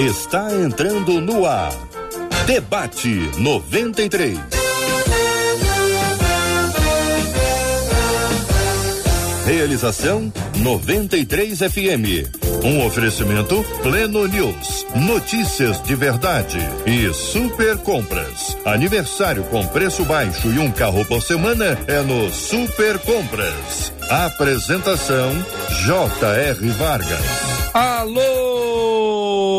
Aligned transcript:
está 0.00 0.50
entrando 0.54 1.20
no 1.20 1.44
ar. 1.44 1.72
Debate 2.46 3.30
93. 3.36 4.38
Realização 9.44 10.32
93 10.56 11.58
FM. 11.58 12.64
Um 12.64 12.86
oferecimento 12.86 13.62
Pleno 13.82 14.26
News. 14.26 14.86
Notícias 14.94 15.82
de 15.82 15.94
verdade 15.94 16.58
e 16.86 17.12
super 17.12 17.76
compras. 17.78 18.56
Aniversário 18.64 19.42
com 19.44 19.66
preço 19.66 20.04
baixo 20.04 20.48
e 20.48 20.58
um 20.58 20.70
carro 20.70 21.04
por 21.04 21.20
semana 21.22 21.78
é 21.86 22.00
no 22.00 22.30
Super 22.30 22.98
Compras. 23.00 23.92
Apresentação 24.08 25.30
J.R. 25.84 26.70
Vargas. 26.70 27.50
Alô, 27.72 28.49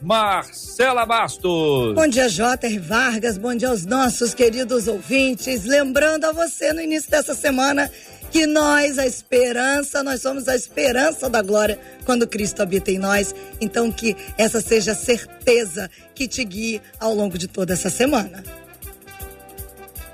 Marcela 0.00 1.04
Bastos. 1.04 1.94
Bom 1.94 2.06
dia, 2.06 2.28
J.R. 2.28 2.78
Vargas. 2.78 3.36
Bom 3.36 3.54
dia 3.54 3.68
aos 3.68 3.84
nossos 3.84 4.32
queridos 4.32 4.88
ouvintes. 4.88 5.64
Lembrando 5.64 6.24
a 6.24 6.32
você 6.32 6.72
no 6.72 6.80
início 6.80 7.10
dessa 7.10 7.34
semana 7.34 7.90
que 8.30 8.46
nós, 8.46 8.98
a 8.98 9.06
esperança, 9.06 10.02
nós 10.02 10.22
somos 10.22 10.48
a 10.48 10.54
esperança 10.54 11.28
da 11.28 11.42
glória 11.42 11.78
quando 12.04 12.26
Cristo 12.26 12.62
habita 12.62 12.90
em 12.90 12.98
nós. 12.98 13.34
Então, 13.60 13.92
que 13.92 14.16
essa 14.38 14.60
seja 14.60 14.92
a 14.92 14.94
certeza 14.94 15.90
que 16.14 16.26
te 16.26 16.44
guie 16.44 16.80
ao 16.98 17.14
longo 17.14 17.36
de 17.36 17.48
toda 17.48 17.74
essa 17.74 17.90
semana. 17.90 18.42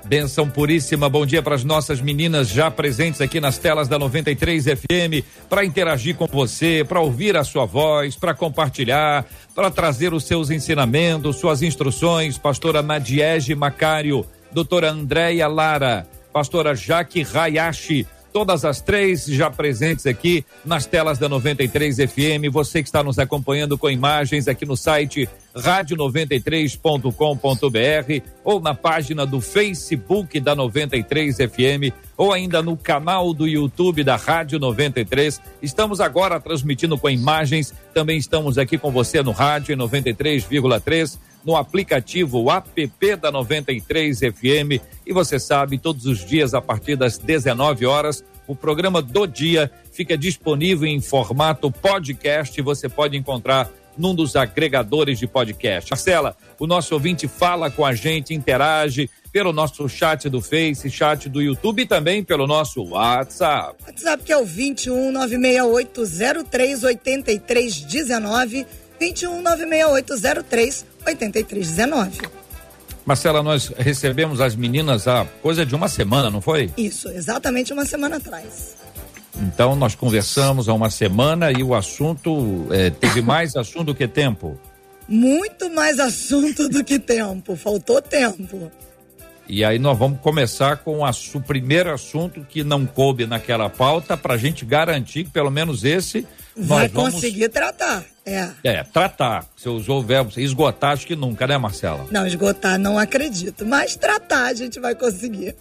Benção 0.07 0.49
puríssima, 0.49 1.09
bom 1.09 1.25
dia 1.25 1.43
para 1.43 1.53
as 1.53 1.65
nossas 1.65 1.99
meninas 1.99 2.47
já 2.47 2.71
presentes 2.71 3.19
aqui 3.19 3.41
nas 3.41 3.57
telas 3.57 3.89
da 3.89 3.99
93 3.99 4.63
FM, 4.63 5.25
para 5.49 5.65
interagir 5.65 6.15
com 6.15 6.25
você, 6.25 6.85
para 6.87 7.01
ouvir 7.01 7.35
a 7.35 7.43
sua 7.43 7.65
voz, 7.65 8.15
para 8.15 8.33
compartilhar, 8.33 9.25
para 9.53 9.69
trazer 9.69 10.13
os 10.13 10.23
seus 10.23 10.49
ensinamentos, 10.49 11.35
suas 11.35 11.61
instruções. 11.61 12.37
Pastora 12.37 12.81
Nadiege 12.81 13.53
Macário, 13.53 14.25
doutora 14.49 14.91
Andréia 14.91 15.45
Lara, 15.45 16.07
pastora 16.31 16.73
Jaque 16.73 17.27
Hayashi, 17.33 18.07
todas 18.31 18.63
as 18.63 18.79
três 18.79 19.25
já 19.25 19.49
presentes 19.49 20.05
aqui 20.05 20.45
nas 20.63 20.85
telas 20.85 21.17
da 21.17 21.27
93 21.27 21.97
FM. 21.97 22.49
Você 22.49 22.81
que 22.81 22.87
está 22.87 23.03
nos 23.03 23.19
acompanhando 23.19 23.77
com 23.77 23.89
imagens 23.89 24.47
aqui 24.47 24.65
no 24.65 24.77
site 24.77 25.27
rádio93.com.br 25.55 28.25
ou 28.43 28.59
na 28.59 28.73
página 28.73 29.25
do 29.25 29.41
Facebook 29.41 30.39
da 30.39 30.55
93 30.55 31.37
FM 31.37 31.93
ou 32.15 32.31
ainda 32.31 32.61
no 32.61 32.77
canal 32.77 33.33
do 33.33 33.47
YouTube 33.47 34.03
da 34.03 34.15
Rádio 34.15 34.59
93. 34.59 35.41
Estamos 35.61 35.99
agora 35.99 36.39
transmitindo 36.39 36.97
com 36.97 37.09
imagens, 37.09 37.73
também 37.93 38.17
estamos 38.17 38.57
aqui 38.57 38.77
com 38.77 38.91
você 38.91 39.21
no 39.21 39.31
rádio 39.31 39.73
em 39.73 39.77
93,3 39.77 41.19
no 41.47 41.55
aplicativo 41.55 42.51
app 42.51 43.15
da 43.15 43.31
93 43.31 44.19
FM 44.19 44.83
e 45.05 45.13
você 45.13 45.39
sabe, 45.39 45.77
todos 45.77 46.05
os 46.05 46.25
dias 46.25 46.53
a 46.53 46.61
partir 46.61 46.97
das 46.97 47.17
19 47.17 47.85
horas, 47.85 48.21
o 48.45 48.53
programa 48.53 49.01
do 49.01 49.25
dia 49.25 49.71
fica 49.93 50.17
disponível 50.17 50.87
em 50.87 50.99
formato 50.99 51.71
podcast, 51.71 52.61
você 52.61 52.89
pode 52.89 53.15
encontrar 53.15 53.71
num 53.97 54.13
dos 54.13 54.35
agregadores 54.35 55.19
de 55.19 55.27
podcast. 55.27 55.89
Marcela, 55.91 56.35
o 56.59 56.67
nosso 56.67 56.93
ouvinte 56.93 57.27
fala 57.27 57.71
com 57.71 57.85
a 57.85 57.93
gente, 57.93 58.33
interage 58.33 59.09
pelo 59.31 59.53
nosso 59.53 59.87
chat 59.87 60.29
do 60.29 60.41
Face, 60.41 60.89
chat 60.89 61.29
do 61.29 61.41
YouTube 61.41 61.81
e 61.81 61.85
também 61.85 62.23
pelo 62.23 62.47
nosso 62.47 62.83
WhatsApp. 62.83 63.75
WhatsApp 63.85 64.23
que 64.23 64.31
é 64.31 64.37
o 64.37 64.45
21 64.45 65.11
968 65.11 66.45
03 66.49 66.83
83 66.83 67.81
19 67.81 68.67
21 68.99 69.41
968 69.41 70.43
03 70.49 70.85
8319. 71.05 72.37
Marcela, 73.05 73.41
nós 73.41 73.69
recebemos 73.77 74.41
as 74.41 74.53
meninas 74.53 75.07
há 75.07 75.25
coisa 75.41 75.65
de 75.65 75.73
uma 75.73 75.87
semana, 75.87 76.29
não 76.29 76.41
foi? 76.41 76.69
Isso, 76.77 77.07
exatamente 77.07 77.71
uma 77.71 77.85
semana 77.85 78.17
atrás. 78.17 78.75
Então 79.41 79.75
nós 79.75 79.95
conversamos 79.95 80.67
há 80.67 80.73
uma 80.73 80.89
semana 80.89 81.51
e 81.51 81.63
o 81.63 81.75
assunto 81.75 82.67
é, 82.71 82.89
teve 82.89 83.21
mais 83.21 83.55
assunto 83.55 83.85
do 83.85 83.95
que 83.95 84.07
tempo. 84.07 84.59
Muito 85.07 85.69
mais 85.69 85.99
assunto 85.99 86.67
do 86.67 86.83
que 86.83 86.99
tempo, 86.99 87.55
faltou 87.55 88.01
tempo. 88.01 88.71
E 89.49 89.63
aí 89.63 89.79
nós 89.79 89.97
vamos 89.97 90.19
começar 90.19 90.77
com 90.77 91.05
a, 91.05 91.11
o 91.33 91.39
primeiro 91.39 91.93
assunto 91.93 92.45
que 92.49 92.63
não 92.63 92.85
coube 92.85 93.25
naquela 93.25 93.69
pauta 93.69 94.17
para 94.17 94.33
a 94.33 94.37
gente 94.37 94.65
garantir 94.65 95.23
que 95.23 95.29
pelo 95.29 95.49
menos 95.49 95.85
esse 95.85 96.27
vai 96.55 96.89
vamos... 96.89 97.13
conseguir 97.13 97.47
tratar. 97.49 98.03
É. 98.25 98.49
É, 98.61 98.83
tratar. 98.83 99.45
Você 99.55 99.69
usou 99.69 99.99
o 99.99 100.03
verbo 100.03 100.31
esgotar, 100.37 100.91
acho 100.91 101.07
que 101.07 101.15
nunca, 101.15 101.47
né, 101.47 101.57
Marcela? 101.57 102.05
Não, 102.11 102.27
esgotar 102.27 102.77
não 102.77 102.99
acredito, 102.99 103.65
mas 103.65 103.95
tratar 103.95 104.47
a 104.47 104.53
gente 104.53 104.81
vai 104.81 104.93
conseguir. 104.93 105.55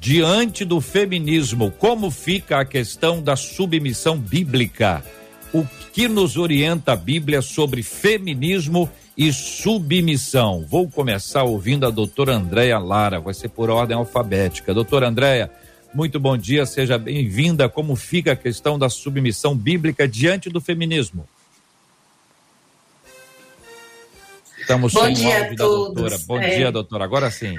Diante 0.00 0.64
do 0.64 0.80
feminismo, 0.80 1.70
como 1.70 2.10
fica 2.10 2.60
a 2.60 2.64
questão 2.64 3.22
da 3.22 3.36
submissão 3.36 4.16
bíblica? 4.18 5.02
O 5.52 5.66
que 5.92 6.06
nos 6.08 6.36
orienta 6.36 6.92
a 6.92 6.96
Bíblia 6.96 7.40
sobre 7.40 7.82
feminismo 7.82 8.90
e 9.16 9.32
submissão? 9.32 10.64
Vou 10.68 10.88
começar 10.88 11.44
ouvindo 11.44 11.86
a 11.86 11.90
doutora 11.90 12.34
Andréia 12.34 12.78
Lara, 12.78 13.20
vai 13.20 13.32
ser 13.32 13.48
por 13.48 13.70
ordem 13.70 13.96
alfabética. 13.96 14.74
Doutora 14.74 15.08
Andréia, 15.08 15.50
muito 15.94 16.20
bom 16.20 16.36
dia, 16.36 16.66
seja 16.66 16.98
bem-vinda. 16.98 17.68
Como 17.68 17.96
fica 17.96 18.32
a 18.32 18.36
questão 18.36 18.78
da 18.78 18.90
submissão 18.90 19.56
bíblica 19.56 20.06
diante 20.06 20.50
do 20.50 20.60
feminismo? 20.60 21.26
Estamos 24.58 24.92
Bom 24.92 25.10
dia 25.12 25.52
a 25.52 25.56
todos. 25.56 25.94
doutora. 25.94 26.18
Bom 26.26 26.40
é. 26.40 26.56
dia, 26.56 26.72
doutora. 26.72 27.04
Agora 27.04 27.30
sim. 27.30 27.56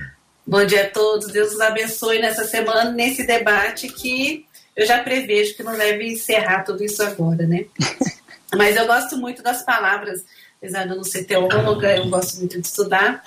Bom 0.47 0.65
dia 0.65 0.85
a 0.85 0.89
todos. 0.89 1.27
Deus 1.27 1.51
os 1.51 1.59
abençoe 1.59 2.19
nessa 2.19 2.47
semana, 2.47 2.89
nesse 2.89 3.27
debate 3.27 3.89
que 3.89 4.45
eu 4.77 4.85
já 4.85 5.03
prevejo 5.03 5.57
que 5.57 5.61
não 5.61 5.77
deve 5.77 6.07
encerrar 6.07 6.63
tudo 6.63 6.81
isso 6.85 7.03
agora, 7.03 7.45
né? 7.45 7.65
Mas 8.55 8.77
eu 8.77 8.87
gosto 8.87 9.17
muito 9.17 9.43
das 9.43 9.63
palavras, 9.63 10.23
apesar 10.57 10.85
de 10.85 10.91
eu 10.91 10.95
não 10.95 11.03
ser 11.03 11.25
teóloga, 11.25 11.93
eu 11.97 12.07
gosto 12.07 12.37
muito 12.37 12.61
de 12.61 12.65
estudar, 12.65 13.25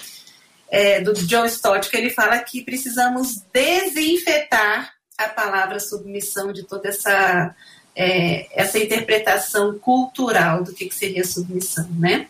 é, 0.70 1.02
do 1.02 1.12
John 1.12 1.44
Stott, 1.44 1.90
que 1.90 1.96
ele 1.98 2.08
fala 2.08 2.38
que 2.38 2.64
precisamos 2.64 3.42
desinfetar 3.52 4.94
a 5.18 5.28
palavra 5.28 5.78
submissão 5.78 6.54
de 6.54 6.62
toda 6.62 6.88
essa, 6.88 7.54
é, 7.94 8.46
essa 8.58 8.78
interpretação 8.78 9.78
cultural 9.78 10.64
do 10.64 10.72
que, 10.72 10.86
que 10.86 10.94
seria 10.94 11.22
submissão, 11.22 11.86
né? 11.98 12.28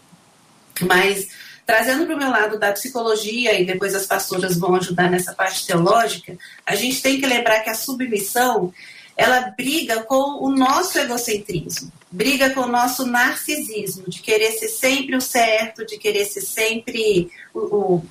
Mas 0.81 1.29
trazendo 1.71 2.05
para 2.05 2.17
o 2.17 2.19
meu 2.19 2.29
lado 2.29 2.59
da 2.59 2.73
psicologia, 2.73 3.61
e 3.61 3.65
depois 3.65 3.95
as 3.95 4.05
pastoras 4.05 4.59
vão 4.59 4.75
ajudar 4.75 5.09
nessa 5.09 5.33
parte 5.33 5.65
teológica, 5.65 6.37
a 6.67 6.75
gente 6.75 7.01
tem 7.01 7.21
que 7.21 7.27
lembrar 7.27 7.61
que 7.61 7.71
a 7.71 7.77
submissão 7.77 8.75
ela 9.17 9.53
briga 9.57 10.03
com 10.03 10.45
o 10.45 10.51
nosso 10.51 10.99
egocentrismo, 10.99 11.93
briga 12.11 12.51
com 12.51 12.63
o 12.63 12.67
nosso 12.67 13.07
narcisismo, 13.07 14.11
de 14.11 14.21
querer 14.21 14.51
ser 14.51 14.67
sempre 14.67 15.15
o 15.15 15.21
certo, 15.21 15.87
de 15.87 15.97
querer 15.97 16.25
ser 16.25 16.41
sempre 16.41 17.31
o, 17.55 17.61
o 17.61 18.07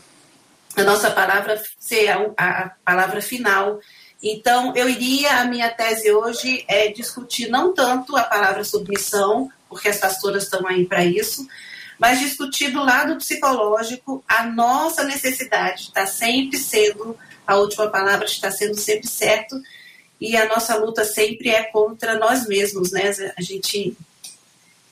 a 0.78 0.84
nossa 0.84 1.12
palavra 1.12 1.62
ser 1.78 2.08
a, 2.08 2.32
a, 2.38 2.72
palavra 2.86 3.22
final. 3.22 3.82
Então, 4.24 4.74
eu 4.74 4.88
iria, 4.88 5.42
a 5.42 5.44
minha 5.44 5.70
tese 5.70 6.10
hoje 6.14 6.64
é 6.66 6.94
discutir 6.94 7.50
não 7.50 7.74
tanto 7.74 8.16
a 8.16 8.24
palavra 8.24 8.64
submissão, 8.64 9.52
porque 9.68 9.90
as 9.90 9.98
pastoras 9.98 10.44
estão 10.44 10.66
aí 10.66 10.86
para 10.86 11.04
isso, 11.04 11.46
mas 12.00 12.20
discutir 12.20 12.72
do 12.72 12.84
lado 12.84 13.18
psicológico 13.18 14.24
a 14.28 14.46
nossa 14.46 15.04
necessidade 15.04 15.84
de 15.84 15.88
estar 15.90 16.08
sempre 16.08 16.58
sendo 16.58 17.18
a 17.46 17.58
última 17.58 17.88
palavra, 17.90 18.26
de 18.26 18.32
estar 18.32 18.52
sendo 18.52 18.76
sempre 18.76 19.08
certo, 19.08 19.62
e 20.20 20.36
a 20.38 20.48
nossa 20.48 20.76
luta 20.76 21.04
sempre 21.04 21.50
é 21.50 21.64
contra 21.64 22.18
nós 22.18 22.48
mesmos, 22.48 22.92
né? 22.92 23.12
A 23.38 23.42
gente 23.42 23.96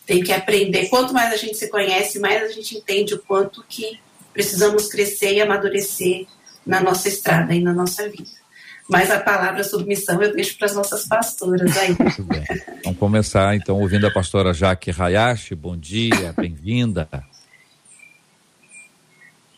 tem 0.06 0.24
que 0.24 0.32
aprender. 0.32 0.88
Quanto 0.90 1.14
mais 1.14 1.34
a 1.34 1.38
gente 1.38 1.58
se 1.58 1.68
conhece, 1.68 2.20
mais 2.20 2.44
a 2.44 2.52
gente 2.52 2.78
entende 2.78 3.14
o 3.14 3.20
quanto 3.20 3.64
que 3.68 4.00
precisamos 4.34 4.88
crescer 4.88 5.34
e 5.34 5.42
amadurecer 5.42 6.26
na 6.66 6.82
nossa 6.82 7.08
estrada 7.08 7.54
e 7.54 7.62
na 7.62 7.74
nossa 7.74 8.08
vida. 8.10 8.37
Mas 8.88 9.12
a 9.12 9.20
palavra 9.20 9.64
submissão 9.64 10.22
eu 10.22 10.34
deixo 10.34 10.58
para 10.58 10.68
as 10.68 10.76
nossas 10.76 11.06
pastoras 11.06 11.76
aí. 11.78 11.90
Muito 12.00 12.24
bem. 12.24 12.46
Vamos 12.84 13.00
começar 13.00 13.56
então 13.56 13.80
ouvindo 13.80 14.08
a 14.08 14.12
pastora 14.12 14.54
Jaque 14.54 14.92
Hayashi. 14.98 15.56
Bom 15.56 15.76
dia, 15.76 16.34
bem-vinda. 16.38 17.10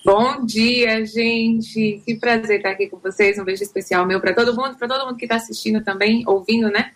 Bom 0.04 0.44
dia, 0.44 1.06
gente. 1.06 2.02
Que 2.04 2.16
prazer 2.16 2.58
estar 2.58 2.72
aqui 2.72 2.88
com 2.88 2.98
vocês. 2.98 3.38
Um 3.38 3.44
beijo 3.44 3.62
especial 3.62 4.06
meu 4.08 4.20
para 4.20 4.34
todo 4.34 4.56
mundo, 4.56 4.76
para 4.78 4.88
todo 4.88 5.06
mundo 5.06 5.18
que 5.18 5.26
está 5.26 5.36
assistindo 5.36 5.84
também, 5.84 6.24
ouvindo, 6.26 6.70
né? 6.70 6.92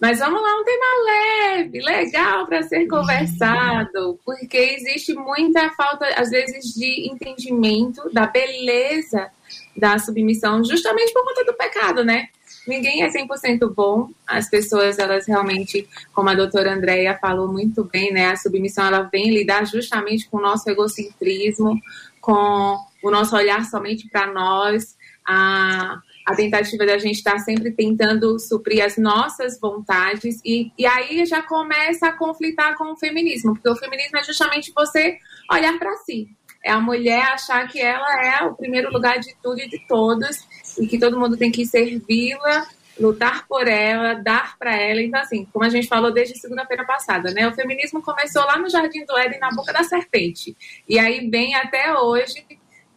Mas 0.00 0.18
vamos 0.18 0.40
lá, 0.40 0.48
um 0.60 0.64
tema 0.64 0.86
leve, 1.06 1.80
legal 1.80 2.46
para 2.46 2.62
ser 2.62 2.86
conversado, 2.86 4.18
porque 4.24 4.56
existe 4.56 5.14
muita 5.14 5.70
falta, 5.70 6.06
às 6.16 6.30
vezes, 6.30 6.74
de 6.74 7.08
entendimento 7.10 8.02
da 8.12 8.26
beleza 8.26 9.30
da 9.76 9.98
submissão, 9.98 10.64
justamente 10.64 11.12
por 11.12 11.24
conta 11.24 11.44
do 11.44 11.54
pecado, 11.54 12.04
né? 12.04 12.28
Ninguém 12.66 13.02
é 13.02 13.10
100% 13.10 13.74
bom, 13.74 14.08
as 14.26 14.48
pessoas, 14.48 14.98
elas 14.98 15.26
realmente, 15.26 15.86
como 16.14 16.30
a 16.30 16.34
doutora 16.34 16.72
Andréia 16.72 17.18
falou 17.20 17.52
muito 17.52 17.84
bem, 17.84 18.12
né? 18.12 18.28
A 18.28 18.36
submissão, 18.36 18.86
ela 18.86 19.02
vem 19.02 19.30
lidar 19.30 19.66
justamente 19.66 20.28
com 20.28 20.38
o 20.38 20.42
nosso 20.42 20.68
egocentrismo, 20.70 21.78
com 22.20 22.78
o 23.02 23.10
nosso 23.10 23.36
olhar 23.36 23.64
somente 23.66 24.08
para 24.08 24.32
nós, 24.32 24.96
a 25.26 26.00
a 26.24 26.34
tentativa 26.34 26.86
da 26.86 26.96
gente 26.96 27.16
estar 27.16 27.32
tá 27.32 27.38
sempre 27.38 27.70
tentando 27.70 28.38
suprir 28.38 28.82
as 28.82 28.96
nossas 28.96 29.60
vontades, 29.60 30.40
e, 30.44 30.72
e 30.78 30.86
aí 30.86 31.24
já 31.26 31.42
começa 31.42 32.06
a 32.06 32.12
conflitar 32.12 32.76
com 32.76 32.92
o 32.92 32.96
feminismo, 32.96 33.52
porque 33.52 33.68
o 33.68 33.76
feminismo 33.76 34.16
é 34.18 34.24
justamente 34.24 34.72
você 34.74 35.18
olhar 35.50 35.78
para 35.78 35.94
si. 35.98 36.28
É 36.64 36.70
a 36.70 36.80
mulher 36.80 37.22
achar 37.32 37.68
que 37.68 37.80
ela 37.80 38.24
é 38.24 38.42
o 38.44 38.54
primeiro 38.54 38.90
lugar 38.90 39.18
de 39.18 39.34
tudo 39.42 39.60
e 39.60 39.68
de 39.68 39.86
todos, 39.86 40.38
e 40.78 40.86
que 40.86 40.98
todo 40.98 41.20
mundo 41.20 41.36
tem 41.36 41.52
que 41.52 41.66
servi-la, 41.66 42.66
lutar 42.98 43.46
por 43.46 43.68
ela, 43.68 44.14
dar 44.14 44.56
para 44.58 44.74
ela. 44.74 45.02
Então, 45.02 45.20
assim, 45.20 45.46
como 45.52 45.64
a 45.64 45.68
gente 45.68 45.86
falou 45.86 46.12
desde 46.12 46.38
segunda-feira 46.38 46.84
passada, 46.84 47.30
né? 47.32 47.46
O 47.46 47.54
feminismo 47.54 48.00
começou 48.00 48.42
lá 48.44 48.56
no 48.56 48.70
Jardim 48.70 49.04
do 49.04 49.16
Éden, 49.18 49.38
na 49.40 49.50
boca 49.50 49.72
da 49.72 49.84
serpente. 49.84 50.56
E 50.88 50.98
aí 50.98 51.28
vem 51.28 51.54
até 51.54 51.92
hoje, 51.98 52.46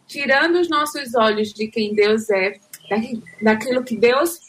tirando 0.06 0.56
os 0.56 0.70
nossos 0.70 1.14
olhos 1.14 1.52
de 1.52 1.66
quem 1.68 1.94
Deus 1.94 2.30
é, 2.30 2.54
daquilo 3.42 3.84
que 3.84 3.96
Deus 3.96 4.47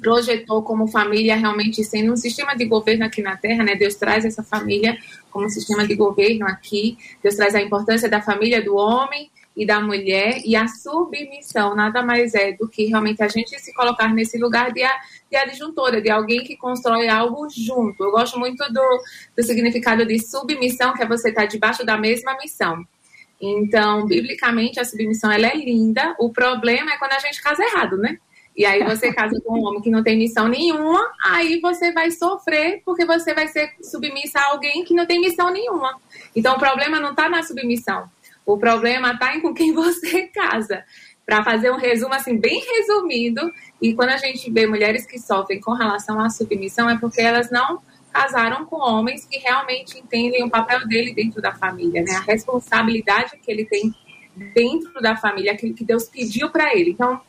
projetou 0.00 0.62
como 0.62 0.86
família 0.86 1.36
realmente 1.36 1.82
sendo 1.84 2.12
um 2.12 2.16
sistema 2.16 2.54
de 2.54 2.64
governo 2.64 3.04
aqui 3.04 3.22
na 3.22 3.36
Terra, 3.36 3.64
né? 3.64 3.74
Deus 3.74 3.94
traz 3.94 4.24
essa 4.24 4.42
família 4.42 4.98
como 5.30 5.46
um 5.46 5.48
sistema 5.48 5.86
de 5.86 5.94
governo 5.94 6.46
aqui. 6.46 6.96
Deus 7.22 7.34
traz 7.34 7.54
a 7.54 7.60
importância 7.60 8.08
da 8.08 8.20
família 8.20 8.62
do 8.62 8.74
homem 8.76 9.30
e 9.56 9.64
da 9.64 9.80
mulher 9.80 10.42
e 10.44 10.54
a 10.54 10.68
submissão 10.68 11.74
nada 11.74 12.02
mais 12.02 12.34
é 12.34 12.52
do 12.52 12.68
que 12.68 12.84
realmente 12.84 13.22
a 13.22 13.28
gente 13.28 13.58
se 13.58 13.72
colocar 13.72 14.12
nesse 14.12 14.36
lugar 14.36 14.70
de, 14.70 14.82
de 15.30 15.36
adjuntora, 15.36 16.00
de 16.00 16.10
alguém 16.10 16.44
que 16.44 16.56
constrói 16.56 17.08
algo 17.08 17.48
junto. 17.48 18.04
Eu 18.04 18.10
gosto 18.10 18.38
muito 18.38 18.62
do, 18.70 19.02
do 19.34 19.42
significado 19.42 20.04
de 20.04 20.18
submissão, 20.18 20.92
que 20.92 21.02
é 21.02 21.08
você 21.08 21.30
estar 21.30 21.46
debaixo 21.46 21.86
da 21.86 21.96
mesma 21.96 22.36
missão. 22.36 22.84
Então, 23.40 24.06
biblicamente, 24.06 24.80
a 24.80 24.84
submissão 24.84 25.30
ela 25.30 25.46
é 25.46 25.56
linda. 25.56 26.14
O 26.18 26.30
problema 26.30 26.92
é 26.92 26.98
quando 26.98 27.12
a 27.12 27.18
gente 27.18 27.42
casa 27.42 27.62
errado, 27.62 27.96
né? 27.96 28.18
E 28.56 28.64
aí 28.64 28.82
você 28.82 29.12
casa 29.12 29.38
com 29.44 29.58
um 29.58 29.66
homem 29.66 29.82
que 29.82 29.90
não 29.90 30.02
tem 30.02 30.16
missão 30.16 30.48
nenhuma, 30.48 31.12
aí 31.22 31.60
você 31.60 31.92
vai 31.92 32.10
sofrer 32.10 32.80
porque 32.86 33.04
você 33.04 33.34
vai 33.34 33.48
ser 33.48 33.74
submissa 33.82 34.38
a 34.38 34.52
alguém 34.52 34.82
que 34.82 34.94
não 34.94 35.04
tem 35.04 35.20
missão 35.20 35.52
nenhuma. 35.52 35.94
Então, 36.34 36.56
o 36.56 36.58
problema 36.58 36.98
não 36.98 37.10
está 37.10 37.28
na 37.28 37.42
submissão. 37.42 38.08
O 38.46 38.56
problema 38.56 39.12
está 39.12 39.36
em 39.36 39.40
com 39.40 39.52
quem 39.52 39.74
você 39.74 40.28
casa. 40.32 40.84
Para 41.26 41.44
fazer 41.44 41.70
um 41.70 41.76
resumo 41.76 42.14
assim 42.14 42.38
bem 42.38 42.62
resumido, 42.64 43.52
e 43.82 43.92
quando 43.92 44.10
a 44.10 44.16
gente 44.16 44.50
vê 44.50 44.66
mulheres 44.66 45.04
que 45.04 45.18
sofrem 45.18 45.60
com 45.60 45.72
relação 45.72 46.18
à 46.20 46.30
submissão 46.30 46.88
é 46.88 46.96
porque 46.96 47.20
elas 47.20 47.50
não 47.50 47.82
casaram 48.12 48.64
com 48.64 48.76
homens 48.76 49.26
que 49.26 49.36
realmente 49.36 49.98
entendem 49.98 50.42
o 50.44 50.48
papel 50.48 50.86
dele 50.86 51.12
dentro 51.12 51.42
da 51.42 51.52
família, 51.52 52.02
né? 52.02 52.14
A 52.14 52.20
responsabilidade 52.20 53.36
que 53.36 53.50
ele 53.50 53.66
tem 53.66 53.92
dentro 54.54 55.02
da 55.02 55.16
família, 55.16 55.52
aquilo 55.52 55.74
que 55.74 55.84
Deus 55.84 56.04
pediu 56.04 56.48
para 56.50 56.74
ele. 56.74 56.90
Então, 56.90 57.20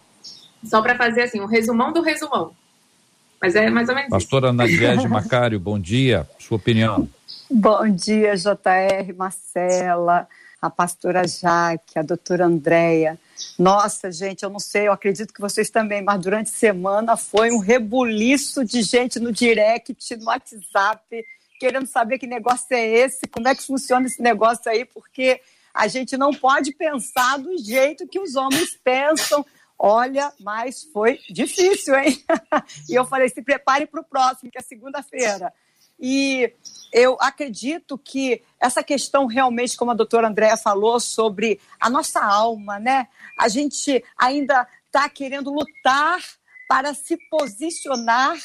só 0.63 0.81
para 0.81 0.95
fazer 0.95 1.23
assim, 1.23 1.39
um 1.39 1.45
resumão 1.45 1.91
do 1.91 2.01
resumão. 2.01 2.53
Mas 3.41 3.55
é 3.55 3.69
mais 3.69 3.87
ou 3.87 3.95
menos 3.95 4.09
Pastora 4.09 4.51
Nadiege 4.51 5.07
Macário, 5.09 5.59
bom 5.59 5.79
dia. 5.79 6.27
Sua 6.39 6.57
opinião. 6.57 7.07
Bom 7.49 7.87
dia, 7.89 8.35
JR, 8.35 9.13
Marcela, 9.15 10.27
a 10.61 10.69
pastora 10.69 11.27
Jaque, 11.27 11.97
a 11.97 12.01
doutora 12.01 12.45
Andréia. 12.45 13.17
Nossa, 13.57 14.11
gente, 14.11 14.43
eu 14.43 14.49
não 14.49 14.59
sei, 14.59 14.87
eu 14.87 14.91
acredito 14.91 15.33
que 15.33 15.39
vocês 15.39 15.69
também, 15.69 16.01
mas 16.01 16.19
durante 16.19 16.47
a 16.47 16.57
semana 16.57 17.15
foi 17.15 17.51
um 17.51 17.59
rebuliço 17.59 18.65
de 18.65 18.81
gente 18.81 19.19
no 19.19 19.31
direct, 19.31 19.95
no 20.17 20.25
WhatsApp, 20.25 21.25
querendo 21.59 21.85
saber 21.85 22.17
que 22.17 22.27
negócio 22.27 22.67
é 22.71 22.85
esse, 22.85 23.27
como 23.27 23.47
é 23.47 23.55
que 23.55 23.63
funciona 23.63 24.07
esse 24.07 24.21
negócio 24.21 24.69
aí, 24.69 24.83
porque 24.83 25.39
a 25.73 25.87
gente 25.87 26.17
não 26.17 26.31
pode 26.31 26.73
pensar 26.73 27.37
do 27.37 27.55
jeito 27.59 28.07
que 28.07 28.19
os 28.19 28.35
homens 28.35 28.77
pensam. 28.83 29.45
Olha, 29.79 30.33
mas 30.39 30.83
foi 30.91 31.19
difícil, 31.29 31.95
hein? 31.97 32.23
e 32.89 32.95
eu 32.95 33.05
falei: 33.05 33.29
se 33.29 33.41
prepare 33.41 33.85
para 33.85 34.01
o 34.01 34.03
próximo, 34.03 34.49
que 34.51 34.57
é 34.57 34.61
segunda-feira. 34.61 35.53
E 35.99 36.53
eu 36.93 37.17
acredito 37.19 37.97
que 37.97 38.41
essa 38.59 38.83
questão 38.83 39.25
realmente, 39.25 39.75
como 39.75 39.91
a 39.91 39.95
doutora 39.95 40.27
Andréa 40.27 40.55
falou, 40.55 40.99
sobre 40.99 41.59
a 41.79 41.89
nossa 41.89 42.23
alma, 42.23 42.79
né? 42.79 43.07
A 43.39 43.47
gente 43.47 44.03
ainda 44.17 44.67
está 44.85 45.09
querendo 45.09 45.51
lutar 45.51 46.19
para 46.67 46.93
se 46.93 47.17
posicionar 47.29 48.37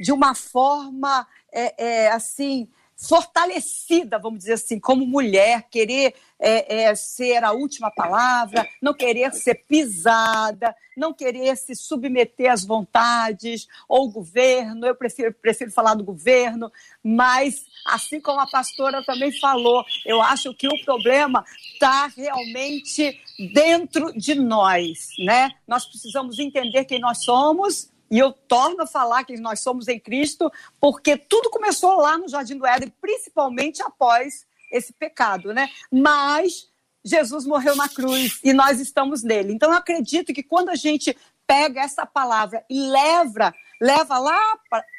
de 0.00 0.12
uma 0.12 0.34
forma 0.34 1.26
é, 1.52 1.84
é, 1.84 2.08
assim 2.12 2.68
fortalecida, 2.96 4.18
vamos 4.18 4.38
dizer 4.38 4.54
assim, 4.54 4.80
como 4.80 5.06
mulher, 5.06 5.68
querer 5.70 6.14
é, 6.40 6.84
é, 6.84 6.94
ser 6.94 7.44
a 7.44 7.52
última 7.52 7.90
palavra, 7.90 8.66
não 8.80 8.94
querer 8.94 9.32
ser 9.34 9.54
pisada, 9.68 10.74
não 10.96 11.12
querer 11.12 11.56
se 11.56 11.74
submeter 11.74 12.50
às 12.50 12.64
vontades 12.64 13.68
ou 13.86 14.10
governo. 14.10 14.86
Eu 14.86 14.94
prefiro, 14.94 15.32
prefiro 15.34 15.70
falar 15.70 15.94
do 15.94 16.04
governo, 16.04 16.72
mas 17.04 17.66
assim 17.84 18.18
como 18.18 18.40
a 18.40 18.46
pastora 18.46 19.04
também 19.04 19.30
falou, 19.38 19.84
eu 20.06 20.22
acho 20.22 20.54
que 20.54 20.66
o 20.66 20.84
problema 20.84 21.44
está 21.74 22.06
realmente 22.06 23.20
dentro 23.52 24.10
de 24.18 24.34
nós, 24.34 25.08
né? 25.18 25.52
Nós 25.68 25.84
precisamos 25.84 26.38
entender 26.38 26.86
quem 26.86 26.98
nós 26.98 27.22
somos 27.24 27.94
e 28.10 28.18
eu 28.18 28.32
torno 28.32 28.82
a 28.82 28.86
falar 28.86 29.24
que 29.24 29.36
nós 29.38 29.60
somos 29.60 29.88
em 29.88 29.98
Cristo, 29.98 30.50
porque 30.80 31.16
tudo 31.16 31.50
começou 31.50 31.96
lá 32.00 32.16
no 32.16 32.28
Jardim 32.28 32.56
do 32.56 32.66
Éden, 32.66 32.92
principalmente 33.00 33.82
após 33.82 34.46
esse 34.70 34.92
pecado, 34.92 35.52
né? 35.52 35.68
Mas 35.90 36.68
Jesus 37.04 37.46
morreu 37.46 37.76
na 37.76 37.88
cruz 37.88 38.40
e 38.42 38.52
nós 38.52 38.80
estamos 38.80 39.22
nele. 39.22 39.52
Então 39.52 39.70
eu 39.70 39.76
acredito 39.76 40.34
que 40.34 40.42
quando 40.42 40.70
a 40.70 40.74
gente 40.74 41.16
pega 41.46 41.80
essa 41.80 42.04
palavra 42.04 42.64
e 42.68 42.80
leva, 42.90 43.54
leva 43.80 44.18
lá 44.18 44.40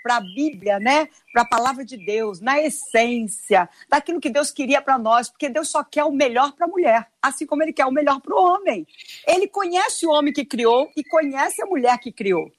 para 0.02 0.16
a 0.16 0.22
Bíblia, 0.22 0.80
né? 0.80 1.10
Para 1.34 1.42
a 1.42 1.48
palavra 1.48 1.84
de 1.84 1.98
Deus, 1.98 2.40
na 2.40 2.62
essência 2.62 3.70
daquilo 3.90 4.22
que 4.22 4.30
Deus 4.30 4.52
queria 4.52 4.82
para 4.82 4.98
nós, 4.98 5.30
porque 5.30 5.50
Deus 5.50 5.68
só 5.68 5.84
quer 5.84 6.06
o 6.06 6.12
melhor 6.12 6.54
para 6.54 6.66
a 6.66 6.70
mulher, 6.70 7.12
assim 7.22 7.46
como 7.46 7.62
ele 7.62 7.74
quer 7.74 7.86
o 7.86 7.92
melhor 7.92 8.22
para 8.22 8.34
o 8.34 8.42
homem. 8.42 8.88
Ele 9.28 9.48
conhece 9.48 10.06
o 10.06 10.12
homem 10.12 10.34
que 10.34 10.46
criou 10.46 10.90
e 10.96 11.04
conhece 11.04 11.62
a 11.62 11.66
mulher 11.66 11.98
que 12.00 12.12
criou. 12.12 12.50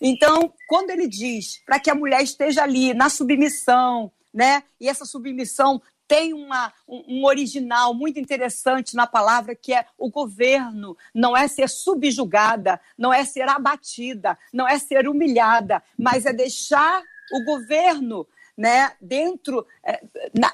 Então, 0.00 0.52
quando 0.66 0.90
ele 0.90 1.06
diz 1.06 1.62
para 1.64 1.78
que 1.78 1.90
a 1.90 1.94
mulher 1.94 2.22
esteja 2.22 2.62
ali 2.62 2.94
na 2.94 3.08
submissão, 3.08 4.10
né? 4.32 4.62
E 4.80 4.88
essa 4.88 5.04
submissão 5.04 5.82
tem 6.10 6.32
uma, 6.32 6.72
um, 6.88 7.24
original 7.24 7.94
muito 7.94 8.18
interessante 8.18 8.96
na 8.96 9.06
palavra 9.06 9.54
que 9.54 9.72
é 9.72 9.86
o 9.96 10.10
governo. 10.10 10.96
Não 11.14 11.36
é 11.36 11.46
ser 11.46 11.68
subjugada, 11.68 12.80
não 12.98 13.12
é 13.12 13.24
ser 13.24 13.48
abatida, 13.48 14.36
não 14.52 14.66
é 14.66 14.76
ser 14.78 15.06
humilhada, 15.06 15.80
mas 15.96 16.26
é 16.26 16.32
deixar 16.32 17.00
o 17.32 17.44
governo 17.44 18.26
né, 18.56 18.92
dentro. 19.00 19.64
É, 19.84 20.02
na, 20.36 20.52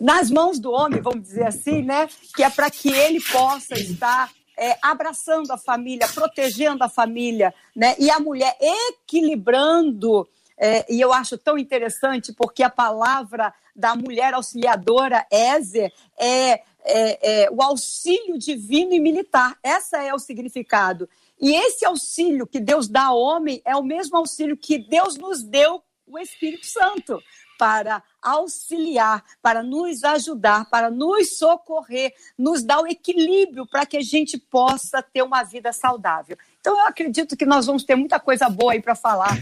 nas 0.00 0.30
mãos 0.30 0.58
do 0.58 0.72
homem, 0.72 1.00
vamos 1.00 1.22
dizer 1.22 1.46
assim, 1.46 1.82
né? 1.82 2.08
Que 2.34 2.42
é 2.42 2.50
para 2.50 2.70
que 2.70 2.88
ele 2.88 3.20
possa 3.20 3.74
estar 3.74 4.32
é, 4.60 4.76
abraçando 4.82 5.50
a 5.52 5.56
família, 5.56 6.06
protegendo 6.08 6.84
a 6.84 6.88
família, 6.88 7.54
né? 7.74 7.96
E 7.98 8.10
a 8.10 8.20
mulher 8.20 8.54
equilibrando. 8.60 10.28
É, 10.58 10.84
e 10.92 11.00
eu 11.00 11.14
acho 11.14 11.38
tão 11.38 11.56
interessante 11.56 12.34
porque 12.34 12.62
a 12.62 12.68
palavra 12.68 13.54
da 13.74 13.96
mulher 13.96 14.34
auxiliadora, 14.34 15.26
Ézer, 15.30 15.90
é, 16.18 16.60
é, 16.84 17.44
é 17.44 17.50
o 17.50 17.62
auxílio 17.62 18.36
divino 18.36 18.92
e 18.92 19.00
militar. 19.00 19.56
Essa 19.62 20.02
é 20.02 20.12
o 20.12 20.18
significado. 20.18 21.08
E 21.40 21.54
esse 21.54 21.86
auxílio 21.86 22.46
que 22.46 22.60
Deus 22.60 22.86
dá 22.86 23.04
ao 23.04 23.18
homem 23.18 23.62
é 23.64 23.74
o 23.74 23.82
mesmo 23.82 24.18
auxílio 24.18 24.58
que 24.58 24.76
Deus 24.76 25.16
nos 25.16 25.42
deu 25.42 25.82
o 26.06 26.18
Espírito 26.18 26.66
Santo 26.66 27.18
para 27.58 28.02
auxiliar, 28.22 29.24
para 29.42 29.62
nos 29.62 30.04
ajudar, 30.04 30.68
para 30.68 30.90
nos 30.90 31.38
socorrer, 31.38 32.12
nos 32.38 32.62
dar 32.62 32.80
o 32.80 32.86
equilíbrio 32.86 33.66
para 33.66 33.86
que 33.86 33.96
a 33.96 34.02
gente 34.02 34.38
possa 34.38 35.02
ter 35.02 35.22
uma 35.22 35.42
vida 35.42 35.72
saudável. 35.72 36.36
Então, 36.60 36.78
eu 36.78 36.86
acredito 36.86 37.36
que 37.36 37.46
nós 37.46 37.66
vamos 37.66 37.84
ter 37.84 37.94
muita 37.94 38.20
coisa 38.20 38.48
boa 38.48 38.72
aí 38.72 38.82
para 38.82 38.94
falar 38.94 39.36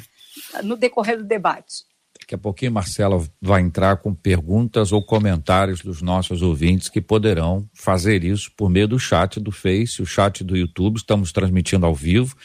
no 0.63 0.77
decorrer 0.77 1.19
do 1.19 1.25
debate. 1.25 1.89
Daqui 2.21 2.35
a 2.35 2.39
pouquinho 2.39 2.73
Marcela 2.73 3.25
vai 3.41 3.63
entrar 3.63 3.97
com 3.97 4.15
perguntas 4.15 4.93
ou 4.93 5.03
comentários 5.03 5.81
dos 5.81 6.03
nossos 6.03 6.43
ouvintes 6.43 6.91
que 6.91 7.01
poderão 7.01 7.67
fazer 7.73 8.23
isso 8.23 8.53
por 8.55 8.69
meio 8.69 8.87
do 8.87 8.99
chat 8.99 9.41
do 9.41 9.51
Face, 9.51 10.03
o 10.03 10.07
chat 10.07 10.45
do 10.45 10.57
YouTube, 10.57 10.97
estamos 10.97 11.33
transmitindo 11.33 11.87
ao 11.87 11.95
vivo, 11.95 12.37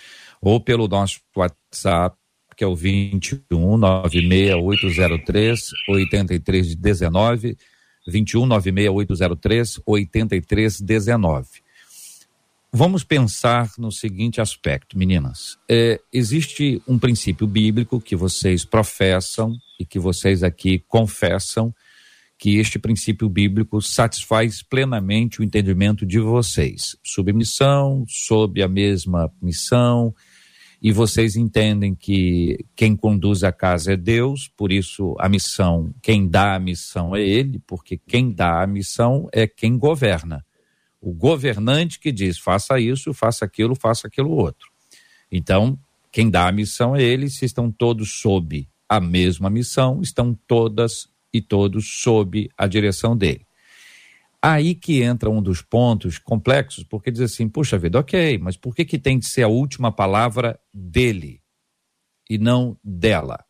ou 0.42 0.60
pelo 0.60 0.88
nosso 0.88 1.20
WhatsApp, 1.36 2.16
que 2.56 2.64
é 2.64 2.68
o 2.68 2.76
21 2.76 3.78
96803 3.78 5.72
8319, 5.88 7.58
21 8.08 8.46
96803 8.46 9.82
8319. 9.86 11.64
Vamos 12.76 13.04
pensar 13.04 13.70
no 13.78 13.92
seguinte 13.92 14.42
aspecto, 14.42 14.98
meninas. 14.98 15.60
É, 15.70 16.02
existe 16.12 16.82
um 16.88 16.98
princípio 16.98 17.46
bíblico 17.46 18.02
que 18.02 18.16
vocês 18.16 18.66
professam 18.66 19.56
e 19.80 19.86
que 19.86 20.00
vocês 20.00 20.42
aqui 20.42 20.84
confessam 20.88 21.72
que 22.44 22.58
este 22.58 22.80
princípio 22.80 23.30
bíblico 23.30 23.82
satisfaz 23.82 24.64
plenamente 24.64 25.40
o 25.40 25.44
entendimento 25.44 26.06
de 26.06 26.20
vocês. 26.20 26.98
Submissão, 27.04 28.04
sob 28.08 28.62
a 28.62 28.68
mesma 28.68 29.32
missão, 29.42 30.14
e 30.84 30.92
vocês 30.92 31.38
entendem 31.38 31.96
que 31.96 32.66
quem 32.76 32.96
conduz 32.96 33.44
a 33.44 33.52
casa 33.52 33.94
é 33.94 33.98
Deus, 33.98 34.52
por 34.58 34.72
isso 34.72 35.16
a 35.18 35.30
missão, 35.30 35.96
quem 36.02 36.28
dá 36.28 36.54
a 36.54 36.60
missão 36.60 37.16
é 37.16 37.22
Ele, 37.22 37.60
porque 37.66 37.98
quem 37.98 38.32
dá 38.32 38.62
a 38.62 38.68
missão 38.68 39.30
é 39.32 39.48
quem 39.48 39.78
governa 39.78 40.46
o 41.04 41.14
governante 41.14 42.00
que 42.00 42.12
diz 42.12 42.40
faça 42.40 42.80
isso, 42.80 43.14
faça 43.14 43.44
aquilo, 43.44 43.76
faça 43.76 44.08
aquilo 44.08 44.32
outro. 44.32 44.72
Então, 45.30 45.78
quem 46.12 46.30
dá 46.30 46.48
a 46.48 46.52
missão 46.52 46.96
é 46.96 47.04
ele, 47.04 47.30
se 47.30 47.44
estão 47.44 47.70
todos 47.70 48.22
sob 48.22 48.68
a 48.88 49.02
mesma 49.02 49.50
missão, 49.50 50.02
estão 50.02 50.38
todas 50.48 51.10
e 51.34 51.42
todos 51.42 52.02
sob 52.02 52.50
a 52.58 52.68
direção 52.68 53.18
dele. 53.18 53.46
Aí 54.46 54.76
que 54.76 55.02
entra 55.02 55.30
um 55.30 55.42
dos 55.42 55.62
pontos 55.62 56.20
complexos, 56.20 56.84
porque 56.84 57.10
diz 57.10 57.22
assim, 57.22 57.48
puxa 57.48 57.78
vida, 57.78 57.98
ok, 57.98 58.38
mas 58.40 58.58
por 58.58 58.76
que, 58.76 58.84
que 58.84 59.00
tem 59.00 59.18
que 59.18 59.26
ser 59.26 59.44
a 59.44 59.48
última 59.48 59.90
palavra 59.90 60.60
dele 60.74 61.42
e 62.30 62.38
não 62.38 62.78
dela? 62.84 63.46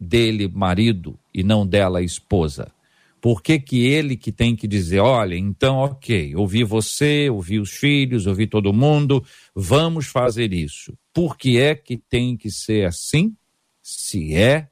Dele, 0.00 0.48
marido, 0.48 1.18
e 1.34 1.42
não 1.42 1.66
dela, 1.66 2.00
esposa? 2.00 2.72
Por 3.20 3.42
que, 3.42 3.60
que 3.60 3.84
ele 3.84 4.16
que 4.16 4.32
tem 4.32 4.56
que 4.56 4.66
dizer, 4.66 5.00
olha, 5.00 5.36
então 5.36 5.76
ok, 5.76 6.34
ouvi 6.36 6.64
você, 6.64 7.28
ouvi 7.28 7.60
os 7.60 7.72
filhos, 7.72 8.26
ouvi 8.26 8.46
todo 8.46 8.72
mundo, 8.72 9.22
vamos 9.54 10.06
fazer 10.06 10.54
isso. 10.54 10.96
Por 11.12 11.36
que 11.36 11.58
é 11.58 11.74
que 11.74 11.98
tem 11.98 12.34
que 12.34 12.50
ser 12.50 12.86
assim? 12.86 13.36
Se 13.82 14.34
é 14.34 14.70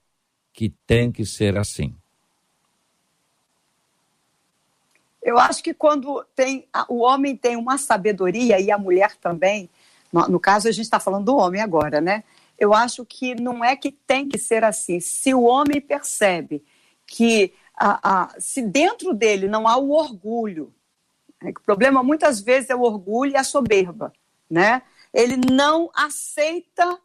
que 0.54 0.72
tem 0.86 1.12
que 1.12 1.26
ser 1.26 1.58
assim. 1.58 1.94
Eu 5.26 5.40
acho 5.40 5.60
que 5.60 5.74
quando 5.74 6.24
tem 6.36 6.68
o 6.88 6.98
homem 6.98 7.36
tem 7.36 7.56
uma 7.56 7.78
sabedoria 7.78 8.60
e 8.60 8.70
a 8.70 8.78
mulher 8.78 9.16
também, 9.16 9.68
no, 10.12 10.28
no 10.28 10.38
caso 10.38 10.68
a 10.68 10.70
gente 10.70 10.84
está 10.84 11.00
falando 11.00 11.24
do 11.24 11.36
homem 11.36 11.60
agora, 11.60 12.00
né? 12.00 12.22
Eu 12.56 12.72
acho 12.72 13.04
que 13.04 13.34
não 13.34 13.64
é 13.64 13.74
que 13.74 13.90
tem 13.90 14.28
que 14.28 14.38
ser 14.38 14.62
assim. 14.62 15.00
Se 15.00 15.34
o 15.34 15.42
homem 15.42 15.80
percebe 15.80 16.64
que 17.04 17.52
a, 17.76 17.98
a, 18.08 18.34
se 18.38 18.62
dentro 18.62 19.12
dele 19.12 19.48
não 19.48 19.66
há 19.66 19.76
o 19.76 19.90
orgulho, 19.90 20.72
né, 21.42 21.50
o 21.50 21.60
problema 21.60 22.04
muitas 22.04 22.40
vezes 22.40 22.70
é 22.70 22.76
o 22.76 22.82
orgulho 22.82 23.32
e 23.32 23.36
a 23.36 23.42
soberba, 23.42 24.12
né? 24.48 24.80
Ele 25.12 25.36
não 25.36 25.90
aceita 25.92 27.00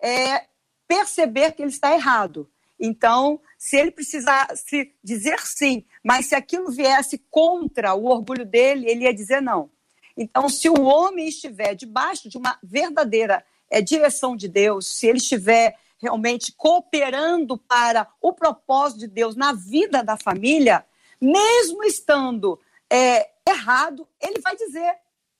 é, 0.00 0.46
perceber 0.88 1.52
que 1.52 1.60
ele 1.60 1.70
está 1.70 1.92
errado. 1.92 2.48
Então, 2.80 3.38
se 3.56 3.76
ele 3.76 3.90
precisasse 3.90 4.94
dizer 5.02 5.40
sim, 5.40 5.84
mas 6.04 6.26
se 6.26 6.34
aquilo 6.34 6.70
viesse 6.70 7.18
contra 7.30 7.94
o 7.94 8.06
orgulho 8.06 8.44
dele, 8.44 8.88
ele 8.88 9.04
ia 9.04 9.14
dizer 9.14 9.40
não. 9.40 9.70
Então, 10.16 10.48
se 10.48 10.68
o 10.68 10.82
homem 10.82 11.28
estiver 11.28 11.74
debaixo 11.74 12.28
de 12.28 12.38
uma 12.38 12.58
verdadeira 12.62 13.44
é, 13.70 13.82
direção 13.82 14.36
de 14.36 14.48
Deus, 14.48 14.86
se 14.86 15.06
ele 15.06 15.18
estiver 15.18 15.78
realmente 15.98 16.52
cooperando 16.52 17.56
para 17.58 18.08
o 18.20 18.32
propósito 18.32 19.00
de 19.00 19.06
Deus 19.08 19.34
na 19.36 19.52
vida 19.52 20.02
da 20.02 20.16
família, 20.16 20.84
mesmo 21.20 21.82
estando 21.84 22.60
é, 22.90 23.30
errado, 23.46 24.06
ele 24.20 24.40
vai 24.40 24.56
dizer 24.56 24.94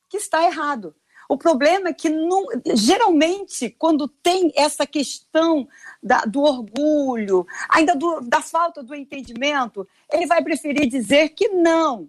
que 0.08 0.16
está 0.16 0.44
errado. 0.44 0.94
O 1.28 1.36
problema 1.36 1.88
é 1.88 1.92
que, 1.92 2.08
não, 2.08 2.46
geralmente, 2.74 3.70
quando 3.70 4.06
tem 4.06 4.52
essa 4.54 4.86
questão 4.86 5.68
da, 6.02 6.20
do 6.20 6.42
orgulho, 6.42 7.46
ainda 7.68 7.94
do, 7.94 8.20
da 8.20 8.40
falta 8.40 8.82
do 8.82 8.94
entendimento, 8.94 9.86
ele 10.12 10.26
vai 10.26 10.42
preferir 10.42 10.88
dizer 10.88 11.30
que 11.30 11.48
não, 11.48 12.08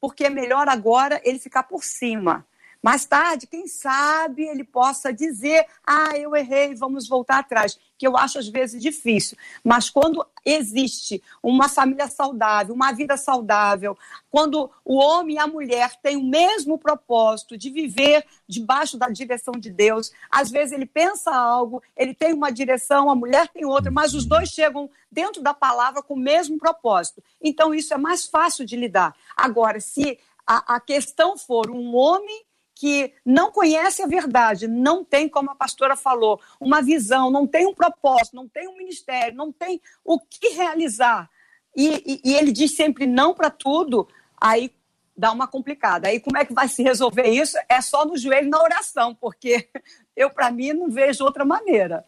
porque 0.00 0.24
é 0.24 0.30
melhor 0.30 0.68
agora 0.68 1.20
ele 1.24 1.38
ficar 1.38 1.64
por 1.64 1.82
cima. 1.82 2.46
Mais 2.86 3.04
tarde, 3.04 3.48
quem 3.48 3.66
sabe 3.66 4.44
ele 4.44 4.62
possa 4.62 5.12
dizer: 5.12 5.66
ah, 5.84 6.16
eu 6.16 6.36
errei, 6.36 6.72
vamos 6.72 7.08
voltar 7.08 7.40
atrás, 7.40 7.76
que 7.98 8.06
eu 8.06 8.16
acho 8.16 8.38
às 8.38 8.46
vezes 8.46 8.80
difícil. 8.80 9.36
Mas 9.64 9.90
quando 9.90 10.24
existe 10.44 11.20
uma 11.42 11.68
família 11.68 12.06
saudável, 12.06 12.72
uma 12.72 12.92
vida 12.92 13.16
saudável, 13.16 13.98
quando 14.30 14.70
o 14.84 14.98
homem 14.98 15.34
e 15.34 15.38
a 15.40 15.48
mulher 15.48 15.96
têm 16.00 16.16
o 16.16 16.22
mesmo 16.22 16.78
propósito 16.78 17.58
de 17.58 17.70
viver 17.70 18.24
debaixo 18.46 18.96
da 18.96 19.08
direção 19.08 19.54
de 19.54 19.68
Deus, 19.68 20.12
às 20.30 20.48
vezes 20.48 20.72
ele 20.72 20.86
pensa 20.86 21.34
algo, 21.34 21.82
ele 21.96 22.14
tem 22.14 22.32
uma 22.32 22.52
direção, 22.52 23.10
a 23.10 23.16
mulher 23.16 23.48
tem 23.48 23.64
outra, 23.64 23.90
mas 23.90 24.14
os 24.14 24.24
dois 24.24 24.50
chegam 24.50 24.88
dentro 25.10 25.42
da 25.42 25.52
palavra 25.52 26.04
com 26.04 26.14
o 26.14 26.16
mesmo 26.16 26.56
propósito. 26.56 27.20
Então 27.42 27.74
isso 27.74 27.92
é 27.92 27.98
mais 27.98 28.26
fácil 28.28 28.64
de 28.64 28.76
lidar. 28.76 29.12
Agora, 29.36 29.80
se 29.80 30.20
a, 30.46 30.76
a 30.76 30.78
questão 30.78 31.36
for 31.36 31.68
um 31.68 31.92
homem 31.96 32.46
que 32.76 33.14
não 33.24 33.50
conhece 33.50 34.02
a 34.02 34.06
verdade, 34.06 34.68
não 34.68 35.02
tem, 35.02 35.30
como 35.30 35.50
a 35.50 35.54
pastora 35.54 35.96
falou, 35.96 36.38
uma 36.60 36.82
visão, 36.82 37.30
não 37.30 37.46
tem 37.46 37.66
um 37.66 37.74
propósito, 37.74 38.36
não 38.36 38.46
tem 38.46 38.68
um 38.68 38.76
ministério, 38.76 39.34
não 39.34 39.50
tem 39.50 39.80
o 40.04 40.20
que 40.20 40.50
realizar, 40.50 41.30
e, 41.74 42.02
e, 42.06 42.30
e 42.30 42.34
ele 42.34 42.52
diz 42.52 42.76
sempre 42.76 43.06
não 43.06 43.32
para 43.32 43.48
tudo, 43.48 44.06
aí 44.38 44.70
dá 45.16 45.32
uma 45.32 45.48
complicada. 45.48 46.08
Aí 46.08 46.20
como 46.20 46.36
é 46.36 46.44
que 46.44 46.52
vai 46.52 46.68
se 46.68 46.82
resolver 46.82 47.28
isso? 47.28 47.56
É 47.68 47.80
só 47.80 48.04
no 48.04 48.16
joelho 48.18 48.50
na 48.50 48.62
oração, 48.62 49.14
porque 49.14 49.68
eu, 50.14 50.28
para 50.28 50.50
mim, 50.50 50.74
não 50.74 50.90
vejo 50.90 51.24
outra 51.24 51.44
maneira. 51.44 52.04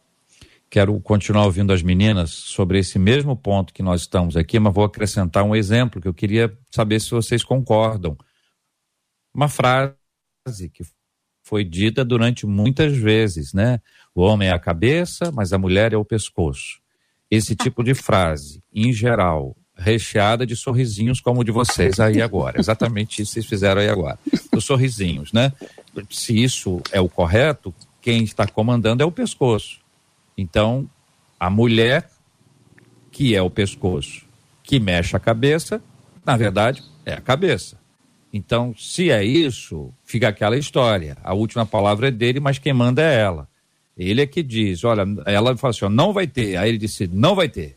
Quero 0.69 0.99
continuar 1.01 1.45
ouvindo 1.45 1.73
as 1.73 1.81
meninas 1.81 2.29
sobre 2.29 2.77
esse 2.77 2.99
mesmo 2.99 3.35
ponto 3.35 3.73
que 3.73 3.81
nós 3.81 4.01
estamos 4.01 4.37
aqui, 4.37 4.59
mas 4.59 4.73
vou 4.73 4.83
acrescentar 4.83 5.43
um 5.43 5.55
exemplo 5.55 5.99
que 5.99 6.07
eu 6.07 6.13
queria 6.13 6.55
saber 6.69 6.99
se 7.01 7.09
vocês 7.09 7.43
concordam. 7.43 8.15
Uma 9.33 9.47
frase 9.47 9.98
frase 10.43 10.69
que 10.69 10.83
foi 11.43 11.63
dita 11.63 12.05
durante 12.05 12.45
muitas 12.45 12.95
vezes, 12.95 13.53
né? 13.53 13.79
O 14.13 14.21
homem 14.21 14.49
é 14.49 14.51
a 14.51 14.59
cabeça, 14.59 15.31
mas 15.31 15.53
a 15.53 15.57
mulher 15.57 15.93
é 15.93 15.97
o 15.97 16.05
pescoço. 16.05 16.79
Esse 17.29 17.55
tipo 17.55 17.83
de 17.83 17.93
frase, 17.93 18.61
em 18.73 18.91
geral, 18.91 19.55
recheada 19.75 20.45
de 20.45 20.55
sorrisinhos 20.55 21.21
como 21.21 21.41
o 21.41 21.43
de 21.43 21.51
vocês 21.51 21.99
aí 21.99 22.21
agora. 22.21 22.59
Exatamente 22.59 23.21
isso 23.21 23.31
que 23.31 23.33
vocês 23.35 23.45
fizeram 23.45 23.81
aí 23.81 23.89
agora. 23.89 24.19
Os 24.55 24.65
sorrisinhos, 24.65 25.31
né? 25.31 25.53
Se 26.09 26.41
isso 26.41 26.81
é 26.91 26.99
o 26.99 27.09
correto, 27.09 27.73
quem 28.01 28.23
está 28.23 28.45
comandando 28.47 29.01
é 29.01 29.05
o 29.05 29.11
pescoço. 29.11 29.79
Então, 30.37 30.89
a 31.39 31.49
mulher, 31.49 32.09
que 33.11 33.35
é 33.35 33.41
o 33.41 33.49
pescoço, 33.49 34.25
que 34.63 34.79
mexe 34.79 35.15
a 35.15 35.19
cabeça, 35.19 35.81
na 36.25 36.35
verdade, 36.35 36.83
é 37.05 37.13
a 37.13 37.21
cabeça. 37.21 37.77
Então, 38.31 38.75
se 38.77 39.09
é 39.09 39.23
isso, 39.23 39.91
fica 40.05 40.27
aquela 40.27 40.57
história. 40.57 41.17
A 41.23 41.33
última 41.33 41.65
palavra 41.65 42.09
é 42.09 42.11
dele, 42.11 42.39
mas 42.39 42.59
quem 42.59 42.73
manda 42.73 43.01
é 43.01 43.19
ela. 43.19 43.47
Ele 43.97 44.21
é 44.21 44.27
que 44.27 44.43
diz, 44.43 44.83
olha, 44.83 45.03
ela 45.25 45.57
falou 45.57 45.71
assim, 45.75 45.93
não 45.93 46.13
vai 46.13 46.27
ter. 46.27 46.55
Aí 46.55 46.69
ele 46.69 46.77
disse, 46.77 47.07
não 47.11 47.35
vai 47.35 47.49
ter. 47.49 47.75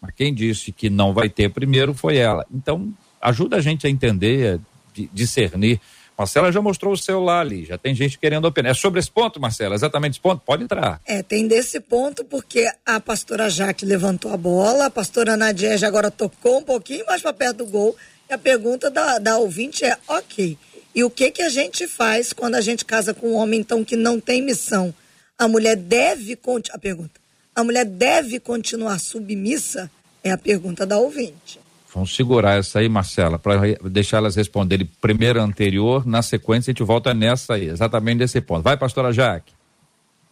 Mas 0.00 0.12
quem 0.14 0.32
disse 0.32 0.70
que 0.70 0.90
não 0.90 1.12
vai 1.12 1.28
ter 1.28 1.50
primeiro 1.50 1.94
foi 1.94 2.18
ela. 2.18 2.46
Então, 2.54 2.92
ajuda 3.20 3.56
a 3.56 3.60
gente 3.60 3.86
a 3.86 3.90
entender, 3.90 4.60
a 4.60 5.02
discernir. 5.12 5.80
Marcela 6.16 6.52
já 6.52 6.62
mostrou 6.62 6.92
o 6.94 6.96
celular 6.96 7.40
ali, 7.40 7.66
já 7.66 7.76
tem 7.76 7.94
gente 7.94 8.18
querendo 8.18 8.46
opinar. 8.46 8.70
É 8.70 8.74
sobre 8.74 9.00
esse 9.00 9.10
ponto, 9.10 9.40
Marcela? 9.40 9.74
Exatamente 9.74 10.12
esse 10.12 10.20
ponto? 10.20 10.40
Pode 10.44 10.62
entrar. 10.62 11.00
É, 11.04 11.22
tem 11.22 11.46
desse 11.46 11.78
ponto, 11.80 12.24
porque 12.24 12.66
a 12.86 13.00
pastora 13.00 13.50
Jaque 13.50 13.84
levantou 13.84 14.32
a 14.32 14.36
bola, 14.36 14.86
a 14.86 14.90
pastora 14.90 15.36
Nadia 15.36 15.76
já 15.76 15.86
agora 15.88 16.10
tocou 16.10 16.58
um 16.58 16.62
pouquinho 16.62 17.04
mais 17.06 17.20
para 17.20 17.34
perto 17.34 17.58
do 17.58 17.66
gol 17.66 17.94
e 18.28 18.34
a 18.34 18.38
pergunta 18.38 18.90
da, 18.90 19.18
da 19.18 19.38
ouvinte 19.38 19.84
é: 19.84 19.96
ok, 20.08 20.58
e 20.94 21.04
o 21.04 21.10
que, 21.10 21.30
que 21.30 21.42
a 21.42 21.50
gente 21.50 21.86
faz 21.86 22.32
quando 22.32 22.54
a 22.54 22.60
gente 22.60 22.84
casa 22.84 23.12
com 23.12 23.32
um 23.32 23.34
homem, 23.34 23.60
então, 23.60 23.84
que 23.84 23.96
não 23.96 24.18
tem 24.18 24.40
missão? 24.40 24.94
A 25.38 25.46
mulher 25.46 25.76
deve. 25.76 26.38
A 26.72 26.78
pergunta: 26.78 27.20
a 27.54 27.62
mulher 27.62 27.84
deve 27.84 28.40
continuar 28.40 28.98
submissa? 28.98 29.90
É 30.24 30.30
a 30.30 30.38
pergunta 30.38 30.86
da 30.86 30.98
ouvinte. 30.98 31.60
Vamos 31.94 32.14
segurar 32.14 32.58
essa 32.58 32.80
aí, 32.80 32.88
Marcela, 32.88 33.38
para 33.38 33.60
deixar 33.84 34.18
elas 34.18 34.36
responderem 34.36 34.90
primeiro 35.00 35.40
anterior, 35.40 36.06
na 36.06 36.20
sequência 36.20 36.70
a 36.70 36.72
gente 36.72 36.82
volta 36.82 37.14
nessa 37.14 37.54
aí, 37.54 37.68
exatamente 37.68 38.18
nesse 38.18 38.40
ponto. 38.40 38.62
Vai, 38.62 38.76
pastora 38.76 39.12
Jaque. 39.12 39.52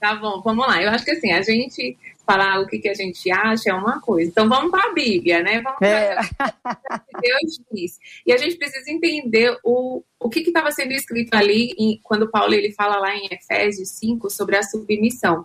Tá 0.00 0.14
bom, 0.16 0.42
vamos 0.42 0.66
lá. 0.66 0.82
Eu 0.82 0.90
acho 0.90 1.04
que 1.04 1.12
assim, 1.12 1.32
a 1.32 1.40
gente 1.40 1.96
falar 2.26 2.60
o 2.60 2.66
que, 2.66 2.78
que 2.78 2.88
a 2.88 2.94
gente 2.94 3.30
acha 3.30 3.70
é 3.70 3.74
uma 3.74 4.00
coisa. 4.00 4.30
Então 4.30 4.48
vamos 4.48 4.70
para 4.70 4.90
a 4.90 4.92
Bíblia, 4.92 5.42
né? 5.42 5.60
Vamos 5.60 5.80
é. 5.82 6.16
Deus 7.20 7.60
diz. 7.72 7.98
E 8.26 8.32
a 8.32 8.36
gente 8.36 8.56
precisa 8.56 8.90
entender 8.90 9.56
o, 9.62 10.02
o 10.18 10.28
que 10.28 10.40
estava 10.40 10.70
sendo 10.70 10.92
escrito 10.92 11.34
ali 11.34 11.74
em, 11.78 12.00
quando 12.02 12.30
Paulo 12.30 12.54
ele 12.54 12.72
fala 12.72 12.98
lá 12.98 13.14
em 13.14 13.28
Efésios 13.30 13.90
5 13.90 14.30
sobre 14.30 14.56
a 14.56 14.62
submissão. 14.62 15.44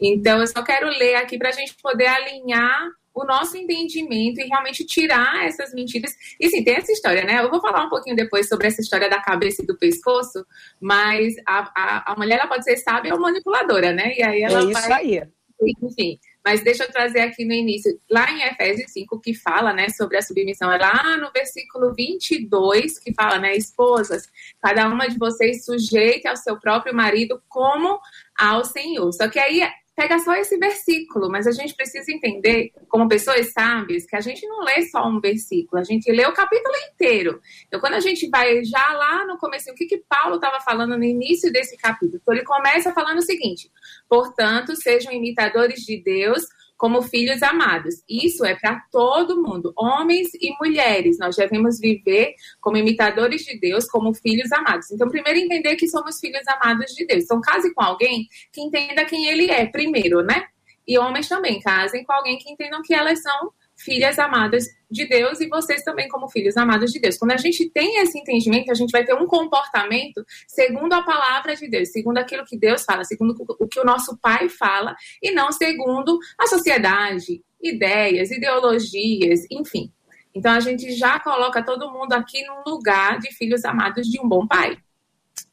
Então 0.00 0.40
eu 0.40 0.46
só 0.46 0.62
quero 0.62 0.88
ler 0.88 1.16
aqui 1.16 1.38
para 1.38 1.48
a 1.48 1.52
gente 1.52 1.74
poder 1.82 2.06
alinhar 2.06 2.90
o 3.14 3.24
nosso 3.24 3.56
entendimento 3.56 4.40
e 4.40 4.46
realmente 4.46 4.84
tirar 4.84 5.44
essas 5.44 5.74
mentiras. 5.74 6.12
E 6.38 6.48
sim, 6.48 6.62
tem 6.62 6.76
essa 6.76 6.92
história, 6.92 7.24
né? 7.24 7.42
Eu 7.42 7.50
vou 7.50 7.60
falar 7.60 7.84
um 7.84 7.88
pouquinho 7.88 8.14
depois 8.14 8.48
sobre 8.48 8.68
essa 8.68 8.80
história 8.80 9.10
da 9.10 9.20
cabeça 9.20 9.62
e 9.62 9.66
do 9.66 9.76
pescoço, 9.76 10.46
mas 10.80 11.34
a, 11.44 11.72
a, 11.74 12.12
a 12.12 12.16
mulher 12.16 12.38
ela 12.38 12.46
pode 12.46 12.64
ser 12.64 12.76
sábia 12.76 13.12
ou 13.12 13.20
manipuladora, 13.20 13.92
né? 13.92 14.14
E 14.16 14.22
aí 14.22 14.42
ela 14.42 14.60
é 14.60 14.64
isso 14.64 14.88
vai... 14.88 14.92
aí. 14.92 15.22
Enfim, 15.60 16.18
mas 16.44 16.62
deixa 16.62 16.84
eu 16.84 16.90
trazer 16.90 17.20
aqui 17.20 17.44
no 17.44 17.52
início, 17.52 18.00
lá 18.08 18.30
em 18.30 18.42
Efésios 18.42 18.92
5, 18.92 19.20
que 19.20 19.34
fala, 19.34 19.72
né, 19.72 19.88
sobre 19.88 20.16
a 20.16 20.22
submissão, 20.22 20.72
é 20.72 20.78
lá 20.78 21.16
no 21.16 21.30
versículo 21.32 21.92
22, 21.94 22.98
que 22.98 23.12
fala, 23.12 23.38
né, 23.38 23.56
esposas, 23.56 24.28
cada 24.62 24.88
uma 24.88 25.08
de 25.08 25.18
vocês 25.18 25.64
sujeite 25.64 26.26
ao 26.28 26.36
seu 26.36 26.58
próprio 26.58 26.94
marido 26.94 27.42
como 27.48 28.00
ao 28.38 28.64
Senhor. 28.64 29.12
Só 29.12 29.28
que 29.28 29.38
aí 29.38 29.62
pega 29.98 30.16
só 30.20 30.32
esse 30.36 30.56
versículo, 30.56 31.28
mas 31.28 31.44
a 31.44 31.50
gente 31.50 31.74
precisa 31.74 32.12
entender, 32.12 32.70
como 32.88 33.08
pessoas 33.08 33.52
sábias, 33.52 34.06
que 34.06 34.14
a 34.14 34.20
gente 34.20 34.46
não 34.46 34.62
lê 34.62 34.82
só 34.82 35.04
um 35.08 35.20
versículo, 35.20 35.80
a 35.80 35.82
gente 35.82 36.08
lê 36.12 36.24
o 36.24 36.32
capítulo 36.32 36.72
inteiro. 36.92 37.40
Então, 37.66 37.80
quando 37.80 37.94
a 37.94 38.00
gente 38.00 38.28
vai 38.28 38.64
já 38.64 38.92
lá 38.92 39.26
no 39.26 39.36
começo, 39.38 39.72
o 39.72 39.74
que, 39.74 39.86
que 39.86 39.98
Paulo 40.08 40.36
estava 40.36 40.60
falando 40.60 40.96
no 40.96 41.02
início 41.02 41.52
desse 41.52 41.76
capítulo? 41.76 42.20
Então, 42.22 42.32
ele 42.32 42.44
começa 42.44 42.92
falando 42.92 43.18
o 43.18 43.22
seguinte: 43.22 43.72
portanto, 44.08 44.76
sejam 44.76 45.12
imitadores 45.12 45.80
de 45.80 46.00
Deus 46.00 46.44
como 46.78 47.02
filhos 47.02 47.42
amados. 47.42 47.96
Isso 48.08 48.44
é 48.46 48.54
para 48.54 48.80
todo 48.90 49.42
mundo, 49.42 49.72
homens 49.76 50.28
e 50.34 50.54
mulheres. 50.60 51.18
Nós 51.18 51.34
devemos 51.34 51.78
viver 51.78 52.34
como 52.60 52.76
imitadores 52.76 53.42
de 53.42 53.58
Deus, 53.58 53.86
como 53.86 54.14
filhos 54.14 54.50
amados. 54.52 54.90
Então, 54.90 55.08
primeiro 55.08 55.40
entender 55.40 55.74
que 55.74 55.88
somos 55.88 56.20
filhos 56.20 56.46
amados 56.46 56.94
de 56.94 57.04
Deus. 57.04 57.24
Então, 57.24 57.40
case 57.40 57.74
com 57.74 57.82
alguém 57.82 58.28
que 58.52 58.62
entenda 58.62 59.04
quem 59.04 59.26
ele 59.26 59.50
é, 59.50 59.66
primeiro, 59.66 60.22
né? 60.22 60.46
E 60.86 60.96
homens 60.96 61.28
também, 61.28 61.60
casem 61.60 62.04
com 62.04 62.12
alguém 62.12 62.38
que 62.38 62.50
entendam 62.50 62.80
que 62.80 62.94
elas 62.94 63.20
são 63.20 63.52
filhas 63.78 64.18
amadas 64.18 64.66
de 64.90 65.06
Deus 65.06 65.40
e 65.40 65.48
vocês 65.48 65.82
também 65.82 66.08
como 66.08 66.28
filhos 66.28 66.56
amados 66.56 66.90
de 66.90 67.00
Deus. 67.00 67.16
Quando 67.16 67.32
a 67.32 67.36
gente 67.36 67.70
tem 67.70 68.00
esse 68.00 68.18
entendimento, 68.18 68.70
a 68.70 68.74
gente 68.74 68.90
vai 68.90 69.04
ter 69.04 69.14
um 69.14 69.26
comportamento 69.26 70.24
segundo 70.46 70.92
a 70.92 71.02
palavra 71.02 71.54
de 71.54 71.68
Deus, 71.68 71.92
segundo 71.92 72.18
aquilo 72.18 72.44
que 72.44 72.58
Deus 72.58 72.84
fala, 72.84 73.04
segundo 73.04 73.34
o 73.58 73.68
que 73.68 73.78
o 73.78 73.84
nosso 73.84 74.18
Pai 74.18 74.48
fala 74.48 74.96
e 75.22 75.30
não 75.30 75.52
segundo 75.52 76.18
a 76.38 76.46
sociedade, 76.46 77.42
ideias, 77.62 78.30
ideologias, 78.30 79.46
enfim. 79.50 79.92
Então 80.34 80.52
a 80.52 80.60
gente 80.60 80.92
já 80.92 81.18
coloca 81.20 81.64
todo 81.64 81.90
mundo 81.90 82.12
aqui 82.12 82.44
num 82.44 82.62
lugar 82.66 83.18
de 83.18 83.32
filhos 83.32 83.64
amados 83.64 84.06
de 84.06 84.20
um 84.20 84.28
bom 84.28 84.46
pai. 84.46 84.78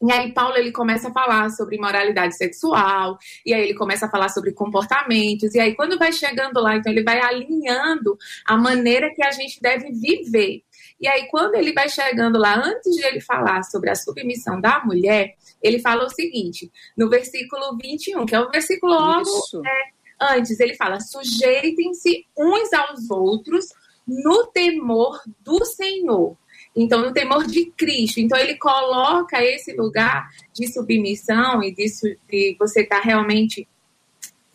E 0.02 0.12
aí 0.12 0.32
Paulo 0.32 0.56
ele 0.56 0.72
começa 0.72 1.08
a 1.08 1.12
falar 1.12 1.50
sobre 1.50 1.78
moralidade 1.78 2.36
sexual, 2.36 3.18
e 3.44 3.52
aí 3.52 3.62
ele 3.62 3.74
começa 3.74 4.06
a 4.06 4.10
falar 4.10 4.28
sobre 4.28 4.52
comportamentos, 4.52 5.54
e 5.54 5.60
aí 5.60 5.74
quando 5.74 5.98
vai 5.98 6.12
chegando 6.12 6.60
lá, 6.60 6.76
então 6.76 6.92
ele 6.92 7.02
vai 7.02 7.20
alinhando 7.20 8.16
a 8.46 8.56
maneira 8.56 9.12
que 9.14 9.22
a 9.22 9.30
gente 9.30 9.60
deve 9.60 9.90
viver. 9.92 10.62
E 11.00 11.06
aí 11.08 11.28
quando 11.28 11.54
ele 11.54 11.72
vai 11.72 11.88
chegando 11.88 12.38
lá, 12.38 12.56
antes 12.56 12.94
de 12.94 13.04
ele 13.04 13.20
falar 13.20 13.62
sobre 13.64 13.90
a 13.90 13.94
submissão 13.94 14.60
da 14.60 14.82
mulher, 14.84 15.34
ele 15.62 15.78
fala 15.78 16.04
o 16.04 16.10
seguinte, 16.10 16.70
no 16.96 17.08
versículo 17.08 17.76
21, 17.80 18.26
que 18.26 18.34
é 18.34 18.40
o 18.40 18.50
versículo 18.50 18.94
logo 18.94 19.30
é, 19.64 20.34
antes, 20.36 20.60
ele 20.60 20.74
fala: 20.74 21.00
"Sujeitem-se 21.00 22.26
uns 22.36 22.72
aos 22.72 23.10
outros 23.10 23.66
no 24.06 24.46
temor 24.46 25.20
do 25.40 25.64
Senhor". 25.64 26.36
Então, 26.76 27.00
no 27.00 27.12
temor 27.12 27.46
de 27.46 27.66
Cristo. 27.76 28.20
Então, 28.20 28.38
ele 28.38 28.56
coloca 28.56 29.42
esse 29.42 29.72
lugar 29.72 30.28
de 30.52 30.70
submissão 30.70 31.62
e 31.62 31.74
de, 31.74 31.86
de 32.28 32.56
você 32.58 32.82
estar 32.82 33.00
tá 33.00 33.02
realmente 33.02 33.66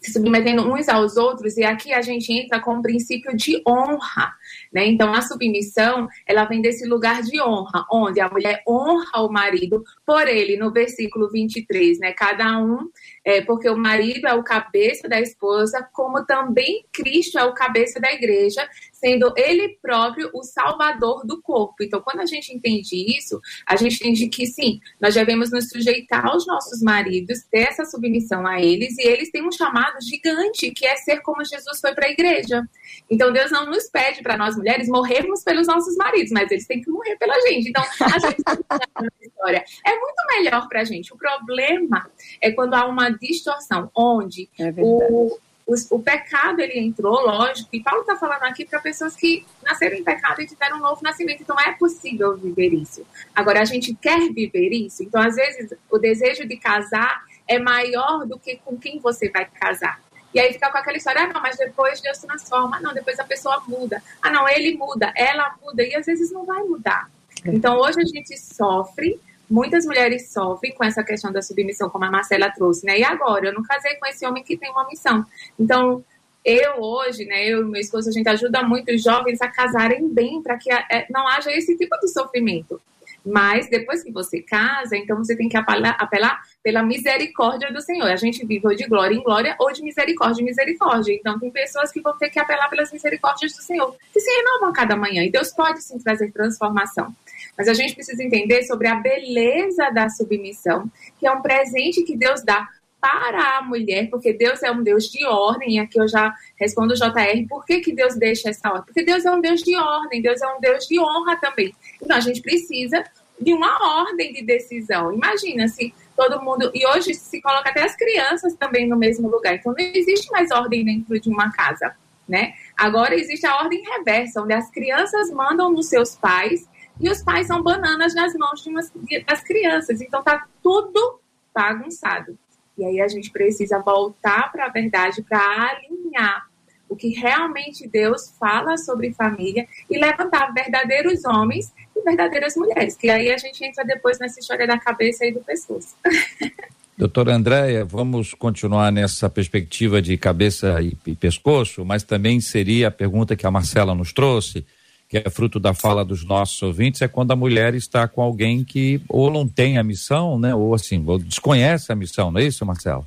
se 0.02 0.14
submetendo 0.14 0.64
uns 0.74 0.90
aos 0.90 1.16
outros, 1.16 1.58
e 1.58 1.64
aqui 1.64 1.94
a 1.94 2.02
gente 2.02 2.34
entra 2.34 2.60
com 2.60 2.80
o 2.80 2.82
princípio 2.82 3.38
de 3.38 3.62
honra, 3.68 4.34
né? 4.74 4.84
Então, 4.88 5.14
a 5.14 5.22
submissão, 5.22 6.08
ela 6.26 6.44
vem 6.46 6.60
desse 6.60 6.88
lugar 6.88 7.22
de 7.22 7.40
honra, 7.40 7.86
onde 7.92 8.20
a 8.20 8.28
mulher 8.28 8.64
honra 8.68 9.22
o 9.22 9.32
marido 9.32 9.84
por 10.04 10.28
ele, 10.28 10.58
no 10.58 10.72
versículo 10.72 11.30
23, 11.30 12.00
né? 12.00 12.14
Cada 12.14 12.58
um, 12.58 12.90
é, 13.24 13.42
porque 13.42 13.70
o 13.70 13.78
marido 13.78 14.28
é 14.28 14.34
o 14.34 14.44
cabeça 14.44 15.08
da 15.08 15.22
esposa, 15.22 15.88
como 15.94 16.26
também 16.26 16.84
Cristo 16.92 17.38
é 17.38 17.44
o 17.44 17.54
cabeça 17.54 18.00
da 18.00 18.12
igreja, 18.12 18.68
sendo 19.02 19.34
ele 19.36 19.80
próprio 19.82 20.30
o 20.32 20.44
salvador 20.44 21.26
do 21.26 21.42
corpo. 21.42 21.84
Então, 21.84 22.00
quando 22.02 22.20
a 22.20 22.26
gente 22.26 22.54
entende 22.54 22.96
isso, 23.18 23.42
a 23.66 23.76
gente 23.76 23.96
entende 23.96 24.30
que 24.30 24.46
sim, 24.46 24.80
nós 25.00 25.16
devemos 25.16 25.52
nos 25.52 25.68
sujeitar 25.70 26.28
aos 26.28 26.46
nossos 26.46 26.82
maridos, 26.82 27.44
ter 27.50 27.68
essa 27.70 27.84
submissão 27.84 28.46
a 28.46 28.62
eles, 28.62 28.96
e 29.00 29.08
eles 29.08 29.32
têm 29.32 29.46
um 29.46 29.52
chamado 29.52 29.98
gigante, 30.02 30.72
que 30.72 30.86
é 30.86 30.96
ser 30.98 31.22
como 31.22 31.44
Jesus 31.44 31.80
foi 31.82 31.96
para 31.96 32.06
a 32.06 32.12
igreja. 32.12 32.64
Então, 33.10 33.34
Deus 33.34 33.52
não 33.52 33.66
nos 33.66 33.90
pede 33.90 34.22
para 34.22 34.38
nós 34.38 34.56
mulheres 34.56 34.88
morrermos 34.88 35.44
pelos 35.44 35.66
nossos 35.66 35.96
maridos, 35.96 36.32
mas 36.32 36.52
eles 36.52 36.68
têm 36.68 36.82
que 36.82 36.92
morrer 36.92 37.18
pela 37.18 37.34
gente. 37.42 37.70
Então, 37.70 37.84
a 37.84 38.20
gente 38.20 38.42
história 39.42 39.64
é 39.86 39.96
muito 39.98 40.24
melhor 40.36 40.68
para 40.68 40.82
a 40.82 40.84
gente. 40.84 41.12
O 41.12 41.18
problema 41.18 42.10
é 42.40 42.52
quando 42.52 42.76
há 42.76 42.86
uma 42.86 43.10
distorção, 43.10 43.90
onde 43.96 44.48
é 44.60 44.72
o 44.78 45.40
o, 45.66 46.00
pecado 46.00 46.60
ele 46.60 46.80
entrou, 46.80 47.22
lógico, 47.22 47.70
e 47.72 47.82
Paulo 47.82 48.02
está 48.02 48.16
falando 48.16 48.44
aqui 48.44 48.66
para 48.66 48.80
pessoas 48.80 49.16
que 49.16 49.46
nasceram 49.64 49.96
em 49.96 50.04
pecado 50.04 50.42
e 50.42 50.48
tiveram 50.48 50.78
um 50.78 50.82
novo 50.82 51.02
nascimento, 51.02 51.42
então 51.42 51.60
é 51.60 51.72
possível 51.74 52.36
viver 52.36 52.74
isso. 52.74 53.06
Agora, 53.36 53.62
a 53.62 53.66
gente 53.66 53.94
quer 53.94 54.32
viver 54.32 54.70
isso, 54.70 55.04
então 55.04 55.22
às 55.22 55.36
vezes 55.36 55.74
o 55.90 55.98
desejo 55.98 56.48
de 56.48 56.58
casar 56.58 57.24
é 57.48 57.60
maior 57.60 58.26
do 58.26 58.38
que 58.38 58.58
com 58.58 58.78
quem 58.78 59.00
você 59.00 59.30
vai 59.30 59.46
casar. 59.46 60.02
E 60.34 60.40
aí 60.40 60.54
fica 60.54 60.72
com 60.72 60.78
aquela 60.78 60.98
história, 60.98 61.24
ah, 61.24 61.28
não, 61.28 61.42
mas 61.42 61.58
depois 61.58 62.00
Deus 62.00 62.18
transforma, 62.18 62.78
ah, 62.78 62.80
não, 62.80 62.94
depois 62.94 63.20
a 63.20 63.24
pessoa 63.24 63.62
muda, 63.68 64.02
ah, 64.22 64.30
não, 64.30 64.48
ele 64.48 64.78
muda, 64.78 65.12
ela 65.16 65.56
muda, 65.62 65.84
e 65.84 65.94
às 65.96 66.06
vezes 66.06 66.32
não 66.32 66.46
vai 66.46 66.64
mudar. 66.64 67.10
É. 67.46 67.50
Então 67.50 67.78
hoje 67.78 68.00
a 68.00 68.06
gente 68.06 68.38
sofre 68.38 69.20
muitas 69.52 69.86
mulheres 69.86 70.32
sofrem 70.32 70.74
com 70.74 70.84
essa 70.84 71.04
questão 71.04 71.32
da 71.32 71.42
submissão, 71.42 71.90
como 71.90 72.06
a 72.06 72.12
Marcela 72.12 72.50
trouxe, 72.50 72.86
né? 72.86 72.98
E 72.98 73.04
agora, 73.04 73.48
eu 73.48 73.54
não 73.54 73.62
casei 73.62 73.96
com 73.96 74.08
esse 74.08 74.26
homem 74.26 74.44
que 74.44 74.58
tem 74.58 74.72
uma 74.72 74.88
missão. 74.88 75.26
Então, 75.60 76.04
eu 76.44 76.80
hoje, 76.80 77.26
né, 77.26 77.46
eu 77.46 77.62
e 77.62 77.66
meu 77.66 77.80
esposo, 77.80 78.10
a 78.10 78.12
gente 78.12 78.28
ajuda 78.28 78.64
muito 78.64 78.92
os 78.92 79.04
jovens 79.04 79.42
a 79.42 79.48
casarem 79.48 80.08
bem 80.12 80.42
para 80.42 80.58
que 80.58 80.72
é, 80.72 81.06
não 81.10 81.28
haja 81.28 81.52
esse 81.52 81.78
tipo 81.78 81.96
de 82.00 82.08
sofrimento. 82.08 82.82
Mas 83.24 83.70
depois 83.70 84.04
que 84.04 84.12
você 84.12 84.42
casa, 84.42 84.98
então 84.98 85.18
você 85.18 85.36
tem 85.36 85.48
que 85.48 85.56
apelar, 85.56 85.96
apelar, 86.00 86.42
pela 86.64 86.82
misericórdia 86.82 87.72
do 87.72 87.80
Senhor. 87.80 88.08
A 88.08 88.16
gente 88.16 88.44
vive 88.44 88.66
ou 88.66 88.76
de 88.76 88.88
glória 88.88 89.14
em 89.14 89.22
glória 89.22 89.56
ou 89.60 89.72
de 89.72 89.84
misericórdia 89.84 90.42
em 90.42 90.46
misericórdia. 90.46 91.14
Então 91.14 91.40
tem 91.40 91.52
pessoas 91.52 91.92
que 91.92 92.02
vão 92.02 92.18
ter 92.18 92.32
que 92.32 92.40
apelar 92.40 92.68
pelas 92.70 92.92
misericórdias 92.92 93.54
do 93.54 93.62
Senhor, 93.62 93.96
que 94.12 94.20
se 94.20 94.32
renovam 94.38 94.74
cada 94.74 94.96
manhã. 94.96 95.24
E 95.24 95.30
Deus 95.30 95.52
pode 95.52 95.84
sim 95.84 96.00
trazer 96.00 96.32
transformação. 96.32 97.14
Mas 97.58 97.68
a 97.68 97.74
gente 97.74 97.94
precisa 97.94 98.24
entender 98.24 98.64
sobre 98.64 98.88
a 98.88 98.96
beleza 98.96 99.90
da 99.92 100.10
submissão, 100.10 100.90
que 101.20 101.28
é 101.28 101.32
um 101.32 101.42
presente 101.42 102.04
que 102.04 102.16
Deus 102.16 102.44
dá 102.44 102.68
para 103.00 103.58
a 103.58 103.62
mulher, 103.64 104.10
porque 104.12 104.32
Deus 104.32 104.62
é 104.62 104.72
um 104.72 104.84
Deus 104.84 105.06
de 105.06 105.26
ordem, 105.26 105.76
e 105.76 105.80
aqui 105.80 106.00
eu 106.00 106.08
já 106.08 106.34
respondo 106.56 106.94
o 106.94 106.96
JR, 106.96 107.48
por 107.50 107.66
que, 107.66 107.80
que 107.80 107.92
Deus 107.92 108.16
deixa 108.16 108.50
essa 108.50 108.70
ordem? 108.70 108.86
Porque 108.86 109.04
Deus 109.04 109.26
é 109.26 109.32
um 109.32 109.42
Deus 109.42 109.64
de 109.64 109.76
ordem, 109.76 110.22
Deus 110.22 110.40
é 110.40 110.48
um 110.48 110.60
Deus 110.60 110.88
de 110.88 111.00
honra 111.00 111.36
também. 111.38 111.74
Então 112.00 112.16
a 112.16 112.20
gente 112.20 112.42
precisa 112.42 113.04
de 113.40 113.54
uma 113.54 114.04
ordem 114.04 114.32
de 114.32 114.44
decisão. 114.44 115.12
Imagina 115.12 115.68
se 115.68 115.92
todo 116.16 116.42
mundo. 116.42 116.70
E 116.76 116.86
hoje 116.86 117.16
se 117.16 117.42
coloca 117.42 117.70
até 117.70 117.84
as 117.84 117.96
crianças 117.96 118.54
também 118.54 118.88
no 118.88 118.96
mesmo 118.96 119.28
lugar. 119.28 119.56
Então 119.56 119.74
não 119.74 119.84
existe 119.84 120.30
mais 120.32 120.52
ordem 120.52 120.86
dentro 120.86 121.20
de 121.20 121.30
uma 121.30 121.52
casa. 121.52 121.96
Né? 122.30 122.54
Agora 122.78 123.16
existe 123.16 123.46
a 123.46 123.58
ordem 123.58 123.84
reversa, 123.84 124.42
onde 124.42 124.54
as 124.54 124.70
crianças 124.70 125.32
mandam 125.32 125.72
nos 125.72 125.90
seus 125.90 126.16
pais 126.16 126.70
e 127.02 127.10
os 127.10 127.24
pais 127.24 127.48
são 127.48 127.64
bananas 127.64 128.14
nas 128.14 128.34
mãos 128.36 128.62
de 128.62 128.70
umas, 128.70 128.92
das 129.28 129.42
crianças. 129.44 130.02
Então 130.02 130.24
tá 130.24 130.46
tudo 130.62 131.20
bagunçado. 131.54 132.38
E 132.78 132.86
aí 132.86 133.02
a 133.02 133.08
gente 133.08 133.32
precisa 133.32 133.80
voltar 133.80 134.52
para 134.52 134.66
a 134.66 134.70
verdade 134.70 135.22
para 135.24 135.40
alinhar 135.40 136.48
o 136.88 136.96
que 136.96 137.10
realmente 137.10 137.88
Deus 137.88 138.34
fala 138.40 138.78
sobre 138.78 139.14
família 139.14 139.66
e 139.90 139.98
levantar 139.98 140.54
verdadeiros 140.54 141.24
homens 141.26 141.74
e 141.96 142.02
verdadeiras 142.02 142.56
mulheres. 142.56 142.96
Que 142.96 143.10
aí 143.10 143.32
a 143.32 143.38
gente 143.38 143.64
entra 143.64 143.84
depois 143.84 144.20
nessa 144.20 144.40
história 144.40 144.68
da 144.68 144.78
cabeça 144.78 145.26
e 145.26 145.32
do 145.32 145.40
pescoço. 145.40 145.96
Doutora 146.98 147.34
Andréia, 147.34 147.84
vamos 147.84 148.34
continuar 148.34 148.92
nessa 148.92 149.28
perspectiva 149.30 150.02
de 150.02 150.18
cabeça 150.18 150.80
e, 150.82 150.96
e 151.08 151.16
pescoço, 151.16 151.84
mas 151.84 152.04
também 152.04 152.40
seria 152.40 152.90
a 152.90 152.92
pergunta 152.92 153.36
que 153.36 153.48
a 153.48 153.50
Marcela 153.50 153.96
nos 153.96 154.14
trouxe 154.14 154.64
que 155.12 155.18
é 155.18 155.30
fruto 155.30 155.60
da 155.60 155.74
fala 155.74 156.06
dos 156.06 156.24
nossos 156.24 156.62
ouvintes, 156.62 157.02
é 157.02 157.08
quando 157.08 157.32
a 157.32 157.36
mulher 157.36 157.76
está 157.76 158.08
com 158.08 158.22
alguém 158.22 158.64
que 158.64 159.02
ou 159.10 159.30
não 159.30 159.46
tem 159.46 159.78
a 159.78 159.84
missão, 159.84 160.40
né, 160.40 160.56
ou 160.56 160.74
assim, 160.74 161.04
ou 161.06 161.20
desconhece 161.20 161.92
a 161.92 161.96
missão, 161.96 162.32
não 162.32 162.40
é 162.40 162.46
isso, 162.46 162.66
Marcelo? 162.66 163.06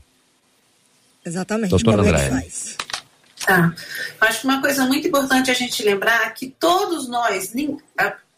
Exatamente. 1.25 1.71
Doutora 1.71 2.03
André. 2.03 2.27
é 2.27 2.29
faz? 2.29 2.77
Tá. 3.47 3.75
Acho 4.21 4.41
que 4.43 4.47
uma 4.47 4.61
coisa 4.61 4.85
muito 4.85 5.09
importante 5.09 5.51
a 5.51 5.55
gente 5.55 5.83
lembrar 5.83 6.27
é 6.27 6.31
que 6.31 6.51
todos 6.61 7.09
nós, 7.09 7.55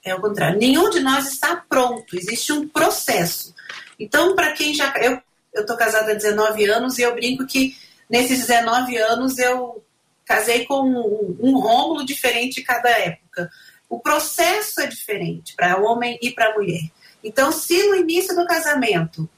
é 0.04 0.14
o 0.14 0.20
contrário, 0.20 0.60
nenhum 0.60 0.88
de 0.88 1.00
nós 1.00 1.32
está 1.32 1.56
pronto, 1.68 2.16
existe 2.16 2.52
um 2.52 2.68
processo. 2.68 3.52
Então, 3.98 4.36
para 4.36 4.52
quem 4.52 4.74
já. 4.74 4.94
Eu 5.02 5.20
estou 5.62 5.76
casada 5.76 6.12
há 6.12 6.14
19 6.14 6.66
anos 6.66 6.98
e 6.98 7.02
eu 7.02 7.14
brinco 7.16 7.44
que 7.46 7.74
nesses 8.08 8.46
19 8.46 8.96
anos 8.96 9.38
eu 9.38 9.82
casei 10.26 10.66
com 10.66 10.82
um, 10.82 11.36
um 11.40 11.58
rômulo 11.58 12.04
diferente 12.04 12.62
cada 12.62 12.90
época. 12.90 13.48
O 13.88 14.00
processo 14.00 14.80
é 14.80 14.86
diferente 14.86 15.54
para 15.54 15.80
homem 15.80 16.18
e 16.20 16.32
para 16.32 16.52
mulher. 16.52 16.82
Então, 17.22 17.52
se 17.52 17.88
no 17.88 17.94
início 17.94 18.34
do 18.34 18.44
casamento, 18.44 19.28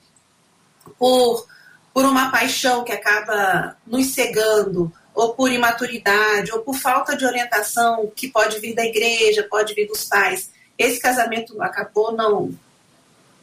por, 0.98 1.46
por 1.92 2.04
uma 2.06 2.30
paixão 2.30 2.82
que 2.82 2.92
acaba 2.92 3.76
nos 3.86 4.06
cegando, 4.06 4.92
ou 5.14 5.34
por 5.34 5.52
imaturidade, 5.52 6.52
ou 6.52 6.60
por 6.60 6.74
falta 6.74 7.16
de 7.16 7.26
orientação 7.26 8.10
que 8.14 8.28
pode 8.28 8.58
vir 8.60 8.74
da 8.74 8.84
igreja, 8.84 9.46
pode 9.50 9.74
vir 9.74 9.86
dos 9.86 10.04
pais, 10.04 10.50
esse 10.78 11.00
casamento 11.00 11.60
acabou 11.60 12.12
não, 12.12 12.54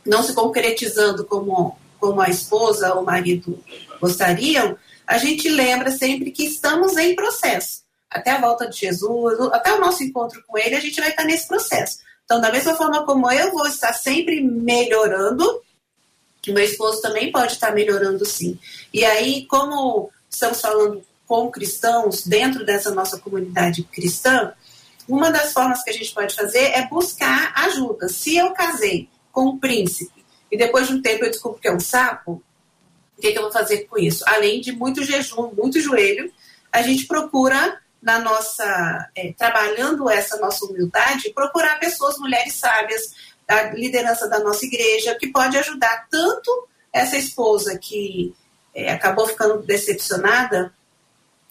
não 0.06 0.24
se 0.24 0.34
concretizando 0.34 1.26
como, 1.26 1.78
como 2.00 2.22
a 2.22 2.30
esposa 2.30 2.94
ou 2.94 3.02
o 3.02 3.06
marido 3.06 3.62
gostariam, 4.00 4.78
a 5.06 5.18
gente 5.18 5.50
lembra 5.50 5.92
sempre 5.92 6.32
que 6.32 6.46
estamos 6.46 6.98
em 6.98 7.16
processo. 7.16 7.84
Até 8.10 8.32
a 8.32 8.42
volta 8.42 8.70
de 8.70 8.78
Jesus, 8.78 9.40
até 9.52 9.74
o 9.74 9.80
nosso 9.80 10.04
encontro 10.04 10.44
com 10.48 10.58
Ele, 10.58 10.76
a 10.76 10.80
gente 10.80 11.00
vai 11.00 11.10
estar 11.10 11.24
nesse 11.24 11.48
processo. 11.48 12.00
Então, 12.24 12.42
da 12.42 12.52
mesma 12.52 12.76
forma 12.76 13.06
como 13.06 13.32
eu 13.32 13.52
vou 13.52 13.68
estar 13.68 13.94
sempre 13.94 14.42
melhorando, 14.42 15.62
meu 16.48 16.64
esposo 16.64 17.02
também 17.02 17.32
pode 17.32 17.54
estar 17.54 17.74
melhorando 17.74 18.26
sim. 18.26 18.60
E 18.94 19.04
aí, 19.04 19.46
como 19.48 20.12
estamos 20.30 20.62
falando 20.62 21.04
com 21.28 21.50
cristãos 21.50 22.24
dentro 22.26 22.66
dessa 22.66 22.92
nossa 22.92 23.20
comunidade 23.20 23.84
cristã, 23.84 24.54
uma 25.08 25.32
das 25.32 25.54
formas 25.54 25.84
que 25.84 25.90
a 25.90 25.94
gente 25.94 26.14
pode 26.14 26.36
fazer 26.36 26.72
é 26.72 26.88
buscar 26.88 27.54
ajuda. 27.56 28.08
Se 28.10 28.36
eu 28.38 28.52
casei 28.52 29.10
com 29.32 29.50
um 29.50 29.60
príncipe 29.60 30.26
e 30.52 30.58
depois 30.58 30.88
de 30.88 30.94
um 30.94 31.02
tempo 31.02 31.26
eu 31.26 31.32
descubro 31.32 31.60
que 31.60 31.68
é 31.68 31.74
um 31.74 31.80
sapo, 31.80 32.44
o 33.18 33.22
que, 33.22 33.32
que 33.32 33.38
eu 33.38 33.44
vou 33.44 33.52
fazer 33.52 33.86
com 33.86 33.98
isso? 33.98 34.24
Além 34.28 34.62
de 34.62 34.72
muito 34.72 35.04
jejum, 35.04 35.52
muito 35.56 35.80
joelho, 35.80 36.32
a 36.72 36.82
gente 36.82 37.08
procura 37.08 37.80
na 38.02 38.20
nossa 38.20 39.10
é, 39.16 39.34
trabalhando 39.34 40.10
essa 40.10 40.38
nossa 40.38 40.66
humildade, 40.66 41.32
procurar 41.34 41.80
pessoas, 41.80 42.18
mulheres 42.18 42.56
sábias, 42.56 43.02
da 43.48 43.72
liderança 43.74 44.28
da 44.28 44.40
nossa 44.40 44.66
igreja, 44.66 45.16
que 45.16 45.28
pode 45.28 45.58
ajudar 45.58 46.08
tanto 46.10 46.68
essa 46.92 47.18
esposa 47.18 47.78
que 47.78 48.34
é, 48.74 48.92
acabou 48.92 49.28
ficando 49.28 49.62
decepcionada 49.62 50.74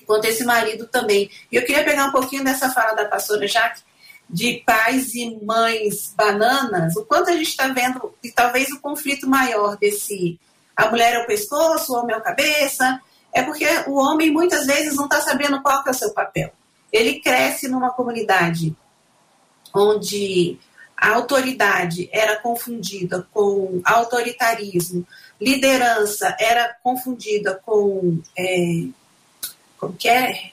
quanto 0.06 0.26
esse 0.26 0.44
marido 0.44 0.86
também. 0.86 1.30
E 1.50 1.56
eu 1.56 1.64
queria 1.64 1.84
pegar 1.84 2.06
um 2.06 2.12
pouquinho 2.12 2.44
dessa 2.44 2.70
fala 2.70 2.94
da 2.94 3.06
pastora 3.06 3.46
Jaque, 3.46 3.82
de 4.28 4.62
pais 4.66 5.14
e 5.14 5.38
mães 5.42 6.12
bananas, 6.16 6.96
o 6.96 7.04
quanto 7.04 7.30
a 7.30 7.32
gente 7.32 7.48
está 7.48 7.68
vendo, 7.68 8.14
e 8.22 8.30
talvez 8.30 8.70
o 8.70 8.80
conflito 8.80 9.28
maior 9.28 9.76
desse 9.76 10.38
a 10.76 10.90
mulher 10.90 11.14
é 11.14 11.18
o 11.18 11.26
pescoço, 11.26 11.92
o 11.92 11.96
homem 11.96 12.14
é 12.14 12.18
a 12.18 12.22
cabeça, 12.22 13.00
é 13.32 13.42
porque 13.42 13.66
o 13.86 13.94
homem 13.94 14.30
muitas 14.30 14.66
vezes 14.66 14.94
não 14.94 15.04
está 15.04 15.20
sabendo 15.20 15.62
qual 15.62 15.82
é 15.86 15.90
o 15.90 15.94
seu 15.94 16.12
papel. 16.12 16.52
Ele 16.92 17.20
cresce 17.20 17.68
numa 17.68 17.90
comunidade 17.90 18.74
onde 19.74 20.58
a 20.96 21.14
autoridade 21.14 22.08
era 22.12 22.36
confundida 22.36 23.26
com 23.32 23.80
autoritarismo, 23.84 25.06
liderança 25.40 26.36
era 26.38 26.76
confundida 26.82 27.60
com 27.64 28.20
é, 28.38 28.84
que 29.98 30.08
é? 30.08 30.52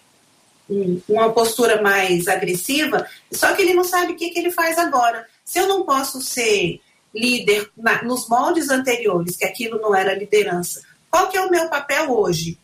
uma 1.08 1.32
postura 1.32 1.82
mais 1.82 2.28
agressiva, 2.28 3.06
só 3.32 3.54
que 3.54 3.62
ele 3.62 3.74
não 3.74 3.84
sabe 3.84 4.14
o 4.14 4.16
que, 4.16 4.30
que 4.30 4.40
ele 4.40 4.52
faz 4.52 4.78
agora. 4.78 5.28
Se 5.44 5.60
eu 5.60 5.68
não 5.68 5.84
posso 5.84 6.22
ser 6.22 6.80
líder 7.14 7.70
na, 7.78 8.04
nos 8.04 8.28
moldes 8.28 8.70
anteriores, 8.70 9.36
que 9.36 9.46
aquilo 9.46 9.80
não 9.80 9.94
era 9.96 10.14
liderança, 10.14 10.82
qual 11.10 11.30
que 11.30 11.38
é 11.38 11.42
o 11.42 11.52
meu 11.52 11.68
papel 11.70 12.10
hoje? 12.10 12.58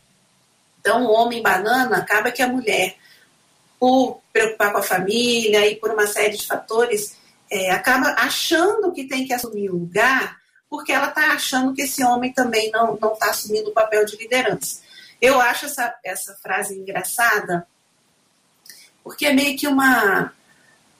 Então, 0.79 1.05
o 1.05 1.11
homem 1.11 1.41
banana 1.41 1.97
acaba 1.97 2.31
que 2.31 2.41
a 2.41 2.47
mulher, 2.47 2.95
por 3.77 4.21
preocupar 4.31 4.71
com 4.71 4.77
a 4.77 4.83
família 4.83 5.67
e 5.67 5.75
por 5.75 5.91
uma 5.91 6.07
série 6.07 6.37
de 6.37 6.47
fatores, 6.47 7.17
é, 7.51 7.71
acaba 7.71 8.15
achando 8.17 8.93
que 8.93 9.03
tem 9.05 9.25
que 9.25 9.33
assumir 9.33 9.69
o 9.69 9.75
lugar, 9.75 10.37
porque 10.69 10.93
ela 10.93 11.09
está 11.09 11.33
achando 11.33 11.73
que 11.73 11.81
esse 11.81 12.03
homem 12.03 12.31
também 12.31 12.71
não 12.71 12.95
está 12.95 13.29
assumindo 13.29 13.69
o 13.69 13.73
papel 13.73 14.05
de 14.05 14.15
liderança. 14.15 14.81
Eu 15.21 15.41
acho 15.41 15.65
essa, 15.65 15.93
essa 16.03 16.33
frase 16.35 16.77
engraçada, 16.77 17.67
porque 19.03 19.25
é 19.25 19.33
meio 19.33 19.57
que 19.57 19.67
uma 19.67 20.31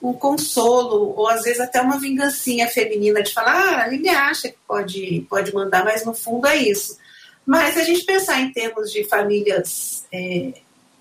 um 0.02 0.14
consolo, 0.14 1.14
ou 1.18 1.28
às 1.28 1.44
vezes 1.44 1.60
até 1.60 1.82
uma 1.82 2.00
vingancinha 2.00 2.68
feminina 2.68 3.22
de 3.24 3.34
falar, 3.34 3.86
ah, 3.86 3.94
ele 3.94 4.08
acha 4.10 4.50
que 4.50 4.58
pode, 4.68 5.26
pode 5.30 5.54
mandar, 5.54 5.84
mas 5.84 6.06
no 6.06 6.14
fundo 6.14 6.48
é 6.48 6.56
isso. 6.56 6.98
Mas 7.46 7.74
se 7.74 7.80
a 7.80 7.84
gente 7.84 8.04
pensar 8.04 8.40
em 8.40 8.52
termos 8.52 8.92
de 8.92 9.04
famílias, 9.06 10.06
é, 10.14 10.54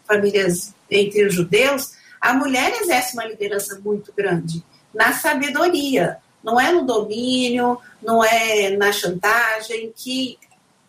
famílias 0.07 0.75
entre 0.91 1.27
os 1.27 1.35
judeus, 1.35 1.93
a 2.21 2.33
mulher 2.33 2.73
exerce 2.81 3.15
uma 3.15 3.27
liderança 3.27 3.79
muito 3.85 4.13
grande 4.17 4.65
na 4.95 5.13
sabedoria, 5.13 6.19
não 6.43 6.59
é 6.59 6.73
no 6.73 6.87
domínio, 6.87 7.79
não 8.03 8.25
é 8.25 8.71
na 8.71 8.93
chantagem 8.93 9.93
que 9.95 10.39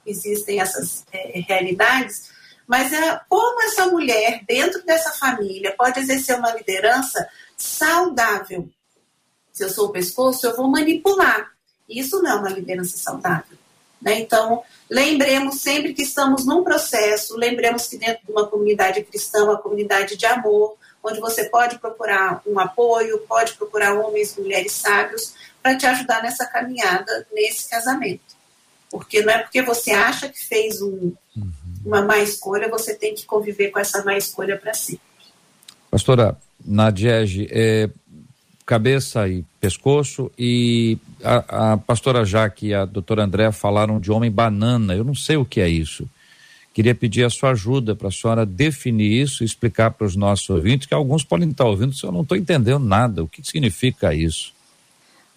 existem 0.05 0.61
essas 0.61 1.05
é, 1.11 1.41
realidades, 1.47 2.31
mas 2.65 2.93
é 2.93 3.19
como 3.27 3.61
essa 3.63 3.87
mulher, 3.87 4.41
dentro 4.47 4.85
dessa 4.85 5.11
família, 5.11 5.73
pode 5.77 5.99
exercer 5.99 6.37
uma 6.37 6.53
liderança 6.53 7.27
saudável. 7.57 8.69
Se 9.51 9.63
eu 9.63 9.69
sou 9.69 9.87
o 9.87 9.91
pescoço, 9.91 10.45
eu 10.45 10.55
vou 10.55 10.69
manipular. 10.69 11.51
Isso 11.89 12.21
não 12.21 12.31
é 12.31 12.35
uma 12.35 12.49
liderança 12.49 12.97
saudável. 12.97 13.57
Né? 14.01 14.19
Então, 14.19 14.63
lembremos 14.89 15.61
sempre 15.61 15.93
que 15.93 16.03
estamos 16.03 16.45
num 16.45 16.63
processo, 16.63 17.35
lembremos 17.35 17.87
que 17.87 17.97
dentro 17.97 18.25
de 18.25 18.31
uma 18.31 18.47
comunidade 18.47 19.03
cristã, 19.03 19.43
uma 19.43 19.57
comunidade 19.57 20.15
de 20.15 20.25
amor, 20.25 20.77
onde 21.03 21.19
você 21.19 21.45
pode 21.45 21.79
procurar 21.79 22.41
um 22.45 22.59
apoio, 22.59 23.19
pode 23.27 23.53
procurar 23.53 23.93
homens 23.93 24.37
e 24.37 24.41
mulheres 24.41 24.73
sábios 24.73 25.33
para 25.61 25.75
te 25.75 25.85
ajudar 25.85 26.21
nessa 26.21 26.45
caminhada, 26.45 27.27
nesse 27.33 27.69
casamento. 27.69 28.37
Porque 28.89 29.21
não 29.21 29.33
é 29.33 29.39
porque 29.39 29.61
você 29.61 29.91
acha 29.91 30.29
que 30.29 30.39
fez 30.39 30.81
um, 30.81 31.13
uhum. 31.35 31.51
uma 31.85 32.01
má 32.01 32.19
escolha, 32.19 32.69
você 32.69 32.93
tem 32.93 33.15
que 33.15 33.25
conviver 33.25 33.71
com 33.71 33.79
essa 33.79 34.03
má 34.03 34.15
escolha 34.15 34.57
para 34.57 34.73
si. 34.73 34.99
Pastora 35.89 36.37
Nadiege, 36.63 37.47
é, 37.49 37.89
cabeça 38.65 39.27
e 39.27 39.45
pescoço, 39.59 40.31
e 40.37 40.97
a, 41.23 41.73
a 41.73 41.77
pastora 41.77 42.25
Jaque 42.25 42.67
e 42.67 42.73
a 42.73 42.85
doutora 42.85 43.23
André 43.23 43.51
falaram 43.51 43.99
de 43.99 44.11
homem 44.11 44.29
banana. 44.29 44.93
Eu 44.93 45.03
não 45.03 45.15
sei 45.15 45.37
o 45.37 45.45
que 45.45 45.61
é 45.61 45.69
isso. 45.69 46.07
Queria 46.73 46.93
pedir 46.93 47.23
a 47.23 47.29
sua 47.29 47.51
ajuda 47.51 47.95
para 47.95 48.09
a 48.09 48.11
senhora 48.11 48.45
definir 48.45 49.09
isso 49.09 49.41
e 49.41 49.45
explicar 49.45 49.91
para 49.91 50.05
os 50.05 50.15
nossos 50.15 50.47
ouvintes, 50.49 50.85
que 50.85 50.93
alguns 50.93 51.23
podem 51.23 51.49
estar 51.49 51.65
ouvindo, 51.65 51.95
se 51.95 52.03
eu 52.03 52.11
não 52.11 52.21
estou 52.21 52.37
entendendo 52.37 52.77
nada. 52.77 53.23
O 53.23 53.27
que 53.27 53.41
significa 53.43 54.13
isso? 54.13 54.53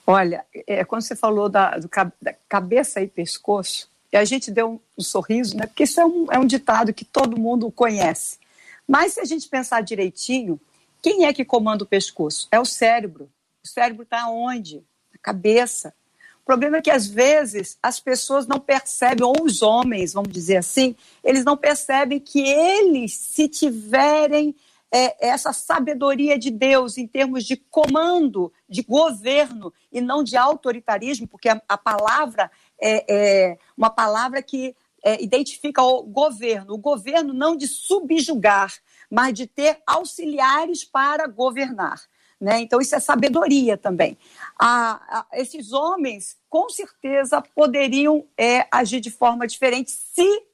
Olha, 0.07 0.45
é, 0.67 0.85
quando 0.85 1.03
você 1.03 1.15
falou 1.15 1.49
da, 1.49 1.79
do, 1.79 1.89
da 2.21 2.35
cabeça 2.49 3.01
e 3.01 3.07
pescoço, 3.07 3.89
e 4.13 4.17
a 4.17 4.25
gente 4.25 4.51
deu 4.51 4.73
um, 4.73 4.81
um 4.99 5.03
sorriso, 5.03 5.57
né? 5.57 5.67
Porque 5.67 5.85
isso 5.85 6.01
é 6.01 6.05
um, 6.05 6.27
é 6.33 6.39
um 6.39 6.45
ditado 6.45 6.93
que 6.93 7.05
todo 7.05 7.41
mundo 7.41 7.71
conhece. 7.71 8.40
Mas 8.91 9.13
se 9.13 9.21
a 9.21 9.25
gente 9.25 9.49
pensar 9.49 9.83
direitinho, 9.83 10.61
quem 11.01 11.25
é 11.25 11.33
que 11.33 11.45
comanda 11.45 11.85
o 11.85 11.87
pescoço? 11.87 12.49
É 12.51 12.59
o 12.59 12.65
cérebro. 12.65 13.31
O 13.63 13.69
cérebro 13.69 14.03
está 14.03 14.29
onde? 14.29 14.79
Na 15.13 15.19
cabeça. 15.23 15.95
O 16.43 16.45
problema 16.45 16.79
é 16.79 16.83
que 16.83 16.91
às 16.91 17.07
vezes 17.07 17.79
as 17.81 18.01
pessoas 18.01 18.49
não 18.49 18.59
percebem, 18.59 19.25
ou 19.25 19.45
os 19.45 19.63
homens, 19.63 20.13
vamos 20.13 20.33
dizer 20.33 20.57
assim, 20.57 20.97
eles 21.23 21.45
não 21.45 21.57
percebem 21.57 22.19
que 22.19 22.41
eles, 22.41 23.15
se 23.15 23.47
tiverem 23.47 24.57
é, 24.91 25.29
essa 25.29 25.53
sabedoria 25.53 26.37
de 26.37 26.51
Deus 26.51 26.99
em 26.99 27.07
termos 27.07 27.45
de 27.45 27.57
comando, 27.57 28.53
de 28.69 28.83
governo 28.83 29.73
e 29.93 30.01
não 30.01 30.25
de 30.25 30.37
autoritarismo, 30.37 31.29
porque 31.29 31.49
a, 31.49 31.63
a 31.69 31.79
palavra 31.79 32.51
é, 32.81 33.05
é, 33.09 33.59
uma 33.77 33.89
palavra 33.89 34.43
que 34.43 34.75
é, 35.03 35.23
identifica 35.23 35.83
o 35.83 36.03
governo. 36.03 36.75
O 36.75 36.79
governo 36.79 37.33
não 37.33 37.57
de 37.57 37.67
subjugar, 37.67 38.73
mas 39.11 39.35
de 39.35 39.47
ter 39.47 39.81
auxiliares 39.87 40.85
para 40.85 41.27
governar. 41.27 42.01
Né? 42.41 42.61
Então, 42.61 42.81
isso 42.81 42.95
é 42.95 43.01
sabedoria 43.01 43.77
também. 43.77 44.17
A, 44.59 45.27
a, 45.31 45.39
esses 45.39 45.73
homens, 45.73 46.39
com 46.49 46.71
certeza, 46.71 47.43
poderiam 47.55 48.27
é, 48.37 48.67
agir 48.71 49.01
de 49.01 49.11
forma 49.11 49.47
diferente 49.47 49.91
se 49.91 50.47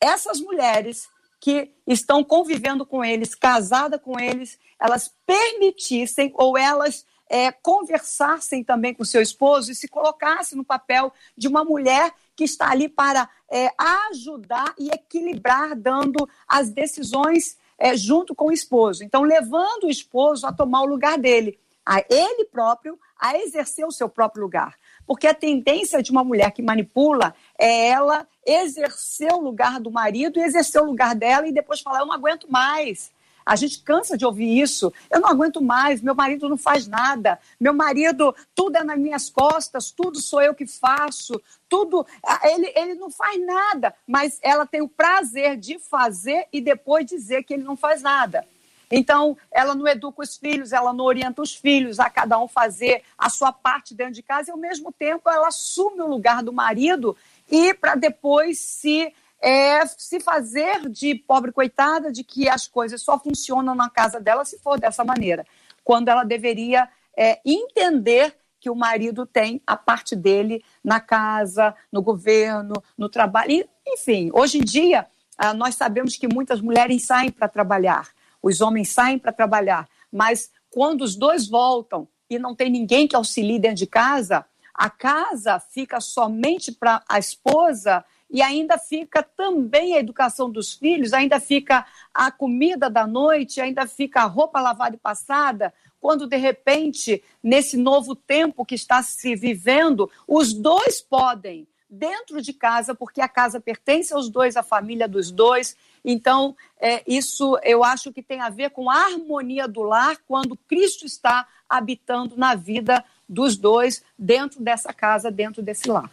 essas 0.00 0.40
mulheres 0.40 1.08
que 1.40 1.72
estão 1.86 2.22
convivendo 2.22 2.86
com 2.86 3.04
eles, 3.04 3.34
casada 3.34 3.98
com 3.98 4.18
eles, 4.18 4.58
elas 4.80 5.12
permitissem 5.26 6.32
ou 6.36 6.56
elas 6.56 7.04
é, 7.28 7.50
conversassem 7.50 8.62
também 8.62 8.94
com 8.94 9.04
seu 9.04 9.20
esposo 9.20 9.72
e 9.72 9.74
se 9.74 9.88
colocassem 9.88 10.56
no 10.56 10.64
papel 10.64 11.12
de 11.36 11.48
uma 11.48 11.64
mulher 11.64 12.12
que 12.36 12.44
está 12.44 12.70
ali 12.70 12.88
para 12.88 13.28
é, 13.50 13.70
ajudar 14.10 14.74
e 14.78 14.88
equilibrar, 14.88 15.76
dando 15.76 16.28
as 16.46 16.70
decisões 16.70 17.56
é, 17.78 17.96
junto 17.96 18.34
com 18.34 18.46
o 18.46 18.52
esposo. 18.52 19.04
Então, 19.04 19.22
levando 19.22 19.84
o 19.84 19.90
esposo 19.90 20.46
a 20.46 20.52
tomar 20.52 20.82
o 20.82 20.86
lugar 20.86 21.18
dele, 21.18 21.58
a 21.84 22.02
ele 22.08 22.44
próprio 22.46 22.98
a 23.20 23.36
exercer 23.38 23.86
o 23.86 23.92
seu 23.92 24.08
próprio 24.08 24.42
lugar. 24.42 24.74
Porque 25.06 25.26
a 25.26 25.34
tendência 25.34 26.02
de 26.02 26.10
uma 26.10 26.24
mulher 26.24 26.50
que 26.50 26.62
manipula 26.62 27.34
é 27.58 27.88
ela 27.88 28.26
exercer 28.46 29.32
o 29.32 29.40
lugar 29.40 29.80
do 29.80 29.90
marido 29.90 30.38
e 30.38 30.42
exercer 30.42 30.80
o 30.80 30.86
lugar 30.86 31.14
dela 31.14 31.46
e 31.46 31.52
depois 31.52 31.80
falar: 31.80 32.00
eu 32.00 32.06
não 32.06 32.14
aguento 32.14 32.50
mais. 32.50 33.12
A 33.44 33.56
gente 33.56 33.82
cansa 33.82 34.16
de 34.16 34.24
ouvir 34.24 34.60
isso. 34.60 34.92
Eu 35.10 35.20
não 35.20 35.28
aguento 35.28 35.60
mais, 35.60 36.00
meu 36.00 36.14
marido 36.14 36.48
não 36.48 36.56
faz 36.56 36.86
nada. 36.86 37.38
Meu 37.60 37.74
marido, 37.74 38.34
tudo 38.54 38.76
é 38.76 38.84
nas 38.84 38.98
minhas 38.98 39.28
costas, 39.28 39.90
tudo 39.90 40.20
sou 40.20 40.40
eu 40.40 40.54
que 40.54 40.66
faço, 40.66 41.40
tudo. 41.68 42.06
Ele, 42.42 42.72
ele 42.74 42.94
não 42.94 43.10
faz 43.10 43.44
nada, 43.44 43.94
mas 44.06 44.38
ela 44.42 44.66
tem 44.66 44.80
o 44.80 44.88
prazer 44.88 45.56
de 45.56 45.78
fazer 45.78 46.46
e 46.52 46.60
depois 46.60 47.06
dizer 47.06 47.42
que 47.44 47.54
ele 47.54 47.64
não 47.64 47.76
faz 47.76 48.00
nada. 48.02 48.46
Então, 48.90 49.36
ela 49.50 49.74
não 49.74 49.88
educa 49.88 50.22
os 50.22 50.36
filhos, 50.36 50.72
ela 50.72 50.92
não 50.92 51.04
orienta 51.04 51.42
os 51.42 51.54
filhos 51.54 51.98
a 51.98 52.08
cada 52.08 52.38
um 52.38 52.46
fazer 52.46 53.02
a 53.18 53.28
sua 53.28 53.52
parte 53.52 53.94
dentro 53.94 54.14
de 54.14 54.22
casa 54.22 54.50
e, 54.50 54.52
ao 54.52 54.58
mesmo 54.58 54.92
tempo, 54.92 55.28
ela 55.28 55.48
assume 55.48 56.00
o 56.00 56.06
lugar 56.06 56.42
do 56.42 56.52
marido 56.52 57.16
e 57.50 57.74
para 57.74 57.94
depois 57.94 58.58
se 58.58 59.12
é 59.44 59.84
se 59.84 60.20
fazer 60.20 60.88
de 60.88 61.14
pobre 61.14 61.52
coitada 61.52 62.10
de 62.10 62.24
que 62.24 62.48
as 62.48 62.66
coisas 62.66 63.02
só 63.02 63.18
funcionam 63.18 63.74
na 63.74 63.90
casa 63.90 64.18
dela 64.18 64.42
se 64.42 64.58
for 64.58 64.80
dessa 64.80 65.04
maneira, 65.04 65.46
quando 65.84 66.08
ela 66.08 66.24
deveria 66.24 66.88
é, 67.14 67.38
entender 67.44 68.34
que 68.58 68.70
o 68.70 68.74
marido 68.74 69.26
tem 69.26 69.60
a 69.66 69.76
parte 69.76 70.16
dele 70.16 70.64
na 70.82 70.98
casa, 70.98 71.74
no 71.92 72.00
governo, 72.00 72.72
no 72.96 73.10
trabalho. 73.10 73.50
E, 73.50 73.68
enfim, 73.86 74.30
hoje 74.32 74.56
em 74.56 74.64
dia, 74.64 75.06
ah, 75.36 75.52
nós 75.52 75.74
sabemos 75.74 76.16
que 76.16 76.26
muitas 76.26 76.62
mulheres 76.62 77.04
saem 77.04 77.30
para 77.30 77.46
trabalhar, 77.46 78.08
os 78.42 78.62
homens 78.62 78.88
saem 78.88 79.18
para 79.18 79.30
trabalhar, 79.30 79.86
mas 80.10 80.50
quando 80.70 81.02
os 81.02 81.14
dois 81.14 81.46
voltam 81.46 82.08
e 82.30 82.38
não 82.38 82.54
tem 82.54 82.70
ninguém 82.70 83.06
que 83.06 83.14
auxilie 83.14 83.58
dentro 83.58 83.76
de 83.76 83.86
casa, 83.86 84.46
a 84.72 84.88
casa 84.88 85.60
fica 85.60 86.00
somente 86.00 86.72
para 86.72 87.02
a 87.06 87.18
esposa 87.18 88.02
e 88.34 88.42
ainda 88.42 88.76
fica 88.76 89.22
também 89.22 89.94
a 89.94 90.00
educação 90.00 90.50
dos 90.50 90.74
filhos, 90.74 91.12
ainda 91.12 91.38
fica 91.38 91.86
a 92.12 92.32
comida 92.32 92.90
da 92.90 93.06
noite, 93.06 93.60
ainda 93.60 93.86
fica 93.86 94.22
a 94.22 94.26
roupa 94.26 94.60
lavada 94.60 94.96
e 94.96 94.98
passada, 94.98 95.72
quando 96.00 96.26
de 96.26 96.36
repente, 96.36 97.22
nesse 97.40 97.76
novo 97.76 98.16
tempo 98.16 98.66
que 98.66 98.74
está 98.74 99.04
se 99.04 99.36
vivendo, 99.36 100.10
os 100.26 100.52
dois 100.52 101.00
podem 101.00 101.64
dentro 101.88 102.42
de 102.42 102.52
casa, 102.52 102.92
porque 102.92 103.20
a 103.20 103.28
casa 103.28 103.60
pertence 103.60 104.12
aos 104.12 104.28
dois, 104.28 104.56
a 104.56 104.64
família 104.64 105.06
dos 105.06 105.30
dois. 105.30 105.76
Então, 106.04 106.56
é, 106.80 107.04
isso 107.06 107.56
eu 107.62 107.84
acho 107.84 108.12
que 108.12 108.20
tem 108.20 108.40
a 108.40 108.50
ver 108.50 108.70
com 108.70 108.90
a 108.90 108.96
harmonia 108.96 109.68
do 109.68 109.82
lar, 109.82 110.16
quando 110.26 110.58
Cristo 110.66 111.06
está 111.06 111.46
habitando 111.68 112.36
na 112.36 112.56
vida 112.56 113.04
dos 113.28 113.56
dois, 113.56 114.02
dentro 114.18 114.60
dessa 114.60 114.92
casa, 114.92 115.30
dentro 115.30 115.62
desse 115.62 115.88
lar. 115.88 116.10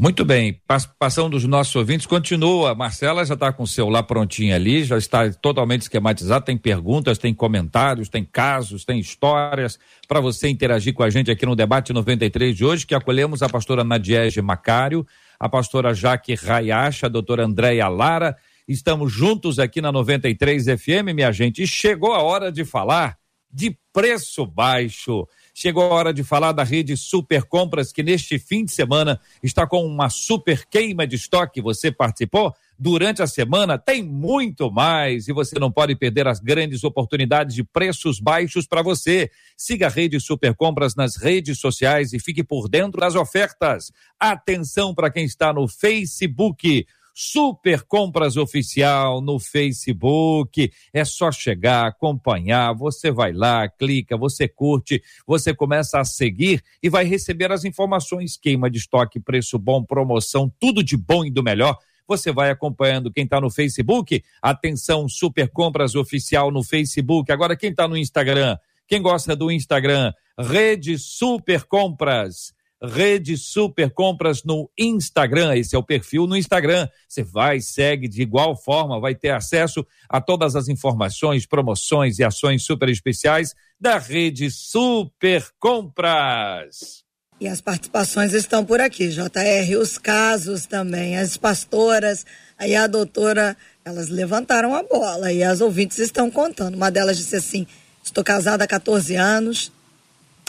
Muito 0.00 0.24
bem, 0.24 0.58
participação 0.66 1.28
dos 1.28 1.44
nossos 1.44 1.76
ouvintes 1.76 2.06
continua. 2.06 2.74
Marcela 2.74 3.22
já 3.22 3.34
está 3.34 3.52
com 3.52 3.64
o 3.64 3.66
celular 3.66 4.02
prontinho 4.04 4.54
ali, 4.54 4.82
já 4.82 4.96
está 4.96 5.30
totalmente 5.30 5.82
esquematizado. 5.82 6.46
Tem 6.46 6.56
perguntas, 6.56 7.18
tem 7.18 7.34
comentários, 7.34 8.08
tem 8.08 8.24
casos, 8.24 8.82
tem 8.82 8.98
histórias 8.98 9.78
para 10.08 10.18
você 10.18 10.48
interagir 10.48 10.94
com 10.94 11.02
a 11.02 11.10
gente 11.10 11.30
aqui 11.30 11.44
no 11.44 11.54
debate 11.54 11.92
93 11.92 12.56
de 12.56 12.64
hoje, 12.64 12.86
que 12.86 12.94
acolhemos 12.94 13.42
a 13.42 13.48
pastora 13.50 13.84
Nadiege 13.84 14.40
Macário, 14.40 15.06
a 15.38 15.50
pastora 15.50 15.92
Jaque 15.92 16.34
Rayacha, 16.34 17.04
a 17.04 17.10
doutora 17.10 17.44
Andréia 17.44 17.86
Lara. 17.86 18.34
Estamos 18.66 19.12
juntos 19.12 19.58
aqui 19.58 19.82
na 19.82 19.92
93 19.92 20.64
FM, 20.80 21.12
minha 21.14 21.30
gente, 21.30 21.62
e 21.62 21.66
chegou 21.66 22.14
a 22.14 22.22
hora 22.22 22.50
de 22.50 22.64
falar 22.64 23.18
de 23.52 23.76
preço 23.92 24.46
baixo. 24.46 25.28
Chegou 25.62 25.82
a 25.82 25.94
hora 25.94 26.14
de 26.14 26.24
falar 26.24 26.52
da 26.52 26.64
rede 26.64 26.96
Super 26.96 27.42
Compras, 27.42 27.92
que 27.92 28.02
neste 28.02 28.38
fim 28.38 28.64
de 28.64 28.72
semana 28.72 29.20
está 29.42 29.66
com 29.66 29.84
uma 29.84 30.08
super 30.08 30.64
queima 30.64 31.06
de 31.06 31.16
estoque. 31.16 31.60
Você 31.60 31.92
participou? 31.92 32.54
Durante 32.78 33.20
a 33.20 33.26
semana 33.26 33.76
tem 33.76 34.02
muito 34.02 34.72
mais 34.72 35.28
e 35.28 35.34
você 35.34 35.58
não 35.58 35.70
pode 35.70 35.94
perder 35.94 36.26
as 36.26 36.40
grandes 36.40 36.82
oportunidades 36.82 37.54
de 37.54 37.62
preços 37.62 38.18
baixos 38.18 38.66
para 38.66 38.80
você. 38.80 39.30
Siga 39.54 39.88
a 39.88 39.90
rede 39.90 40.18
Super 40.18 40.54
Compras 40.54 40.94
nas 40.94 41.16
redes 41.18 41.60
sociais 41.60 42.14
e 42.14 42.18
fique 42.18 42.42
por 42.42 42.66
dentro 42.66 42.98
das 42.98 43.14
ofertas. 43.14 43.92
Atenção 44.18 44.94
para 44.94 45.10
quem 45.10 45.26
está 45.26 45.52
no 45.52 45.68
Facebook. 45.68 46.86
Super 47.22 47.82
Compras 47.82 48.38
Oficial 48.38 49.20
no 49.20 49.38
Facebook. 49.38 50.72
É 50.90 51.04
só 51.04 51.30
chegar, 51.30 51.86
acompanhar. 51.86 52.72
Você 52.72 53.10
vai 53.10 53.30
lá, 53.30 53.68
clica, 53.68 54.16
você 54.16 54.48
curte, 54.48 55.02
você 55.26 55.54
começa 55.54 56.00
a 56.00 56.04
seguir 56.04 56.64
e 56.82 56.88
vai 56.88 57.04
receber 57.04 57.52
as 57.52 57.62
informações: 57.66 58.38
queima 58.38 58.70
de 58.70 58.78
estoque, 58.78 59.20
preço 59.20 59.58
bom, 59.58 59.84
promoção, 59.84 60.50
tudo 60.58 60.82
de 60.82 60.96
bom 60.96 61.22
e 61.22 61.30
do 61.30 61.42
melhor. 61.42 61.76
Você 62.08 62.32
vai 62.32 62.50
acompanhando 62.50 63.12
quem 63.12 63.24
está 63.24 63.38
no 63.38 63.50
Facebook. 63.50 64.24
Atenção, 64.40 65.06
Super 65.06 65.50
Compras 65.50 65.94
Oficial 65.94 66.50
no 66.50 66.64
Facebook. 66.64 67.30
Agora, 67.30 67.54
quem 67.54 67.68
está 67.70 67.86
no 67.86 67.98
Instagram? 67.98 68.56
Quem 68.88 69.02
gosta 69.02 69.36
do 69.36 69.50
Instagram? 69.50 70.10
Rede 70.38 70.98
Super 70.98 71.64
Compras. 71.64 72.54
Rede 72.82 73.36
Super 73.36 73.90
Compras 73.90 74.42
no 74.42 74.70
Instagram. 74.78 75.54
Esse 75.56 75.76
é 75.76 75.78
o 75.78 75.82
perfil 75.82 76.26
no 76.26 76.36
Instagram. 76.36 76.88
Você 77.08 77.22
vai, 77.22 77.60
segue 77.60 78.08
de 78.08 78.22
igual 78.22 78.56
forma, 78.56 79.00
vai 79.00 79.14
ter 79.14 79.30
acesso 79.30 79.86
a 80.08 80.20
todas 80.20 80.56
as 80.56 80.68
informações, 80.68 81.46
promoções 81.46 82.18
e 82.18 82.24
ações 82.24 82.64
super 82.64 82.88
especiais 82.88 83.54
da 83.78 83.98
Rede 83.98 84.50
Super 84.50 85.46
Compras. 85.58 87.04
E 87.40 87.48
as 87.48 87.60
participações 87.60 88.34
estão 88.34 88.64
por 88.64 88.82
aqui, 88.82 89.08
JR, 89.08 89.78
os 89.80 89.96
casos 89.96 90.66
também, 90.66 91.16
as 91.16 91.38
pastoras, 91.38 92.26
aí 92.58 92.76
a 92.76 92.86
doutora, 92.86 93.56
elas 93.82 94.10
levantaram 94.10 94.74
a 94.74 94.82
bola 94.82 95.32
e 95.32 95.42
as 95.42 95.62
ouvintes 95.62 95.98
estão 95.98 96.30
contando. 96.30 96.74
Uma 96.74 96.90
delas 96.90 97.16
disse 97.16 97.36
assim: 97.36 97.66
Estou 98.04 98.22
casada 98.22 98.64
há 98.64 98.66
14 98.66 99.14
anos 99.16 99.72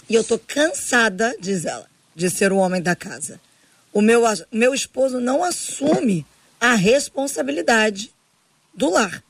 e 0.10 0.16
eu 0.16 0.22
estou 0.22 0.38
cansada, 0.38 1.34
diz 1.40 1.64
ela, 1.64 1.88
de 2.16 2.30
ser 2.30 2.52
o 2.52 2.58
homem 2.58 2.82
da 2.82 2.96
casa. 2.96 3.40
O 3.94 4.02
meu, 4.02 4.24
meu 4.52 4.74
esposo 4.74 5.20
não 5.20 5.44
assume 5.44 6.26
a 6.60 6.76
responsabilidade 6.76 8.14
do 8.74 8.90
lar. 8.90 9.24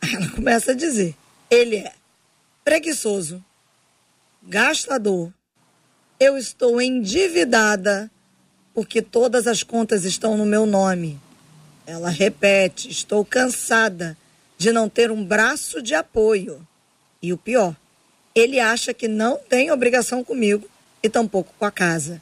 Ela 0.00 0.28
começa 0.30 0.72
a 0.72 0.74
dizer: 0.74 1.16
ele 1.50 1.76
é 1.76 1.92
preguiçoso, 2.64 3.44
gastador, 4.42 5.32
eu 6.20 6.36
estou 6.36 6.80
endividada 6.80 8.10
porque 8.74 9.02
todas 9.02 9.46
as 9.46 9.62
contas 9.62 10.04
estão 10.04 10.36
no 10.36 10.46
meu 10.46 10.64
nome. 10.66 11.20
Ela 11.86 12.10
repete: 12.10 12.90
estou 12.90 13.24
cansada 13.24 14.16
de 14.56 14.70
não 14.70 14.88
ter 14.88 15.10
um 15.10 15.24
braço 15.24 15.82
de 15.82 15.94
apoio. 15.94 16.66
E 17.20 17.32
o 17.32 17.38
pior, 17.38 17.74
ele 18.34 18.60
acha 18.60 18.94
que 18.94 19.08
não 19.08 19.36
tem 19.36 19.72
obrigação 19.72 20.22
comigo 20.22 20.68
e 21.02 21.08
tampouco 21.08 21.52
com 21.58 21.64
a 21.64 21.70
casa. 21.70 22.20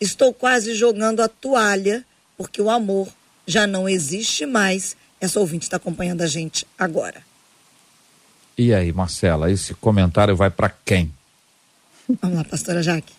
Estou 0.00 0.32
quase 0.32 0.74
jogando 0.74 1.20
a 1.20 1.28
toalha, 1.28 2.04
porque 2.36 2.60
o 2.60 2.70
amor 2.70 3.08
já 3.46 3.66
não 3.66 3.88
existe 3.88 4.46
mais. 4.46 4.96
Essa 5.20 5.40
ouvinte 5.40 5.64
está 5.64 5.76
acompanhando 5.76 6.22
a 6.22 6.26
gente 6.26 6.66
agora. 6.78 7.22
E 8.56 8.74
aí, 8.74 8.92
Marcela, 8.92 9.50
esse 9.50 9.74
comentário 9.74 10.36
vai 10.36 10.50
para 10.50 10.68
quem? 10.84 11.12
Vamos 12.20 12.38
lá, 12.38 12.44
pastora 12.44 12.82
Jaque. 12.82 13.14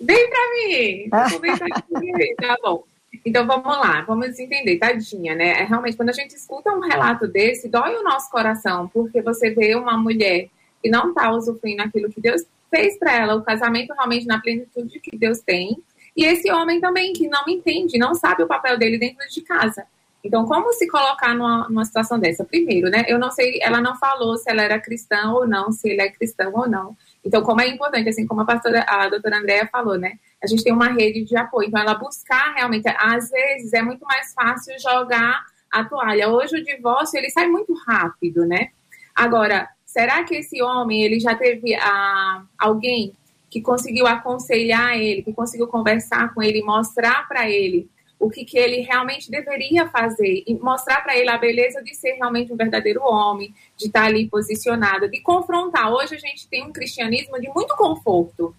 Vem 0.00 0.28
para 0.28 0.52
mim! 0.52 1.08
tá 2.36 2.56
bom. 2.62 2.84
Então 3.24 3.46
vamos 3.46 3.76
lá, 3.78 4.02
vamos 4.02 4.38
entender, 4.38 4.76
tadinha, 4.78 5.34
né? 5.34 5.60
É 5.60 5.64
realmente, 5.64 5.96
quando 5.96 6.10
a 6.10 6.12
gente 6.12 6.34
escuta 6.34 6.70
um 6.70 6.80
relato 6.80 7.28
desse, 7.28 7.68
dói 7.68 7.94
o 7.94 8.02
nosso 8.02 8.30
coração, 8.30 8.88
porque 8.92 9.22
você 9.22 9.50
vê 9.50 9.74
uma 9.74 9.96
mulher 9.96 10.48
que 10.82 10.90
não 10.90 11.10
está 11.10 11.30
usufruindo 11.30 11.82
aquilo 11.82 12.10
que 12.10 12.20
Deus 12.20 12.42
fez 12.74 12.98
para 12.98 13.12
ela 13.12 13.36
o 13.36 13.42
casamento 13.42 13.92
realmente 13.92 14.26
na 14.26 14.40
plenitude 14.40 14.98
que 14.98 15.16
Deus 15.16 15.38
tem. 15.38 15.76
E 16.16 16.24
esse 16.24 16.50
homem 16.50 16.80
também 16.80 17.12
que 17.12 17.28
não 17.28 17.44
entende, 17.46 17.98
não 17.98 18.14
sabe 18.14 18.42
o 18.42 18.48
papel 18.48 18.76
dele 18.76 18.98
dentro 18.98 19.28
de 19.28 19.40
casa. 19.42 19.86
Então, 20.24 20.46
como 20.46 20.72
se 20.72 20.88
colocar 20.88 21.34
numa, 21.34 21.68
numa 21.68 21.84
situação 21.84 22.18
dessa? 22.18 22.44
Primeiro, 22.44 22.88
né? 22.88 23.04
Eu 23.06 23.18
não 23.18 23.30
sei, 23.30 23.58
ela 23.62 23.80
não 23.80 23.94
falou 23.96 24.36
se 24.38 24.50
ela 24.50 24.62
era 24.62 24.80
cristã 24.80 25.30
ou 25.32 25.46
não, 25.46 25.70
se 25.70 25.88
ele 25.88 26.00
é 26.00 26.10
cristão 26.10 26.50
ou 26.54 26.68
não. 26.68 26.96
Então, 27.22 27.42
como 27.42 27.60
é 27.60 27.68
importante, 27.68 28.08
assim 28.08 28.26
como 28.26 28.40
a 28.40 28.44
pastora, 28.46 28.84
a 28.88 29.08
doutora 29.08 29.38
Andréa 29.38 29.68
falou, 29.70 29.98
né? 29.98 30.14
A 30.42 30.46
gente 30.46 30.64
tem 30.64 30.72
uma 30.72 30.88
rede 30.88 31.24
de 31.24 31.36
apoio. 31.36 31.68
Então, 31.68 31.80
ela 31.80 31.94
buscar 31.94 32.54
realmente, 32.54 32.88
às 32.88 33.28
vezes 33.30 33.72
é 33.74 33.82
muito 33.82 34.04
mais 34.06 34.32
fácil 34.32 34.74
jogar 34.80 35.44
a 35.70 35.84
toalha. 35.84 36.30
Hoje 36.30 36.56
o 36.56 36.64
divórcio 36.64 37.18
ele 37.18 37.28
sai 37.28 37.46
muito 37.46 37.74
rápido, 37.86 38.46
né? 38.46 38.68
Agora, 39.14 39.68
será 39.94 40.24
que 40.24 40.34
esse 40.34 40.60
homem 40.60 41.04
ele 41.04 41.20
já 41.20 41.36
teve 41.36 41.72
ah, 41.76 42.42
alguém 42.58 43.12
que 43.48 43.60
conseguiu 43.60 44.08
aconselhar 44.08 44.98
ele, 44.98 45.22
que 45.22 45.32
conseguiu 45.32 45.68
conversar 45.68 46.34
com 46.34 46.42
ele, 46.42 46.64
mostrar 46.64 47.28
para 47.28 47.48
ele 47.48 47.88
o 48.18 48.28
que, 48.28 48.44
que 48.44 48.58
ele 48.58 48.80
realmente 48.80 49.30
deveria 49.30 49.86
fazer 49.88 50.42
e 50.48 50.54
mostrar 50.56 51.00
para 51.02 51.16
ele 51.16 51.30
a 51.30 51.38
beleza 51.38 51.80
de 51.80 51.94
ser 51.94 52.14
realmente 52.14 52.52
um 52.52 52.56
verdadeiro 52.56 53.02
homem, 53.04 53.54
de 53.76 53.86
estar 53.86 54.06
ali 54.06 54.28
posicionado, 54.28 55.08
de 55.08 55.20
confrontar. 55.20 55.92
Hoje 55.92 56.16
a 56.16 56.18
gente 56.18 56.48
tem 56.48 56.64
um 56.64 56.72
cristianismo 56.72 57.40
de 57.40 57.48
muito 57.50 57.76
conforto, 57.76 58.52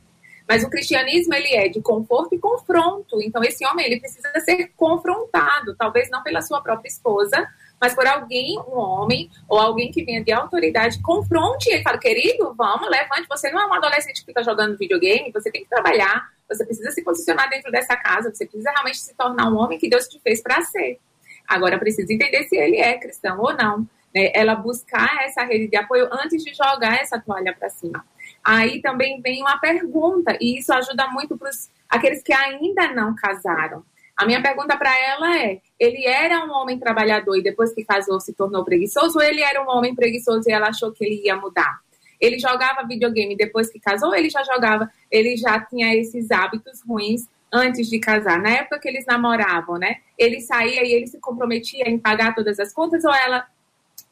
mas 0.47 0.63
o 0.63 0.69
cristianismo 0.69 1.33
ele 1.33 1.53
é 1.53 1.67
de 1.67 1.81
conforto 1.81 2.33
e 2.33 2.39
confronto. 2.39 3.21
Então 3.21 3.43
esse 3.43 3.65
homem 3.65 3.85
ele 3.85 3.99
precisa 3.99 4.31
ser 4.39 4.71
confrontado, 4.77 5.75
talvez 5.75 6.09
não 6.09 6.23
pela 6.23 6.41
sua 6.41 6.61
própria 6.61 6.87
esposa, 6.87 7.45
mas 7.79 7.93
por 7.93 8.07
alguém, 8.07 8.57
um 8.59 8.77
homem 8.77 9.29
ou 9.47 9.59
alguém 9.59 9.91
que 9.91 10.03
venha 10.03 10.23
de 10.23 10.31
autoridade, 10.31 11.01
confronte 11.01 11.69
ele, 11.69 11.83
fala, 11.83 11.97
querido, 11.97 12.53
vamos, 12.55 12.89
levante, 12.89 13.27
você 13.27 13.51
não 13.51 13.61
é 13.61 13.67
um 13.67 13.73
adolescente 13.73 14.21
que 14.21 14.25
fica 14.25 14.43
jogando 14.43 14.77
videogame, 14.77 15.31
você 15.31 15.51
tem 15.51 15.63
que 15.63 15.69
trabalhar, 15.69 16.29
você 16.47 16.65
precisa 16.65 16.91
se 16.91 17.03
posicionar 17.03 17.49
dentro 17.49 17.71
dessa 17.71 17.95
casa, 17.95 18.33
você 18.33 18.45
precisa 18.45 18.71
realmente 18.71 18.97
se 18.97 19.13
tornar 19.15 19.49
um 19.49 19.57
homem 19.57 19.77
que 19.77 19.89
Deus 19.89 20.07
te 20.07 20.19
fez 20.19 20.41
para 20.41 20.61
ser. 20.61 20.99
Agora 21.47 21.77
precisa 21.77 22.11
entender 22.11 22.43
se 22.43 22.55
ele 22.55 22.77
é 22.77 22.97
cristão 22.97 23.39
ou 23.39 23.53
não. 23.53 23.87
Né? 24.13 24.31
Ela 24.33 24.55
buscar 24.55 25.23
essa 25.25 25.43
rede 25.43 25.67
de 25.67 25.75
apoio 25.75 26.07
antes 26.11 26.43
de 26.43 26.53
jogar 26.53 27.01
essa 27.01 27.19
toalha 27.19 27.53
para 27.53 27.69
cima. 27.69 28.05
Aí 28.43 28.81
também 28.81 29.21
vem 29.21 29.41
uma 29.41 29.59
pergunta, 29.59 30.37
e 30.39 30.59
isso 30.59 30.71
ajuda 30.71 31.07
muito 31.07 31.37
para 31.37 31.49
aqueles 31.89 32.21
que 32.21 32.33
ainda 32.33 32.93
não 32.93 33.15
casaram. 33.15 33.83
A 34.15 34.25
minha 34.25 34.41
pergunta 34.41 34.77
para 34.77 34.97
ela 34.97 35.37
é: 35.37 35.59
ele 35.79 36.05
era 36.05 36.45
um 36.45 36.51
homem 36.51 36.79
trabalhador 36.79 37.37
e 37.37 37.43
depois 37.43 37.73
que 37.73 37.83
casou 37.83 38.19
se 38.19 38.33
tornou 38.33 38.63
preguiçoso, 38.63 39.17
ou 39.17 39.23
ele 39.23 39.41
era 39.41 39.61
um 39.61 39.69
homem 39.69 39.93
preguiçoso 39.93 40.49
e 40.49 40.53
ela 40.53 40.69
achou 40.69 40.91
que 40.91 41.03
ele 41.03 41.21
ia 41.25 41.35
mudar? 41.35 41.79
Ele 42.19 42.39
jogava 42.39 42.87
videogame 42.87 43.35
depois 43.35 43.69
que 43.69 43.79
casou, 43.79 44.09
ou 44.09 44.15
ele 44.15 44.29
já 44.29 44.41
jogava, 44.43 44.89
ele 45.11 45.35
já 45.35 45.59
tinha 45.59 45.93
esses 45.95 46.31
hábitos 46.31 46.81
ruins 46.87 47.27
antes 47.51 47.89
de 47.89 47.99
casar. 47.99 48.41
Na 48.41 48.51
época 48.51 48.79
que 48.79 48.87
eles 48.87 49.05
namoravam, 49.05 49.77
né? 49.77 49.97
Ele 50.17 50.39
saía 50.39 50.83
e 50.83 50.93
ele 50.93 51.07
se 51.07 51.19
comprometia 51.19 51.89
em 51.89 51.97
pagar 51.97 52.33
todas 52.33 52.59
as 52.59 52.73
contas, 52.73 53.03
ou 53.03 53.13
ela 53.13 53.45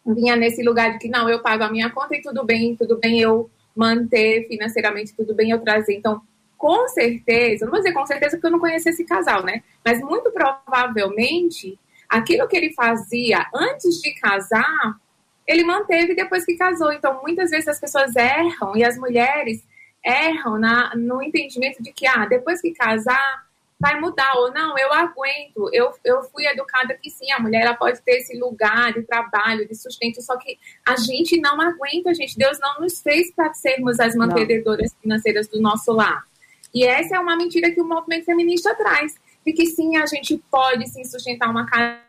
vinha 0.05 0.35
nesse 0.35 0.61
lugar 0.63 0.91
de 0.91 0.99
que 0.99 1.07
não, 1.07 1.29
eu 1.29 1.41
pago 1.41 1.63
a 1.63 1.71
minha 1.71 1.89
conta 1.89 2.15
e 2.15 2.21
tudo 2.21 2.43
bem, 2.43 2.75
tudo 2.75 2.99
bem 2.99 3.21
eu 3.21 3.49
manter 3.75 4.47
financeiramente, 4.47 5.15
tudo 5.15 5.33
bem 5.33 5.51
eu 5.51 5.59
trazer. 5.61 5.95
Então, 5.95 6.21
com 6.63 6.88
certeza, 6.88 7.65
não 7.65 7.71
vou 7.71 7.82
dizer 7.82 7.91
com 7.91 8.06
certeza 8.06 8.38
porque 8.38 8.47
eu 8.47 8.52
não 8.52 8.60
conheço 8.60 8.88
esse 8.88 9.04
casal, 9.04 9.43
né? 9.43 9.62
Mas 9.84 9.99
muito 9.99 10.32
provavelmente, 10.32 11.78
aquilo 12.08 12.47
que 12.47 12.56
ele 12.56 12.71
fazia 12.73 13.45
antes 13.54 13.99
de 14.02 14.13
casar, 14.13 14.97
ele 15.45 15.65
manteve 15.65 16.15
depois 16.15 16.45
que 16.45 16.56
casou. 16.56 16.93
Então, 16.93 17.19
muitas 17.21 17.49
vezes 17.49 17.67
as 17.67 17.82
pessoas 17.82 18.15
erram 18.15 18.78
e 18.78 18.84
as 18.86 18.97
mulheres 18.97 19.62
erram 20.02 20.58
na, 20.58 20.95
no 20.95 21.21
entendimento 21.21 21.84
de 21.84 21.91
que, 21.91 22.08
ah, 22.08 22.26
depois 22.26 22.62
que 22.62 22.71
casar, 22.71 23.43
vai 23.78 23.99
mudar 23.99 24.34
ou 24.36 24.54
não, 24.54 24.78
eu 24.78 24.93
aguento. 24.93 25.69
Eu, 25.73 25.91
eu 26.06 26.23
fui 26.23 26.45
educada 26.45 26.93
que 26.93 27.10
sim, 27.10 27.30
a 27.34 27.41
mulher 27.41 27.63
ela 27.63 27.76
pode 27.76 28.02
ter 28.04 28.19
esse 28.19 28.39
lugar 28.39 28.93
de 28.93 29.02
trabalho, 29.04 29.67
de 29.67 29.76
sustento, 29.76 30.21
só 30.21 30.38
que 30.38 30.58
a 30.88 30.95
gente 30.95 31.41
não 31.41 31.60
aguenta, 31.60 32.13
gente. 32.13 32.38
Deus 32.38 32.58
não 32.62 32.80
nos 32.80 33.02
fez 33.02 33.34
para 33.36 33.54
sermos 33.54 33.99
as 33.99 34.15
mantenedoras 34.15 34.95
financeiras 35.02 35.49
do 35.49 35.60
nosso 35.60 35.91
lar. 35.91 36.23
E 36.73 36.83
essa 36.83 37.15
é 37.15 37.19
uma 37.19 37.36
mentira 37.36 37.71
que 37.71 37.79
o 37.79 37.86
movimento 37.86 38.25
feminista 38.25 38.73
traz. 38.75 39.15
De 39.45 39.53
que 39.53 39.65
sim, 39.65 39.97
a 39.97 40.05
gente 40.05 40.41
pode 40.49 40.89
sim 40.89 41.03
sustentar 41.03 41.49
uma 41.49 41.65
casa, 41.65 41.99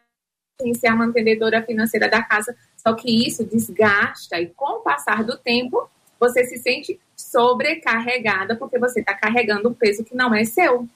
ser 0.79 0.87
a 0.87 0.97
mantenedora 0.97 1.63
financeira 1.63 2.09
da 2.09 2.23
casa, 2.23 2.57
só 2.77 2.95
que 2.95 3.27
isso 3.27 3.45
desgasta 3.45 4.41
e 4.41 4.47
com 4.47 4.79
o 4.79 4.81
passar 4.81 5.25
do 5.25 5.37
tempo, 5.37 5.89
você 6.19 6.45
se 6.45 6.59
sente 6.59 7.01
sobrecarregada 7.17 8.55
porque 8.57 8.79
você 8.79 9.01
está 9.01 9.15
carregando 9.15 9.69
um 9.69 9.75
peso 9.75 10.05
que 10.05 10.15
não 10.15 10.35
é 10.35 10.45
seu. 10.45 10.89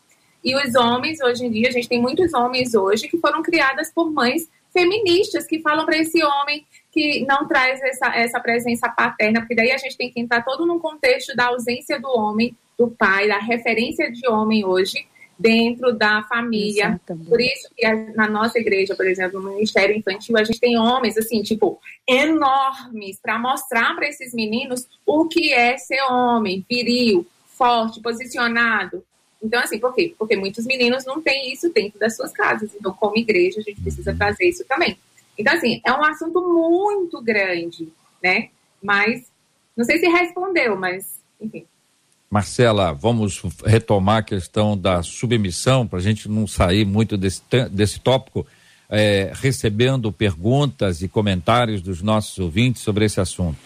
E 0.44 0.54
os 0.54 0.74
homens, 0.76 1.20
hoje 1.20 1.44
em 1.44 1.50
dia, 1.50 1.68
a 1.68 1.72
gente 1.72 1.88
tem 1.88 2.00
muitos 2.00 2.32
homens 2.32 2.74
hoje 2.74 3.08
que 3.08 3.18
foram 3.18 3.42
criadas 3.42 3.90
por 3.92 4.10
mães 4.10 4.48
feministas 4.72 5.46
que 5.46 5.60
falam 5.60 5.84
para 5.84 5.98
esse 5.98 6.22
homem 6.22 6.64
que 6.92 7.24
não 7.26 7.48
traz 7.48 7.82
essa, 7.82 8.14
essa 8.14 8.40
presença 8.40 8.88
paterna, 8.88 9.40
porque 9.40 9.54
daí 9.54 9.72
a 9.72 9.78
gente 9.78 9.96
tem 9.96 10.10
que 10.10 10.20
entrar 10.20 10.44
todo 10.44 10.64
no 10.64 10.78
contexto 10.78 11.34
da 11.34 11.46
ausência 11.46 12.00
do 12.00 12.08
homem 12.08 12.56
do 12.78 12.88
pai, 12.88 13.26
da 13.26 13.38
referência 13.38 14.10
de 14.10 14.28
homem 14.28 14.64
hoje 14.64 15.06
dentro 15.38 15.92
da 15.92 16.22
família. 16.24 16.86
Exatamente. 16.86 17.28
Por 17.28 17.40
isso 17.40 17.70
que 17.76 17.86
na 18.14 18.28
nossa 18.28 18.58
igreja, 18.58 18.96
por 18.96 19.06
exemplo, 19.06 19.40
no 19.40 19.52
Ministério 19.52 19.96
Infantil, 19.96 20.36
a 20.36 20.44
gente 20.44 20.58
tem 20.58 20.76
homens 20.76 21.16
assim, 21.16 21.42
tipo, 21.42 21.80
enormes 22.06 23.18
para 23.20 23.38
mostrar 23.38 23.94
para 23.94 24.08
esses 24.08 24.34
meninos 24.34 24.86
o 25.06 25.26
que 25.26 25.52
é 25.52 25.76
ser 25.76 26.00
homem, 26.02 26.64
viril, 26.68 27.26
forte, 27.46 28.00
posicionado. 28.00 29.04
Então, 29.40 29.60
assim, 29.60 29.78
por 29.78 29.94
quê? 29.94 30.14
Porque 30.18 30.36
muitos 30.36 30.66
meninos 30.66 31.04
não 31.04 31.22
têm 31.22 31.52
isso 31.52 31.72
dentro 31.72 31.98
das 31.98 32.16
suas 32.16 32.32
casas. 32.32 32.74
Então, 32.74 32.92
como 32.92 33.16
igreja, 33.16 33.60
a 33.60 33.62
gente 33.62 33.80
precisa 33.80 34.14
trazer 34.14 34.48
isso 34.48 34.64
também. 34.64 34.98
Então, 35.38 35.54
assim, 35.54 35.80
é 35.86 35.92
um 35.92 36.04
assunto 36.04 36.40
muito 36.42 37.20
grande, 37.22 37.88
né? 38.20 38.48
Mas, 38.82 39.30
não 39.76 39.84
sei 39.84 39.98
se 39.98 40.08
respondeu, 40.08 40.76
mas, 40.76 41.20
enfim. 41.40 41.64
Marcela, 42.30 42.92
vamos 42.92 43.40
retomar 43.64 44.18
a 44.18 44.22
questão 44.22 44.76
da 44.76 45.02
submissão, 45.02 45.86
para 45.86 45.98
a 45.98 46.02
gente 46.02 46.28
não 46.28 46.46
sair 46.46 46.84
muito 46.84 47.16
desse, 47.16 47.40
desse 47.70 47.98
tópico, 48.00 48.46
é, 48.90 49.32
recebendo 49.34 50.12
perguntas 50.12 51.00
e 51.00 51.08
comentários 51.08 51.80
dos 51.80 52.02
nossos 52.02 52.38
ouvintes 52.38 52.82
sobre 52.82 53.06
esse 53.06 53.18
assunto. 53.18 53.56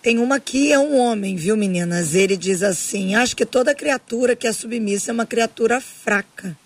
Tem 0.00 0.18
uma 0.18 0.38
que 0.38 0.72
é 0.72 0.78
um 0.78 0.96
homem, 0.96 1.34
viu, 1.34 1.56
meninas? 1.56 2.14
Ele 2.14 2.36
diz 2.36 2.62
assim: 2.62 3.16
acho 3.16 3.34
que 3.34 3.46
toda 3.46 3.74
criatura 3.74 4.36
que 4.36 4.46
é 4.46 4.52
submissa 4.52 5.10
é 5.10 5.14
uma 5.14 5.26
criatura 5.26 5.80
fraca. 5.80 6.56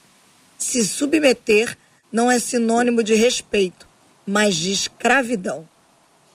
Se 0.59 0.85
submeter 0.85 1.79
não 2.13 2.31
é 2.31 2.39
sinônimo 2.39 3.03
de 3.03 3.15
respeito, 3.15 3.87
mas 4.27 4.57
de 4.57 4.73
escravidão. 4.73 5.67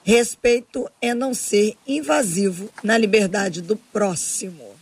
Respeito 0.02 0.88
é 1.00 1.14
não 1.14 1.34
ser 1.34 1.76
invasivo 1.86 2.68
na 2.82 2.98
liberdade 2.98 3.62
do 3.62 3.76
próximo 3.76 4.73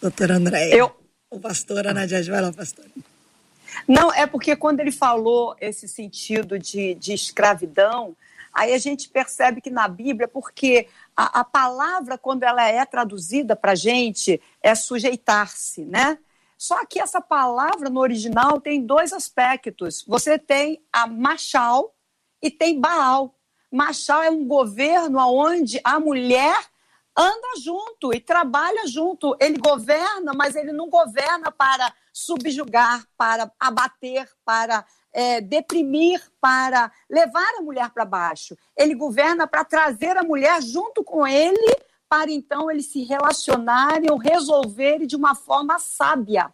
doutora 0.00 0.36
Andréia. 0.36 0.74
Eu... 0.74 0.96
O 1.28 1.40
pastor 1.40 1.86
Ana 1.86 2.06
Dias, 2.06 2.26
vai 2.26 2.40
lá, 2.40 2.52
pastora. 2.52 2.88
Não, 3.86 4.12
é 4.12 4.26
porque 4.26 4.54
quando 4.56 4.80
ele 4.80 4.92
falou 4.92 5.56
esse 5.60 5.88
sentido 5.88 6.58
de, 6.58 6.94
de 6.94 7.12
escravidão, 7.12 8.16
aí 8.52 8.72
a 8.72 8.78
gente 8.78 9.08
percebe 9.08 9.60
que 9.60 9.68
na 9.68 9.88
Bíblia, 9.88 10.28
porque 10.28 10.88
a, 11.16 11.40
a 11.40 11.44
palavra, 11.44 12.16
quando 12.16 12.44
ela 12.44 12.66
é 12.66 12.84
traduzida 12.86 13.56
para 13.56 13.72
a 13.72 13.76
gente, 13.76 14.40
é 14.62 14.74
sujeitar-se, 14.74 15.84
né? 15.84 16.18
Só 16.56 16.86
que 16.86 17.00
essa 17.00 17.20
palavra 17.20 17.90
no 17.90 18.00
original 18.00 18.60
tem 18.60 18.80
dois 18.80 19.12
aspectos. 19.12 20.04
Você 20.08 20.38
tem 20.38 20.80
a 20.92 21.06
Machal 21.06 21.94
e 22.40 22.50
tem 22.50 22.80
Baal. 22.80 23.34
Machal 23.70 24.22
é 24.22 24.30
um 24.30 24.46
governo 24.46 25.18
onde 25.18 25.80
a 25.84 26.00
mulher 26.00 26.56
anda 27.16 27.60
junto 27.62 28.14
e 28.14 28.20
trabalha 28.20 28.86
junto. 28.86 29.36
Ele 29.40 29.58
governa, 29.58 30.32
mas 30.34 30.54
ele 30.54 30.72
não 30.72 30.88
governa 30.90 31.50
para 31.50 31.92
subjugar, 32.12 33.06
para 33.16 33.50
abater, 33.58 34.28
para 34.44 34.84
é, 35.12 35.40
deprimir, 35.40 36.22
para 36.40 36.92
levar 37.08 37.54
a 37.58 37.62
mulher 37.62 37.90
para 37.90 38.04
baixo. 38.04 38.56
Ele 38.76 38.94
governa 38.94 39.46
para 39.46 39.64
trazer 39.64 40.16
a 40.16 40.22
mulher 40.22 40.60
junto 40.60 41.02
com 41.02 41.26
ele, 41.26 41.74
para 42.08 42.30
então 42.30 42.70
eles 42.70 42.86
se 42.86 43.02
relacionarem 43.02 44.10
ou 44.10 44.18
resolverem 44.18 45.06
de 45.06 45.16
uma 45.16 45.34
forma 45.34 45.78
sábia 45.78 46.52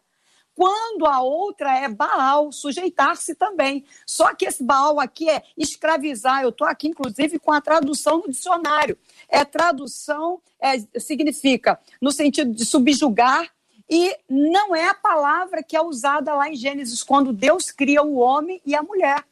quando 0.55 1.07
a 1.07 1.21
outra 1.21 1.77
é 1.79 1.89
Baal, 1.89 2.53
sujeitar-se 2.53 3.35
também. 3.35 3.85
Só 4.07 4.35
que 4.35 4.45
esse 4.45 4.63
Baal 4.63 5.01
aqui 5.01 5.29
é 5.29 5.43
escravizar. 5.57 6.43
Eu 6.43 6.51
estou 6.51 6.67
aqui, 6.67 6.89
inclusive, 6.89 7.39
com 7.39 7.53
a 7.53 7.61
tradução 7.61 8.19
no 8.19 8.31
dicionário. 8.31 8.99
É 9.33 9.47
tradução, 9.47 10.43
é, 10.61 10.79
significa 11.01 11.81
no 12.01 12.13
sentido 12.13 12.53
de 12.53 12.67
subjugar, 12.67 13.51
e 13.89 14.17
não 14.29 14.77
é 14.77 14.89
a 14.89 14.95
palavra 14.95 15.63
que 15.63 15.77
é 15.77 15.81
usada 15.83 16.35
lá 16.35 16.49
em 16.49 16.55
Gênesis, 16.55 17.03
quando 17.03 17.33
Deus 17.33 17.71
cria 17.71 18.03
o 18.03 18.17
homem 18.17 18.61
e 18.65 18.75
a 18.75 18.83
mulher. 18.83 19.25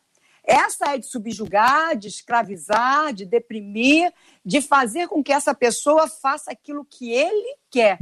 Essa 0.43 0.95
é 0.95 0.99
de 0.99 1.07
subjugar, 1.07 1.97
de 1.97 2.09
escravizar, 2.09 3.13
de 3.13 3.25
deprimir, 3.25 4.13
de 4.45 4.61
fazer 4.61 5.07
com 5.07 5.23
que 5.23 5.33
essa 5.33 5.55
pessoa 5.55 6.09
faça 6.09 6.51
aquilo 6.51 6.85
que 6.85 7.13
ele 7.13 7.57
quer. 7.71 7.99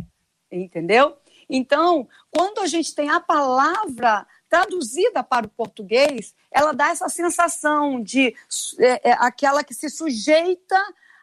Entendeu? 0.51 1.17
Então, 1.49 2.09
quando 2.31 2.61
a 2.61 2.67
gente 2.67 2.95
tem 2.95 3.11
a 3.11 3.21
palavra 3.21 4.27
traduzida 4.49 5.23
para 5.23 5.47
o 5.47 5.51
português, 5.51 6.35
ela 6.51 6.73
dá 6.73 6.91
essa 6.91 7.09
sensação 7.09 8.03
de 8.03 8.35
é, 8.79 9.11
é, 9.11 9.13
aquela 9.19 9.63
que 9.63 9.75
se 9.75 9.91
sujeita 9.91 10.81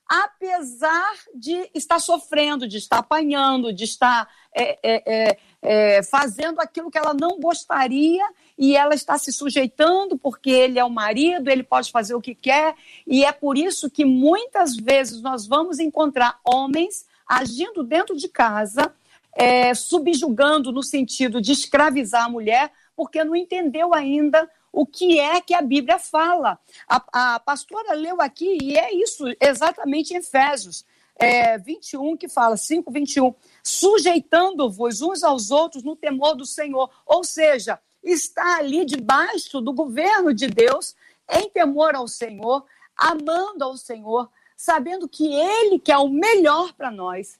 apesar 0.08 1.14
de 1.34 1.70
estar 1.74 1.99
sofrendo, 1.99 2.68
de 2.68 2.78
estar 2.78 2.99
apanhando, 2.99 3.74
de 3.74 3.84
estar 3.84 4.30
é, 4.53 4.78
é, 4.84 5.03
é, 5.06 5.38
é 5.62 6.03
fazendo 6.03 6.60
aquilo 6.60 6.91
que 6.91 6.97
ela 6.97 7.14
não 7.14 7.39
gostaria 7.39 8.24
e 8.58 8.76
ela 8.76 8.93
está 8.93 9.18
se 9.18 9.32
sujeitando 9.32 10.18
porque 10.18 10.49
ele 10.49 10.80
é 10.80 10.86
o 10.86 10.89
marido, 10.89 11.49
ele 11.49 11.64
pode 11.64 11.91
fazer 11.91 12.14
o 12.16 12.22
que 12.22 12.36
quer, 12.36 12.76
e 13.06 13.26
é 13.26 13.32
por 13.32 13.58
isso 13.58 13.89
que 13.89 14.06
muitas 14.06 14.76
vezes 14.76 15.22
nós 15.22 15.47
vamos 15.47 15.80
encontrar 15.80 16.39
homens 16.43 17.06
agindo 17.28 17.84
dentro 17.84 18.16
de 18.16 18.28
casa 18.30 18.93
é, 19.36 19.74
subjugando 19.74 20.72
no 20.72 20.82
sentido 20.82 21.41
de 21.41 21.51
escravizar 21.51 22.26
a 22.26 22.30
mulher, 22.30 22.72
porque 22.95 23.24
não 23.24 23.36
entendeu 23.36 23.93
ainda 23.93 24.49
o 24.76 24.86
que 24.86 25.19
é 25.19 25.39
que 25.39 25.53
a 25.53 25.61
Bíblia 25.61 25.97
fala. 25.97 26.59
A, 26.86 27.36
a 27.36 27.39
pastora 27.39 27.93
leu 27.93 28.21
aqui, 28.21 28.57
e 28.61 28.78
é 28.78 28.93
isso, 28.93 29.23
exatamente 29.39 30.13
em 30.13 30.17
Efésios 30.17 30.86
é, 31.15 31.57
21, 31.57 32.17
que 32.17 32.28
fala, 32.28 32.57
5, 32.57 32.91
21, 32.91 33.34
sujeitando-vos 33.63 35.01
uns 35.01 35.23
aos 35.23 35.49
outros 35.49 35.82
no 35.82 35.95
temor 35.95 36.36
do 36.36 36.45
Senhor. 36.45 36.89
Ou 37.05 37.23
seja, 37.23 37.80
está 38.03 38.57
ali 38.57 38.84
debaixo 38.84 39.61
do 39.61 39.71
governo 39.71 40.34
de 40.34 40.47
Deus, 40.47 40.93
em 41.30 41.49
temor 41.49 41.95
ao 41.95 42.07
Senhor, 42.07 42.65
amando 42.97 43.63
ao 43.63 43.78
Senhor, 43.78 44.30
sabendo 44.57 45.07
que 45.07 45.34
Ele 45.34 45.80
quer 45.80 45.97
o 45.97 46.09
melhor 46.09 46.73
para 46.73 46.91
nós. 46.91 47.39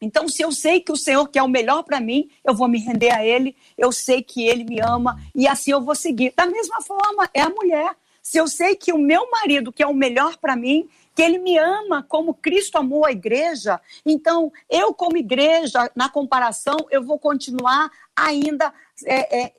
Então, 0.00 0.28
se 0.28 0.42
eu 0.42 0.50
sei 0.50 0.80
que 0.80 0.92
o 0.92 0.96
Senhor 0.96 1.28
quer 1.28 1.42
o 1.42 1.48
melhor 1.48 1.82
para 1.82 2.00
mim, 2.00 2.30
eu 2.44 2.54
vou 2.54 2.68
me 2.68 2.78
render 2.78 3.10
a 3.10 3.24
Ele, 3.24 3.56
eu 3.76 3.92
sei 3.92 4.22
que 4.22 4.46
Ele 4.46 4.64
me 4.64 4.80
ama 4.80 5.20
e 5.34 5.46
assim 5.46 5.72
eu 5.72 5.82
vou 5.82 5.94
seguir. 5.94 6.32
Da 6.34 6.46
mesma 6.46 6.80
forma, 6.80 7.28
é 7.34 7.42
a 7.42 7.50
mulher. 7.50 7.94
Se 8.22 8.38
eu 8.38 8.46
sei 8.46 8.76
que 8.76 8.92
o 8.92 8.98
meu 8.98 9.30
marido 9.30 9.72
quer 9.72 9.86
o 9.86 9.94
melhor 9.94 10.36
para 10.36 10.56
mim, 10.56 10.88
que 11.14 11.22
ele 11.22 11.38
me 11.38 11.58
ama 11.58 12.02
como 12.02 12.34
Cristo 12.34 12.76
amou 12.76 13.04
a 13.04 13.12
igreja, 13.12 13.80
então 14.04 14.52
eu, 14.68 14.94
como 14.94 15.16
igreja, 15.16 15.90
na 15.96 16.08
comparação, 16.08 16.76
eu 16.90 17.02
vou 17.02 17.18
continuar 17.18 17.90
ainda 18.14 18.72
é, 19.04 19.44
é, 19.44 19.52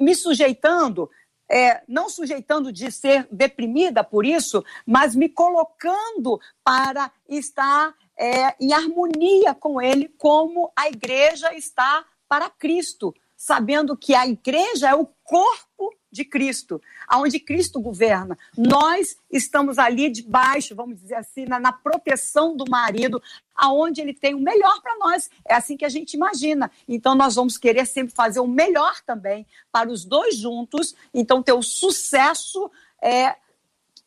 me 0.00 0.14
sujeitando 0.14 1.10
é, 1.50 1.82
não 1.88 2.08
sujeitando 2.08 2.72
de 2.72 2.92
ser 2.92 3.26
deprimida 3.30 4.04
por 4.04 4.24
isso, 4.24 4.64
mas 4.86 5.16
me 5.16 5.28
colocando 5.28 6.40
para 6.62 7.10
estar 7.28 7.92
é, 8.20 8.54
em 8.60 8.74
harmonia 8.74 9.54
com 9.54 9.80
Ele, 9.80 10.06
como 10.18 10.70
a 10.76 10.88
igreja 10.88 11.54
está 11.54 12.04
para 12.28 12.50
Cristo, 12.50 13.14
sabendo 13.34 13.96
que 13.96 14.14
a 14.14 14.26
igreja 14.28 14.90
é 14.90 14.94
o 14.94 15.06
corpo 15.24 15.90
de 16.12 16.22
Cristo, 16.24 16.82
aonde 17.08 17.40
Cristo 17.40 17.80
governa. 17.80 18.36
Nós 18.54 19.16
estamos 19.30 19.78
ali 19.78 20.10
debaixo, 20.10 20.74
vamos 20.74 21.00
dizer 21.00 21.14
assim, 21.14 21.46
na, 21.46 21.58
na 21.58 21.72
proteção 21.72 22.54
do 22.54 22.68
marido, 22.68 23.22
aonde 23.54 24.02
ele 24.02 24.12
tem 24.12 24.34
o 24.34 24.40
melhor 24.40 24.82
para 24.82 24.98
nós. 24.98 25.30
É 25.48 25.54
assim 25.54 25.76
que 25.76 25.84
a 25.84 25.88
gente 25.88 26.12
imagina. 26.12 26.70
Então 26.86 27.14
nós 27.14 27.36
vamos 27.36 27.56
querer 27.56 27.86
sempre 27.86 28.14
fazer 28.14 28.40
o 28.40 28.46
melhor 28.46 29.00
também 29.00 29.46
para 29.72 29.88
os 29.88 30.04
dois 30.04 30.36
juntos. 30.36 30.94
Então 31.14 31.42
ter 31.42 31.54
o 31.54 31.62
sucesso 31.62 32.70
é 33.00 33.36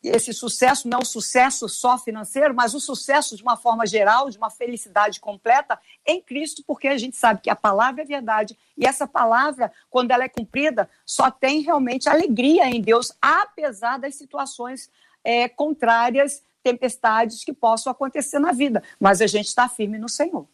esse 0.08 0.32
sucesso 0.32 0.88
não 0.88 0.98
é 0.98 1.02
um 1.02 1.04
sucesso 1.04 1.68
só 1.68 1.96
financeiro, 1.96 2.54
mas 2.54 2.74
o 2.74 2.80
sucesso 2.80 3.36
de 3.36 3.42
uma 3.42 3.56
forma 3.56 3.86
geral, 3.86 4.28
de 4.28 4.36
uma 4.36 4.50
felicidade 4.50 5.20
completa 5.20 5.78
em 6.06 6.20
Cristo, 6.20 6.62
porque 6.66 6.88
a 6.88 6.98
gente 6.98 7.16
sabe 7.16 7.40
que 7.40 7.50
a 7.50 7.56
palavra 7.56 8.02
é 8.02 8.04
verdade 8.04 8.56
e 8.76 8.86
essa 8.86 9.06
palavra, 9.06 9.72
quando 9.88 10.10
ela 10.10 10.24
é 10.24 10.28
cumprida, 10.28 10.88
só 11.06 11.30
tem 11.30 11.60
realmente 11.60 12.08
alegria 12.08 12.66
em 12.66 12.80
Deus, 12.80 13.12
apesar 13.20 13.98
das 13.98 14.14
situações 14.14 14.90
é, 15.22 15.48
contrárias, 15.48 16.42
tempestades 16.62 17.44
que 17.44 17.52
possam 17.52 17.90
acontecer 17.90 18.38
na 18.38 18.52
vida. 18.52 18.82
Mas 18.98 19.20
a 19.20 19.26
gente 19.26 19.46
está 19.46 19.68
firme 19.68 19.98
no 19.98 20.08
Senhor. 20.08 20.46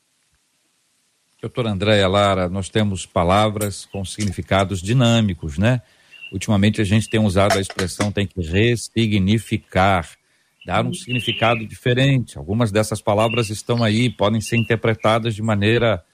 Doutora 1.40 1.70
Andréia 1.70 2.06
Lara, 2.06 2.48
nós 2.50 2.68
temos 2.68 3.06
palavras 3.06 3.86
com 3.86 4.04
significados 4.04 4.82
dinâmicos, 4.82 5.56
né? 5.56 5.80
Ultimamente 6.32 6.80
a 6.80 6.84
gente 6.84 7.08
tem 7.08 7.20
usado 7.20 7.58
a 7.58 7.60
expressão 7.60 8.12
tem 8.12 8.26
que 8.26 8.40
ressignificar, 8.40 10.08
dar 10.64 10.86
um 10.86 10.94
significado 10.94 11.66
diferente. 11.66 12.38
Algumas 12.38 12.70
dessas 12.70 13.02
palavras 13.02 13.50
estão 13.50 13.82
aí, 13.82 14.08
podem 14.10 14.40
ser 14.40 14.56
interpretadas 14.56 15.34
de 15.34 15.42
maneira 15.42 16.04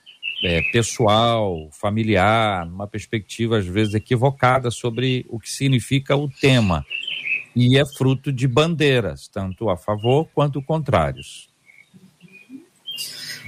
é, 0.43 0.63
pessoal, 0.73 1.69
familiar, 1.73 2.67
numa 2.67 2.87
perspectiva 2.87 3.59
às 3.59 3.67
vezes 3.67 3.95
equivocada 3.95 4.71
sobre 4.71 5.27
o 5.29 5.39
que 5.39 5.51
significa 5.51 6.17
o 6.17 6.29
tema. 6.29 6.85
E 7.55 7.79
é 7.79 7.83
fruto 7.97 8.33
de 8.33 8.47
bandeiras, 8.47 9.29
tanto 9.29 9.71
a 9.71 9.77
favor 9.77 10.29
quanto 10.35 10.63
contrários. 10.63 11.49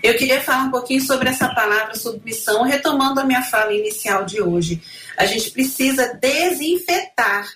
Eu 0.03 0.17
queria 0.17 0.41
falar 0.41 0.65
um 0.65 0.71
pouquinho 0.71 1.01
sobre 1.03 1.29
essa 1.29 1.53
palavra 1.53 1.95
submissão, 1.95 2.63
retomando 2.63 3.21
a 3.21 3.25
minha 3.25 3.43
fala 3.43 3.73
inicial 3.73 4.25
de 4.25 4.41
hoje. 4.41 4.81
A 5.17 5.27
gente 5.27 5.51
precisa 5.51 6.15
desinfetar 6.15 7.49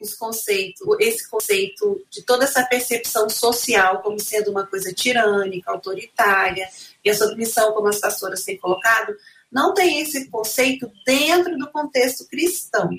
os 0.00 0.14
conceitos, 0.14 0.84
esse 1.00 1.30
conceito 1.30 2.04
de 2.10 2.22
toda 2.22 2.44
essa 2.44 2.64
percepção 2.64 3.28
social 3.30 4.02
como 4.02 4.18
sendo 4.18 4.50
uma 4.50 4.66
coisa 4.66 4.92
tirânica, 4.92 5.70
autoritária, 5.70 6.68
e 7.04 7.08
a 7.08 7.14
submissão, 7.14 7.72
como 7.72 7.88
as 7.88 8.00
pastoras 8.00 8.42
têm 8.42 8.58
colocado, 8.58 9.14
não 9.50 9.72
tem 9.72 10.00
esse 10.00 10.28
conceito 10.28 10.90
dentro 11.06 11.56
do 11.56 11.70
contexto 11.70 12.26
cristão. 12.26 12.90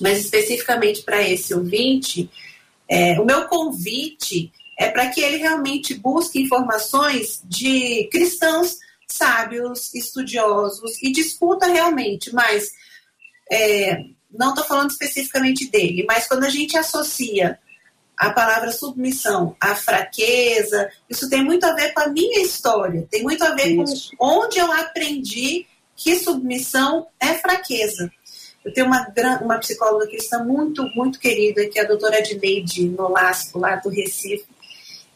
Mas 0.00 0.18
especificamente 0.18 1.02
para 1.02 1.22
esse 1.22 1.54
ouvinte, 1.54 2.30
é, 2.88 3.20
o 3.20 3.24
meu 3.24 3.46
convite 3.46 4.50
é 4.78 4.88
para 4.88 5.08
que 5.08 5.20
ele 5.20 5.38
realmente 5.38 5.94
busque 5.94 6.40
informações 6.40 7.42
de 7.44 8.08
cristãos 8.12 8.76
sábios, 9.10 9.92
estudiosos 9.94 11.02
e 11.02 11.10
discuta 11.10 11.66
realmente, 11.66 12.32
mas 12.32 12.70
é, 13.50 14.04
não 14.30 14.50
estou 14.50 14.64
falando 14.64 14.90
especificamente 14.90 15.68
dele, 15.68 16.04
mas 16.06 16.28
quando 16.28 16.44
a 16.44 16.50
gente 16.50 16.76
associa 16.76 17.58
a 18.16 18.30
palavra 18.30 18.70
submissão 18.70 19.56
à 19.60 19.74
fraqueza, 19.74 20.90
isso 21.08 21.28
tem 21.28 21.42
muito 21.42 21.64
a 21.64 21.74
ver 21.74 21.92
com 21.92 22.00
a 22.00 22.08
minha 22.08 22.42
história, 22.42 23.06
tem 23.10 23.22
muito 23.22 23.42
a 23.42 23.54
ver 23.54 23.80
isso. 23.80 24.10
com 24.16 24.26
onde 24.26 24.58
eu 24.58 24.70
aprendi 24.70 25.66
que 25.96 26.16
submissão 26.16 27.08
é 27.18 27.34
fraqueza. 27.34 28.12
Eu 28.64 28.72
tenho 28.72 28.86
uma, 28.86 29.06
uma 29.40 29.58
psicóloga 29.58 30.06
cristã 30.06 30.44
muito, 30.44 30.84
muito 30.94 31.18
querida, 31.18 31.66
que 31.68 31.78
é 31.78 31.82
a 31.82 31.88
doutora 31.88 32.18
Edneide 32.18 32.88
Nolasco, 32.88 33.58
lá 33.58 33.76
do 33.76 33.88
Recife, 33.88 34.44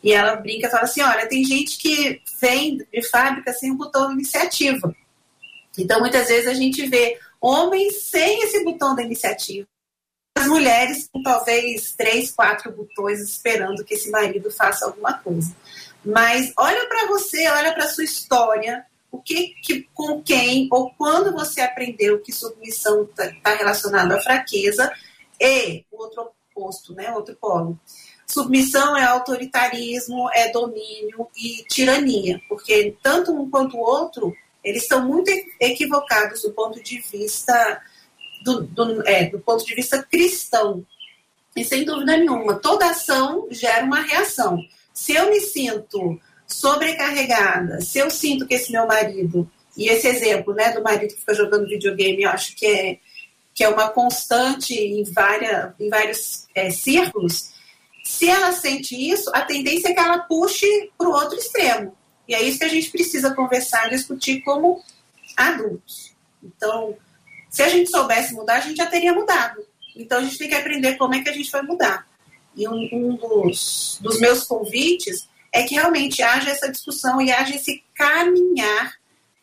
e 0.02 0.12
ela 0.12 0.36
brinca 0.36 0.66
e 0.66 0.70
fala 0.70 0.84
assim: 0.84 1.02
olha, 1.02 1.28
tem 1.28 1.44
gente 1.44 1.78
que 1.78 2.20
vem 2.40 2.78
de 2.78 3.02
fábrica 3.08 3.52
sem 3.52 3.70
o 3.70 3.76
botão 3.76 4.08
de 4.08 4.14
iniciativa. 4.14 4.94
Então, 5.78 6.00
muitas 6.00 6.28
vezes 6.28 6.48
a 6.48 6.54
gente 6.54 6.86
vê 6.86 7.18
homens 7.40 8.02
sem 8.02 8.42
esse 8.42 8.62
botão 8.64 8.94
da 8.94 9.02
iniciativa. 9.02 9.66
As 10.36 10.46
mulheres 10.46 11.08
com 11.12 11.22
talvez 11.22 11.92
três, 11.92 12.30
quatro 12.30 12.72
botões 12.72 13.20
esperando 13.20 13.84
que 13.84 13.94
esse 13.94 14.10
marido 14.10 14.50
faça 14.50 14.86
alguma 14.86 15.14
coisa. 15.14 15.54
Mas 16.04 16.52
olha 16.58 16.86
para 16.88 17.06
você, 17.06 17.46
olha 17.48 17.72
para 17.72 17.88
sua 17.88 18.04
história, 18.04 18.84
o 19.10 19.20
que, 19.20 19.54
que, 19.62 19.88
com 19.94 20.22
quem 20.22 20.68
ou 20.72 20.90
quando 20.94 21.32
você 21.32 21.60
aprendeu 21.60 22.20
que 22.20 22.32
submissão 22.32 23.04
está 23.04 23.30
tá 23.42 23.54
relacionada 23.54 24.16
à 24.16 24.20
fraqueza 24.20 24.90
e 25.38 25.84
o 25.92 26.02
outro 26.02 26.30
oposto, 26.50 26.94
né, 26.94 27.12
outro 27.12 27.36
polo. 27.36 27.78
Submissão 28.26 28.96
é 28.96 29.04
autoritarismo, 29.04 30.28
é 30.32 30.50
domínio 30.50 31.28
e 31.36 31.64
tirania, 31.68 32.40
porque 32.48 32.96
tanto 33.02 33.32
um 33.32 33.50
quanto 33.50 33.76
o 33.76 33.80
outro, 33.80 34.34
eles 34.64 34.82
estão 34.82 35.06
muito 35.06 35.30
equivocados 35.60 36.42
do 36.42 36.52
ponto 36.52 36.82
de 36.82 37.00
vista 37.00 37.82
do, 38.42 38.62
do, 38.62 39.06
é, 39.06 39.26
do 39.26 39.38
ponto 39.38 39.64
de 39.64 39.74
vista 39.74 40.02
cristão. 40.02 40.84
E 41.54 41.64
sem 41.64 41.84
dúvida 41.84 42.16
nenhuma, 42.16 42.54
toda 42.54 42.90
ação 42.90 43.46
gera 43.50 43.84
uma 43.84 44.00
reação. 44.00 44.58
Se 44.92 45.12
eu 45.12 45.28
me 45.28 45.40
sinto 45.40 46.18
sobrecarregada, 46.46 47.80
se 47.80 47.98
eu 47.98 48.10
sinto 48.10 48.46
que 48.46 48.54
esse 48.54 48.72
meu 48.72 48.86
marido, 48.86 49.50
e 49.76 49.88
esse 49.88 50.06
exemplo 50.06 50.54
né, 50.54 50.72
do 50.72 50.82
marido 50.82 51.14
que 51.14 51.20
fica 51.20 51.34
jogando 51.34 51.68
videogame, 51.68 52.22
eu 52.22 52.30
acho 52.30 52.54
que 52.54 52.66
é, 52.66 52.98
que 53.54 53.64
é 53.64 53.68
uma 53.68 53.88
constante 53.88 54.74
em, 54.74 55.02
várias, 55.04 55.72
em 55.78 55.88
vários 55.88 56.46
é, 56.54 56.70
círculos, 56.70 57.52
se 58.04 58.28
ela 58.28 58.52
sente 58.52 58.96
isso, 58.96 59.30
a 59.34 59.42
tendência 59.42 59.88
é 59.88 59.92
que 59.92 60.00
ela 60.00 60.18
puxe 60.18 60.90
para 60.98 61.08
o 61.08 61.12
outro 61.12 61.38
extremo. 61.38 61.96
E 62.26 62.34
é 62.34 62.42
isso 62.42 62.58
que 62.58 62.64
a 62.64 62.68
gente 62.68 62.90
precisa 62.90 63.34
conversar 63.34 63.86
e 63.86 63.90
discutir 63.90 64.40
como 64.42 64.82
adultos. 65.36 66.12
Então, 66.42 66.96
se 67.50 67.62
a 67.62 67.68
gente 67.68 67.90
soubesse 67.90 68.34
mudar, 68.34 68.56
a 68.56 68.60
gente 68.60 68.76
já 68.76 68.86
teria 68.86 69.12
mudado. 69.12 69.64
Então, 69.94 70.18
a 70.18 70.22
gente 70.22 70.38
tem 70.38 70.48
que 70.48 70.54
aprender 70.54 70.96
como 70.96 71.14
é 71.14 71.20
que 71.20 71.28
a 71.28 71.32
gente 71.32 71.50
vai 71.50 71.62
mudar. 71.62 72.06
E 72.56 72.66
um, 72.68 72.88
um 72.92 73.16
dos, 73.16 73.98
dos 74.00 74.20
meus 74.20 74.44
convites 74.44 75.28
é 75.52 75.62
que 75.62 75.74
realmente 75.74 76.22
haja 76.22 76.50
essa 76.50 76.70
discussão 76.70 77.20
e 77.20 77.30
haja 77.30 77.54
esse 77.54 77.82
caminhar 77.94 78.94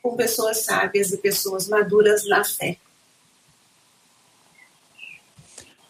com 0.01 0.15
pessoas 0.15 0.63
sábias 0.63 1.11
e 1.11 1.17
pessoas 1.17 1.67
maduras 1.67 2.27
na 2.27 2.43
fé. 2.43 2.77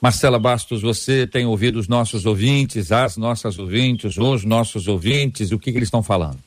Marcela 0.02 0.40
Bastos, 0.40 0.82
você 0.82 1.28
tem 1.28 1.46
ouvido 1.46 1.78
os 1.78 1.90
nossos 1.90 2.26
ouvintes, 2.26 2.90
as 2.90 3.18
nossas 3.18 3.60
ouvintes, 3.60 4.16
os 4.18 4.46
nossos 4.46 4.88
ouvintes, 4.88 5.52
o 5.52 5.60
que, 5.60 5.72
que 5.72 5.78
eles 5.78 5.88
estão 5.88 6.02
falando? 6.02 6.40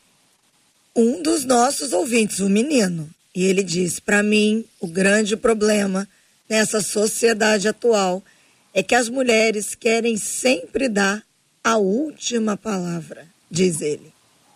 Um 0.96 1.22
dos 1.22 1.44
nossos 1.44 1.92
ouvintes, 1.92 2.38
o 2.40 2.46
um 2.46 2.48
menino, 2.48 3.10
e 3.34 3.44
ele 3.44 3.62
diz: 3.62 4.00
para 4.00 4.22
mim, 4.22 4.64
o 4.80 4.86
grande 4.86 5.36
problema 5.36 6.08
nessa 6.48 6.80
sociedade 6.80 7.68
atual 7.68 8.22
é 8.72 8.82
que 8.82 8.94
as 8.94 9.10
mulheres 9.10 9.74
querem 9.74 10.16
sempre 10.16 10.88
dar 10.88 11.22
a 11.62 11.76
última 11.76 12.56
palavra, 12.56 13.26
diz 13.50 13.82
ele. 13.82 14.12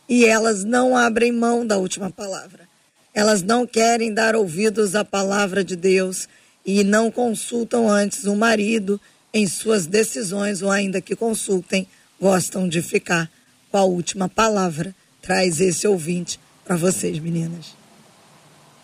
E 0.09 0.25
elas 0.25 0.65
não 0.65 0.97
abrem 0.97 1.33
mão 1.33 1.67
da 1.67 1.77
última 1.77 2.11
palavra. 2.11 2.67
Elas 3.13 3.43
não 3.43 3.67
querem 3.67 4.13
dar 4.13 4.35
ouvidos 4.35 4.95
à 4.95 5.05
palavra 5.05 5.63
de 5.63 5.77
Deus 5.77 6.29
e 6.67 6.83
não 6.83 7.12
consultam 7.12 7.89
antes 7.89 8.25
o 8.25 8.35
marido 8.35 9.01
em 9.33 9.47
suas 9.47 9.87
decisões, 9.87 10.62
ou 10.62 10.71
ainda 10.71 11.01
que 11.01 11.14
consultem, 11.14 11.87
gostam 12.21 12.69
de 12.69 12.83
ficar 12.83 13.31
com 13.71 13.79
a 13.79 13.85
última 13.85 14.29
palavra. 14.29 14.95
Traz 15.23 15.61
esse 15.61 15.87
ouvinte 15.87 16.41
para 16.64 16.77
vocês, 16.77 17.19
meninas. 17.21 17.77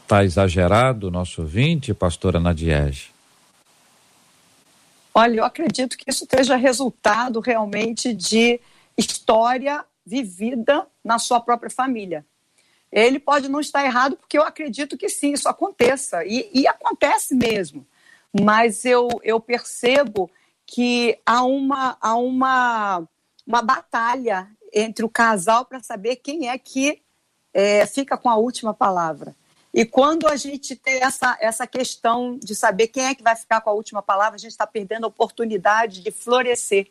Está 0.03 0.25
exagerado 0.25 1.09
o 1.09 1.11
nosso 1.11 1.43
ouvinte, 1.43 1.93
pastora 1.93 2.39
Nadiege? 2.39 3.11
Olha, 5.15 5.41
eu 5.41 5.45
acredito 5.45 5.97
que 5.97 6.11
isso 6.11 6.25
esteja 6.25 6.57
resultado 6.57 7.41
realmente 7.41 8.15
de 8.15 8.61
história 8.97 9.85
vivida 10.05 10.87
na 11.05 11.19
sua 11.19 11.41
própria 11.41 11.71
família. 11.71 12.25
Ele 12.93 13.19
pode 13.19 13.49
não 13.49 13.61
estar 13.61 13.85
errado, 13.85 14.17
porque 14.17 14.37
eu 14.37 14.43
acredito 14.43 14.99
que 14.99 15.09
sim, 15.09 15.33
isso 15.33 15.49
aconteça. 15.49 16.25
E, 16.27 16.51
e 16.53 16.67
acontece 16.67 17.35
mesmo. 17.35 17.87
Mas 18.39 18.85
eu, 18.85 19.09
eu 19.23 19.41
percebo 19.41 20.31
que 20.67 21.19
há 21.25 21.43
uma, 21.45 21.97
há 22.01 22.17
uma, 22.17 23.09
uma 23.47 23.63
batalha 23.63 24.49
entre 24.73 25.05
o 25.05 25.09
casal 25.09 25.65
para 25.65 25.83
saber 25.83 26.17
quem 26.17 26.49
é 26.49 26.59
que 26.59 27.03
é, 27.53 27.87
fica 27.87 28.17
com 28.17 28.31
a 28.31 28.37
última 28.37 28.73
palavra. 28.73 29.35
E 29.75 29.87
quando 29.87 30.29
a 30.29 30.37
gente 30.37 30.77
tem 30.77 31.03
essa, 31.03 31.37
essa 31.41 31.67
questão 31.67 32.39
de 32.39 32.55
saber 32.55 32.89
quem 32.89 33.07
é 33.07 33.15
que 33.15 33.23
vai 33.23 33.35
ficar 33.35 33.61
com 33.63 33.71
a 33.71 33.73
última 33.73 34.03
palavra, 34.03 34.37
a 34.37 34.39
gente 34.39 34.51
está 34.51 34.67
perdendo 34.67 35.05
a 35.05 35.09
oportunidade 35.09 36.03
de 36.03 36.11
florescer. 36.11 36.91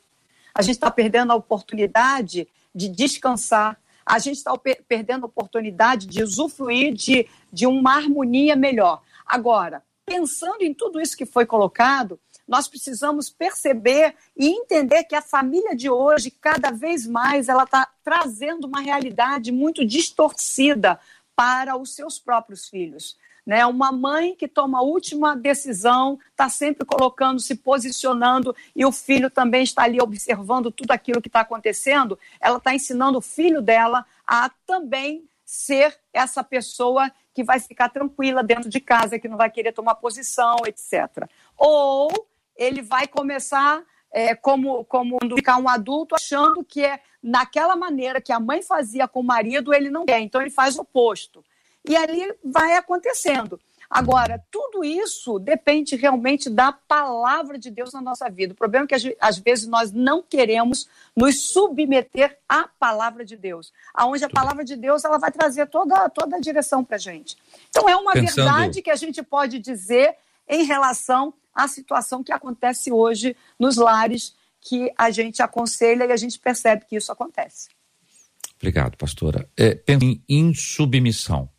A 0.53 0.61
gente 0.61 0.75
está 0.75 0.89
perdendo 0.89 1.31
a 1.31 1.35
oportunidade 1.35 2.47
de 2.73 2.89
descansar. 2.89 3.79
A 4.05 4.19
gente 4.19 4.37
está 4.37 4.51
perdendo 4.87 5.23
a 5.23 5.27
oportunidade 5.27 6.07
de 6.07 6.23
usufruir 6.23 6.93
de, 6.93 7.27
de 7.51 7.65
uma 7.67 7.95
harmonia 7.95 8.55
melhor. 8.55 9.01
Agora, 9.25 9.83
pensando 10.05 10.61
em 10.61 10.73
tudo 10.73 10.99
isso 10.99 11.15
que 11.15 11.25
foi 11.25 11.45
colocado, 11.45 12.19
nós 12.47 12.67
precisamos 12.67 13.29
perceber 13.29 14.13
e 14.35 14.49
entender 14.49 15.05
que 15.05 15.15
a 15.15 15.21
família 15.21 15.75
de 15.75 15.89
hoje, 15.89 16.29
cada 16.29 16.71
vez 16.71 17.07
mais, 17.07 17.47
ela 17.47 17.63
está 17.63 17.87
trazendo 18.03 18.67
uma 18.67 18.81
realidade 18.81 19.51
muito 19.51 19.85
distorcida 19.85 20.99
para 21.35 21.77
os 21.77 21.95
seus 21.95 22.19
próprios 22.19 22.67
filhos. 22.67 23.17
Né? 23.51 23.65
Uma 23.65 23.91
mãe 23.91 24.33
que 24.33 24.47
toma 24.47 24.79
a 24.79 24.81
última 24.81 25.35
decisão, 25.35 26.17
está 26.29 26.47
sempre 26.47 26.85
colocando, 26.85 27.37
se 27.37 27.53
posicionando, 27.53 28.55
e 28.73 28.85
o 28.85 28.93
filho 28.93 29.29
também 29.29 29.61
está 29.61 29.83
ali 29.83 30.01
observando 30.01 30.71
tudo 30.71 30.91
aquilo 30.91 31.21
que 31.21 31.27
está 31.27 31.41
acontecendo, 31.41 32.17
ela 32.39 32.59
está 32.59 32.73
ensinando 32.73 33.17
o 33.17 33.21
filho 33.21 33.61
dela 33.61 34.05
a 34.25 34.49
também 34.65 35.27
ser 35.43 35.99
essa 36.13 36.41
pessoa 36.45 37.11
que 37.33 37.43
vai 37.43 37.59
ficar 37.59 37.89
tranquila 37.89 38.41
dentro 38.41 38.69
de 38.69 38.79
casa, 38.79 39.19
que 39.19 39.27
não 39.27 39.35
vai 39.35 39.51
querer 39.51 39.73
tomar 39.73 39.95
posição, 39.95 40.55
etc. 40.65 41.27
Ou 41.57 42.09
ele 42.55 42.81
vai 42.81 43.05
começar 43.05 43.83
é, 44.13 44.33
como, 44.33 44.85
como 44.85 45.17
ficar 45.35 45.57
um 45.57 45.67
adulto 45.67 46.15
achando 46.15 46.63
que 46.63 46.85
é 46.85 47.01
naquela 47.21 47.75
maneira 47.75 48.21
que 48.21 48.31
a 48.31 48.39
mãe 48.39 48.61
fazia 48.61 49.09
com 49.09 49.19
o 49.19 49.25
marido, 49.25 49.73
ele 49.73 49.89
não 49.89 50.05
quer, 50.05 50.21
então 50.21 50.39
ele 50.39 50.49
faz 50.49 50.77
o 50.77 50.83
oposto. 50.83 51.43
E 51.87 51.95
ali 51.95 52.33
vai 52.43 52.75
acontecendo. 52.75 53.59
Agora, 53.91 54.41
tudo 54.49 54.85
isso 54.85 55.37
depende 55.37 55.97
realmente 55.97 56.49
da 56.49 56.71
palavra 56.71 57.59
de 57.59 57.69
Deus 57.69 57.91
na 57.91 57.99
nossa 57.99 58.29
vida. 58.29 58.53
O 58.53 58.55
problema 58.55 58.85
é 58.85 58.87
que 58.87 59.17
às 59.19 59.37
vezes 59.37 59.67
nós 59.67 59.91
não 59.91 60.23
queremos 60.23 60.87
nos 61.13 61.51
submeter 61.51 62.37
à 62.47 62.69
palavra 62.79 63.25
de 63.25 63.35
Deus, 63.35 63.73
aonde 63.93 64.23
a 64.23 64.29
palavra 64.29 64.63
de 64.63 64.77
Deus 64.77 65.03
ela 65.03 65.17
vai 65.17 65.29
trazer 65.29 65.67
toda, 65.67 66.07
toda 66.07 66.37
a 66.37 66.39
direção 66.39 66.85
para 66.85 66.95
a 66.95 66.99
gente. 66.99 67.35
Então 67.69 67.89
é 67.89 67.95
uma 67.97 68.13
Pensando... 68.13 68.35
verdade 68.35 68.81
que 68.81 68.89
a 68.89 68.95
gente 68.95 69.21
pode 69.21 69.59
dizer 69.59 70.15
em 70.47 70.63
relação 70.63 71.33
à 71.53 71.67
situação 71.67 72.23
que 72.23 72.31
acontece 72.31 72.93
hoje 72.93 73.35
nos 73.59 73.75
lares 73.75 74.33
que 74.61 74.89
a 74.97 75.11
gente 75.11 75.41
aconselha 75.41 76.05
e 76.05 76.13
a 76.13 76.17
gente 76.17 76.39
percebe 76.39 76.85
que 76.85 76.95
isso 76.95 77.11
acontece. 77.11 77.67
Obrigado, 78.55 78.95
pastora. 78.95 79.49
É, 79.59 79.81
em 79.87 80.23
insubmissão. 80.29 81.49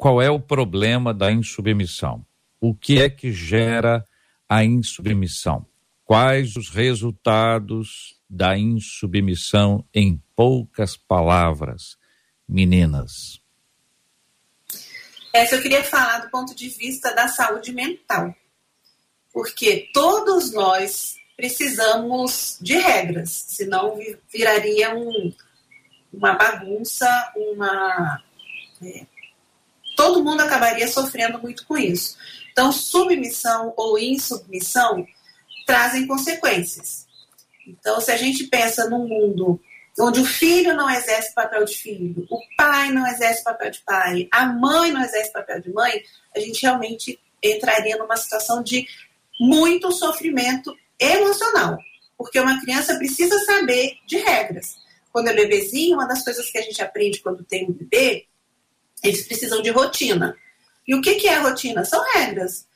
Qual 0.00 0.22
é 0.22 0.30
o 0.30 0.40
problema 0.40 1.12
da 1.12 1.30
insubmissão? 1.30 2.24
O 2.58 2.74
que 2.74 3.02
é 3.02 3.10
que 3.10 3.30
gera 3.30 4.02
a 4.48 4.64
insubmissão? 4.64 5.66
Quais 6.06 6.56
os 6.56 6.70
resultados 6.70 8.18
da 8.26 8.56
insubmissão 8.56 9.84
em 9.92 10.18
poucas 10.34 10.96
palavras, 10.96 11.98
meninas? 12.48 13.42
Essa 15.34 15.56
eu 15.56 15.62
queria 15.62 15.84
falar 15.84 16.20
do 16.20 16.30
ponto 16.30 16.54
de 16.54 16.70
vista 16.70 17.14
da 17.14 17.28
saúde 17.28 17.70
mental. 17.70 18.34
Porque 19.30 19.90
todos 19.92 20.50
nós 20.54 21.16
precisamos 21.36 22.56
de 22.58 22.72
regras, 22.78 23.32
senão 23.48 23.98
viraria 24.32 24.96
um, 24.96 25.30
uma 26.10 26.32
bagunça, 26.32 27.34
uma. 27.36 28.22
É, 28.82 29.19
todo 30.00 30.24
mundo 30.24 30.40
acabaria 30.40 30.88
sofrendo 30.88 31.38
muito 31.38 31.66
com 31.66 31.76
isso. 31.76 32.16
Então, 32.50 32.72
submissão 32.72 33.74
ou 33.76 33.98
insubmissão 33.98 35.06
trazem 35.66 36.06
consequências. 36.06 37.06
Então, 37.66 38.00
se 38.00 38.10
a 38.10 38.16
gente 38.16 38.44
pensa 38.44 38.88
num 38.88 39.06
mundo 39.06 39.60
onde 39.98 40.20
o 40.20 40.24
filho 40.24 40.74
não 40.74 40.88
exerce 40.88 41.34
papel 41.34 41.66
de 41.66 41.76
filho, 41.76 42.26
o 42.30 42.40
pai 42.56 42.90
não 42.90 43.06
exerce 43.06 43.44
papel 43.44 43.70
de 43.70 43.80
pai, 43.80 44.26
a 44.32 44.46
mãe 44.46 44.90
não 44.90 45.02
exerce 45.02 45.30
papel 45.30 45.60
de 45.60 45.70
mãe, 45.70 46.02
a 46.34 46.40
gente 46.40 46.62
realmente 46.62 47.20
entraria 47.42 47.98
numa 47.98 48.16
situação 48.16 48.62
de 48.62 48.86
muito 49.38 49.92
sofrimento 49.92 50.74
emocional, 50.98 51.76
porque 52.16 52.40
uma 52.40 52.58
criança 52.62 52.96
precisa 52.96 53.38
saber 53.40 53.98
de 54.06 54.16
regras. 54.16 54.76
Quando 55.12 55.28
é 55.28 55.34
bebezinho, 55.34 55.96
uma 55.96 56.08
das 56.08 56.24
coisas 56.24 56.50
que 56.50 56.56
a 56.56 56.62
gente 56.62 56.80
aprende 56.80 57.20
quando 57.20 57.44
tem 57.44 57.68
um 57.68 57.72
bebê, 57.72 58.29
eles 59.02 59.26
precisam 59.26 59.62
de 59.62 59.70
rotina. 59.70 60.36
E 60.86 60.94
o 60.94 61.00
que, 61.00 61.16
que 61.16 61.28
é 61.28 61.38
rotina? 61.38 61.84
São 61.84 62.02
regras. 62.14 62.66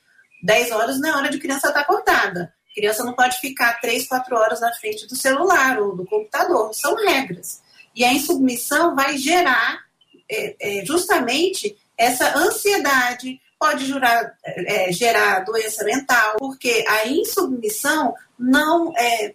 10 0.43 0.71
horas 0.71 0.99
não 0.99 1.09
é 1.09 1.15
hora 1.15 1.29
de 1.29 1.39
criança 1.39 1.67
estar 1.67 1.81
acordada. 1.81 2.53
criança 2.73 3.03
não 3.03 3.13
pode 3.13 3.39
ficar 3.39 3.79
3, 3.81 4.07
4 4.07 4.35
horas 4.35 4.61
na 4.61 4.73
frente 4.73 5.07
do 5.07 5.15
celular 5.15 5.79
ou 5.79 5.95
do 5.95 6.05
computador. 6.05 6.73
São 6.73 6.95
regras. 6.95 7.61
E 7.95 8.03
a 8.03 8.13
insubmissão 8.13 8.95
vai 8.95 9.17
gerar 9.17 9.85
é, 10.29 10.55
é, 10.59 10.85
justamente 10.85 11.77
essa 11.97 12.37
ansiedade, 12.37 13.39
pode 13.57 13.85
jurar, 13.85 14.37
é, 14.43 14.91
gerar 14.91 15.39
doença 15.39 15.83
mental, 15.83 16.35
porque 16.37 16.85
a 16.87 17.07
insubmissão 17.07 18.13
não 18.37 18.93
é, 18.97 19.33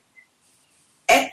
é 1.08 1.32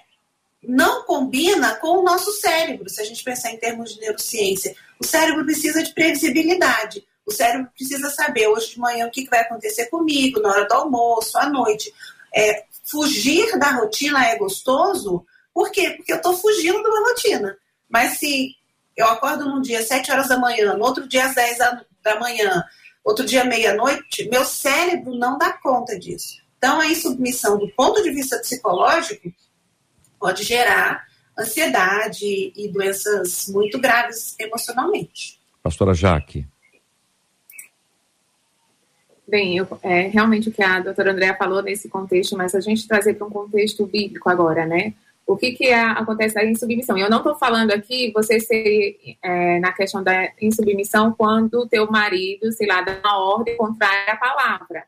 não 0.64 1.04
combina 1.04 1.76
com 1.76 2.00
o 2.00 2.04
nosso 2.04 2.32
cérebro, 2.34 2.90
se 2.90 3.02
a 3.02 3.06
gente 3.06 3.24
pensar 3.24 3.52
em 3.52 3.58
termos 3.58 3.94
de 3.94 4.02
neurociência. 4.02 4.76
O 5.00 5.06
cérebro 5.06 5.46
precisa 5.46 5.84
de 5.84 5.94
previsibilidade. 5.94 7.06
O 7.26 7.32
cérebro 7.32 7.70
precisa 7.76 8.10
saber 8.10 8.48
hoje 8.48 8.72
de 8.72 8.80
manhã 8.80 9.06
o 9.06 9.12
que 9.12 9.30
vai 9.30 9.42
acontecer 9.42 9.88
comigo, 9.88 10.40
na 10.42 10.50
hora 10.50 10.68
do 10.68 10.74
almoço, 10.74 11.38
à 11.38 11.50
noite. 11.50 11.94
É, 12.34 12.66
fugir 12.84 13.58
da 13.60 13.72
rotina 13.72 14.26
é 14.26 14.38
gostoso, 14.38 15.26
por 15.58 15.72
quê? 15.72 15.90
Porque 15.98 16.14
eu 16.14 16.18
estou 16.18 16.38
fugindo 16.38 16.84
de 16.84 16.88
uma 16.88 17.10
rotina. 17.10 17.58
Mas 17.90 18.20
se 18.20 18.56
eu 18.96 19.08
acordo 19.08 19.46
num 19.46 19.60
dia 19.60 19.80
às 19.80 19.88
7 19.88 20.12
horas 20.12 20.28
da 20.28 20.38
manhã, 20.38 20.76
no 20.76 20.86
outro 20.86 21.08
dia 21.08 21.26
às 21.26 21.34
10 21.34 21.58
da 22.04 22.20
manhã, 22.20 22.64
outro 23.04 23.26
dia 23.26 23.44
meia-noite, 23.44 24.30
meu 24.30 24.46
cérebro 24.46 25.16
não 25.16 25.36
dá 25.36 25.54
conta 25.54 25.98
disso. 25.98 26.38
Então, 26.60 26.80
a 26.80 26.86
insubmissão, 26.86 27.58
do 27.58 27.68
ponto 27.70 28.04
de 28.04 28.12
vista 28.12 28.38
psicológico, 28.38 29.34
pode 30.20 30.44
gerar 30.44 31.07
ansiedade 31.38 32.54
e 32.56 32.68
doenças 32.70 33.48
muito 33.48 33.80
graves 33.80 34.36
emocionalmente. 34.40 35.40
Pastora 35.62 35.94
Jaque. 35.94 36.46
Bem, 39.28 39.58
eu, 39.58 39.68
é 39.84 40.08
realmente 40.08 40.48
o 40.48 40.52
que 40.52 40.64
a 40.64 40.80
doutora 40.80 41.12
Andréa 41.12 41.36
falou 41.36 41.62
nesse 41.62 41.90
contexto, 41.90 42.38
mas 42.38 42.56
a 42.56 42.62
gente 42.62 42.88
trazer 42.88 43.16
para 43.16 43.28
um 43.28 43.30
contexto 43.30 43.86
bíblico 43.86 44.30
agora, 44.30 44.66
né? 44.66 44.94
O 45.28 45.36
que, 45.36 45.52
que 45.52 45.66
é, 45.66 45.78
acontece 45.78 46.40
em 46.40 46.56
submissão? 46.56 46.98
Eu 46.98 47.10
não 47.10 47.18
estou 47.18 47.36
falando 47.36 47.72
aqui 47.72 48.14
você 48.14 48.40
ser 48.40 48.98
é, 49.22 49.60
na 49.60 49.74
questão 49.74 50.02
da 50.02 50.32
insubmissão 50.42 51.12
quando 51.12 51.56
o 51.56 51.68
teu 51.68 51.92
marido, 51.92 52.50
sei 52.54 52.66
lá, 52.66 52.82
dá 52.82 52.98
uma 53.04 53.20
ordem 53.36 53.58
contrária 53.58 54.14
à 54.14 54.16
palavra. 54.16 54.86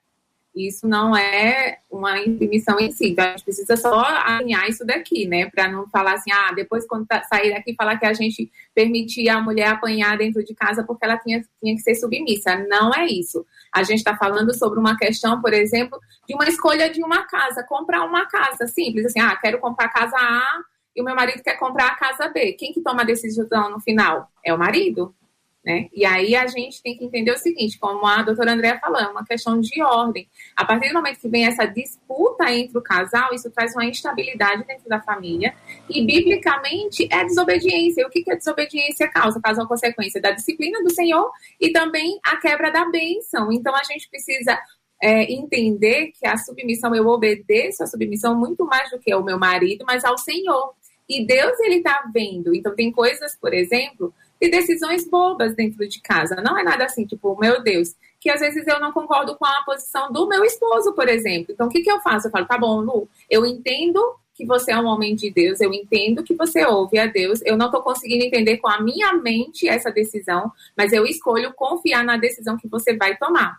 Isso 0.68 0.88
não 0.88 1.16
é 1.16 1.80
uma 1.90 2.20
insubmissão 2.20 2.80
em 2.80 2.92
si. 2.92 3.12
Então, 3.12 3.26
a 3.26 3.30
gente 3.30 3.44
precisa 3.44 3.78
só 3.78 4.04
alinhar 4.26 4.68
isso 4.68 4.86
daqui, 4.86 5.26
né? 5.26 5.50
Para 5.50 5.72
não 5.72 5.88
falar 5.88 6.14
assim, 6.14 6.32
ah, 6.32 6.52
depois 6.54 6.86
quando 6.86 7.06
tá, 7.06 7.24
sair 7.24 7.54
daqui, 7.54 7.74
falar 7.76 7.98
que 7.98 8.06
a 8.06 8.14
gente 8.14 8.52
permitia 8.76 9.36
a 9.36 9.42
mulher 9.42 9.68
apanhar 9.68 10.18
dentro 10.18 10.44
de 10.44 10.54
casa 10.54 10.84
porque 10.84 11.06
ela 11.06 11.18
tinha, 11.18 11.42
tinha 11.62 11.76
que 11.76 11.82
ser 11.82 11.96
submissa. 11.96 12.58
Não 12.68 12.94
é 12.94 13.06
isso. 13.06 13.46
A 13.74 13.84
gente 13.84 14.00
está 14.00 14.18
falando 14.18 14.54
sobre 14.54 14.80
uma 14.80 14.98
questão, 14.98 15.42
por 15.42 15.54
exemplo, 15.54 15.98
de 16.28 16.36
uma 16.36 16.48
escolha 16.48 16.90
de 16.90 17.02
uma 17.02 17.26
casa, 17.26 17.64
comprar 17.64 18.04
uma 18.04 18.26
casa 18.26 18.68
simples, 18.68 19.06
assim, 19.06 19.20
ah, 19.20 19.36
quero 19.38 19.60
comprar 19.60 19.86
a 19.86 19.90
casa 19.90 20.18
A 20.18 20.62
e 20.96 21.02
o 21.02 21.06
meu 21.06 21.16
marido 21.16 21.42
quer 21.42 21.58
comprar 21.58 21.88
a 21.88 21.96
casa 21.96 22.28
B. 22.28 22.54
Quem 22.54 22.74
que 22.74 22.82
toma 22.82 23.04
a 23.04 23.06
decisão 23.06 23.70
no 23.70 23.80
final? 23.80 24.30
É 24.44 24.54
o 24.54 24.58
marido. 24.58 25.16
Né? 25.64 25.90
E 25.94 26.06
aí 26.06 26.36
a 26.36 26.48
gente 26.48 26.82
tem 26.82 26.98
que 26.98 27.04
entender 27.04 27.32
o 27.32 27.38
seguinte, 27.38 27.78
como 27.78 28.06
a 28.06 28.22
doutora 28.22 28.54
Andréa 28.54 28.80
falou, 28.80 28.98
é 28.98 29.08
uma 29.08 29.26
questão 29.26 29.60
de 29.60 29.82
ordem. 29.82 30.28
A 30.56 30.64
partir 30.64 30.88
do 30.88 30.94
momento 30.94 31.20
que 31.20 31.28
vem 31.28 31.46
essa 31.46 31.66
disputa 31.66 32.50
entre 32.50 32.78
o 32.78 32.82
casal, 32.82 33.34
isso 33.34 33.52
traz 33.52 33.74
uma 33.74 33.84
instabilidade 33.84 34.66
dentro 34.66 34.88
da 34.88 35.02
família. 35.02 35.54
E, 35.90 36.06
biblicamente, 36.06 37.10
é 37.12 37.26
desobediência. 37.26 38.02
E 38.02 38.06
o 38.06 38.10
que, 38.10 38.24
que 38.24 38.32
a 38.32 38.36
desobediência 38.36 39.10
causa? 39.10 39.42
Causa 39.42 39.62
uma 39.62 39.68
consequência 39.68 40.22
da 40.22 40.32
disciplina 40.32 40.82
do 40.82 40.90
Senhor 40.92 41.30
e 41.60 41.74
também 41.74 42.20
a 42.24 42.38
quebra 42.38 42.72
da 42.72 42.86
bênção. 42.86 43.52
Então, 43.52 43.76
a 43.76 43.84
gente 43.84 44.10
precisa 44.10 44.58
é, 45.02 45.24
entender 45.32 46.14
que 46.18 46.26
a 46.26 46.38
submissão, 46.38 46.96
eu 46.96 47.06
obedeço 47.08 47.84
a 47.84 47.88
submissão 47.88 48.34
muito 48.34 48.66
mais 48.66 48.90
do 48.92 49.00
que 49.00 49.12
ao 49.12 49.24
meu 49.26 49.38
marido, 49.38 49.84
mas 49.86 50.06
ao 50.06 50.18
Senhor. 50.18 50.74
E 51.08 51.26
Deus, 51.26 51.60
ele 51.60 51.80
está 51.80 52.10
vendo. 52.14 52.56
Então, 52.56 52.74
tem 52.74 52.90
coisas, 52.94 53.36
por 53.36 53.54
exemplo 53.54 54.14
de 54.42 54.50
decisões 54.50 55.08
bobas 55.10 55.56
dentro 55.56 55.88
de 55.88 56.02
casa. 56.02 56.36
Não 56.36 56.58
é 56.58 56.64
nada 56.64 56.86
assim, 56.86 57.06
tipo, 57.06 57.38
meu 57.40 57.62
Deus, 57.62 57.96
que 58.20 58.30
às 58.30 58.40
vezes 58.40 58.66
eu 58.68 58.80
não 58.80 58.92
concordo 58.92 59.36
com 59.36 59.46
a 59.46 59.64
posição 59.66 60.12
do 60.12 60.28
meu 60.28 60.44
esposo, 60.44 60.94
por 60.94 61.08
exemplo. 61.08 61.52
Então, 61.52 61.68
o 61.68 61.70
que, 61.70 61.82
que 61.82 61.92
eu 61.92 62.00
faço? 62.00 62.28
Eu 62.28 62.32
falo, 62.32 62.46
tá 62.46 62.58
bom, 62.58 62.82
Lu, 62.82 63.10
eu 63.30 63.46
entendo 63.46 64.00
que 64.34 64.46
você 64.46 64.72
é 64.72 64.80
um 64.80 64.86
homem 64.86 65.16
de 65.16 65.30
Deus, 65.30 65.60
eu 65.60 65.74
entendo 65.74 66.24
que 66.24 66.34
você 66.34 66.66
ouve 66.66 66.98
a 66.98 67.08
Deus, 67.08 67.42
eu 67.44 67.58
não 67.58 67.66
estou 67.66 67.82
conseguindo 67.82 68.24
entender 68.24 68.58
com 68.58 68.70
a 68.70 68.82
minha 68.82 69.14
mente 69.14 69.68
essa 69.68 69.92
decisão, 69.92 70.50
mas 70.78 70.94
eu 70.94 71.06
escolho 71.06 71.54
confiar 71.54 72.06
na 72.06 72.16
decisão 72.16 72.56
que 72.56 72.68
você 72.68 72.96
vai 72.96 73.18
tomar. 73.18 73.58